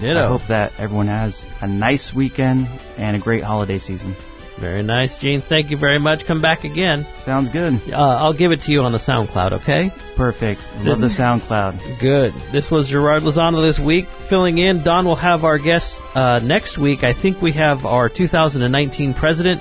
Ditto. 0.00 0.18
I 0.18 0.28
hope 0.28 0.42
that 0.48 0.72
everyone 0.78 1.08
has 1.08 1.44
a 1.60 1.66
nice 1.66 2.12
weekend 2.14 2.66
and 2.96 3.16
a 3.16 3.18
great 3.18 3.42
holiday 3.42 3.78
season. 3.78 4.14
Very 4.60 4.82
nice, 4.82 5.16
Gene. 5.20 5.40
Thank 5.40 5.70
you 5.70 5.78
very 5.78 6.00
much. 6.00 6.26
Come 6.26 6.42
back 6.42 6.64
again. 6.64 7.06
Sounds 7.24 7.50
good. 7.50 7.74
Uh, 7.92 7.96
I'll 7.96 8.32
give 8.32 8.50
it 8.50 8.62
to 8.62 8.72
you 8.72 8.80
on 8.80 8.92
the 8.92 8.98
SoundCloud, 8.98 9.62
okay? 9.62 9.90
Perfect. 10.16 10.60
Love 10.78 10.98
the 10.98 11.06
SoundCloud. 11.06 12.00
Good. 12.00 12.32
This 12.52 12.68
was 12.70 12.88
Gerard 12.88 13.22
Lozano 13.22 13.66
this 13.66 13.78
week, 13.78 14.06
filling 14.28 14.58
in. 14.58 14.82
Don 14.82 15.04
will 15.04 15.16
have 15.16 15.44
our 15.44 15.58
guests 15.58 16.00
uh, 16.14 16.40
next 16.42 16.76
week. 16.76 17.04
I 17.04 17.14
think 17.14 17.40
we 17.40 17.52
have 17.52 17.86
our 17.86 18.08
2019 18.08 19.14
president, 19.14 19.60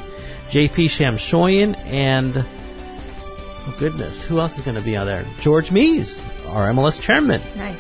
J.P. 0.49 0.89
Shamshoyan, 0.89 1.77
and 1.77 2.33
oh 2.37 3.75
goodness, 3.79 4.23
who 4.27 4.39
else 4.39 4.57
is 4.57 4.65
going 4.65 4.77
to 4.77 4.83
be 4.83 4.95
on 4.95 5.05
there? 5.05 5.25
George 5.41 5.69
Mees, 5.69 6.19
our 6.47 6.71
MLS 6.73 6.99
chairman. 6.99 7.41
Nice. 7.55 7.79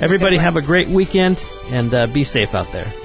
Everybody 0.00 0.36
Good 0.36 0.42
have 0.42 0.56
a 0.56 0.62
great 0.62 0.88
weekend 0.88 1.38
and 1.66 1.92
uh, 1.92 2.06
be 2.12 2.22
safe 2.24 2.50
out 2.54 2.72
there. 2.72 3.01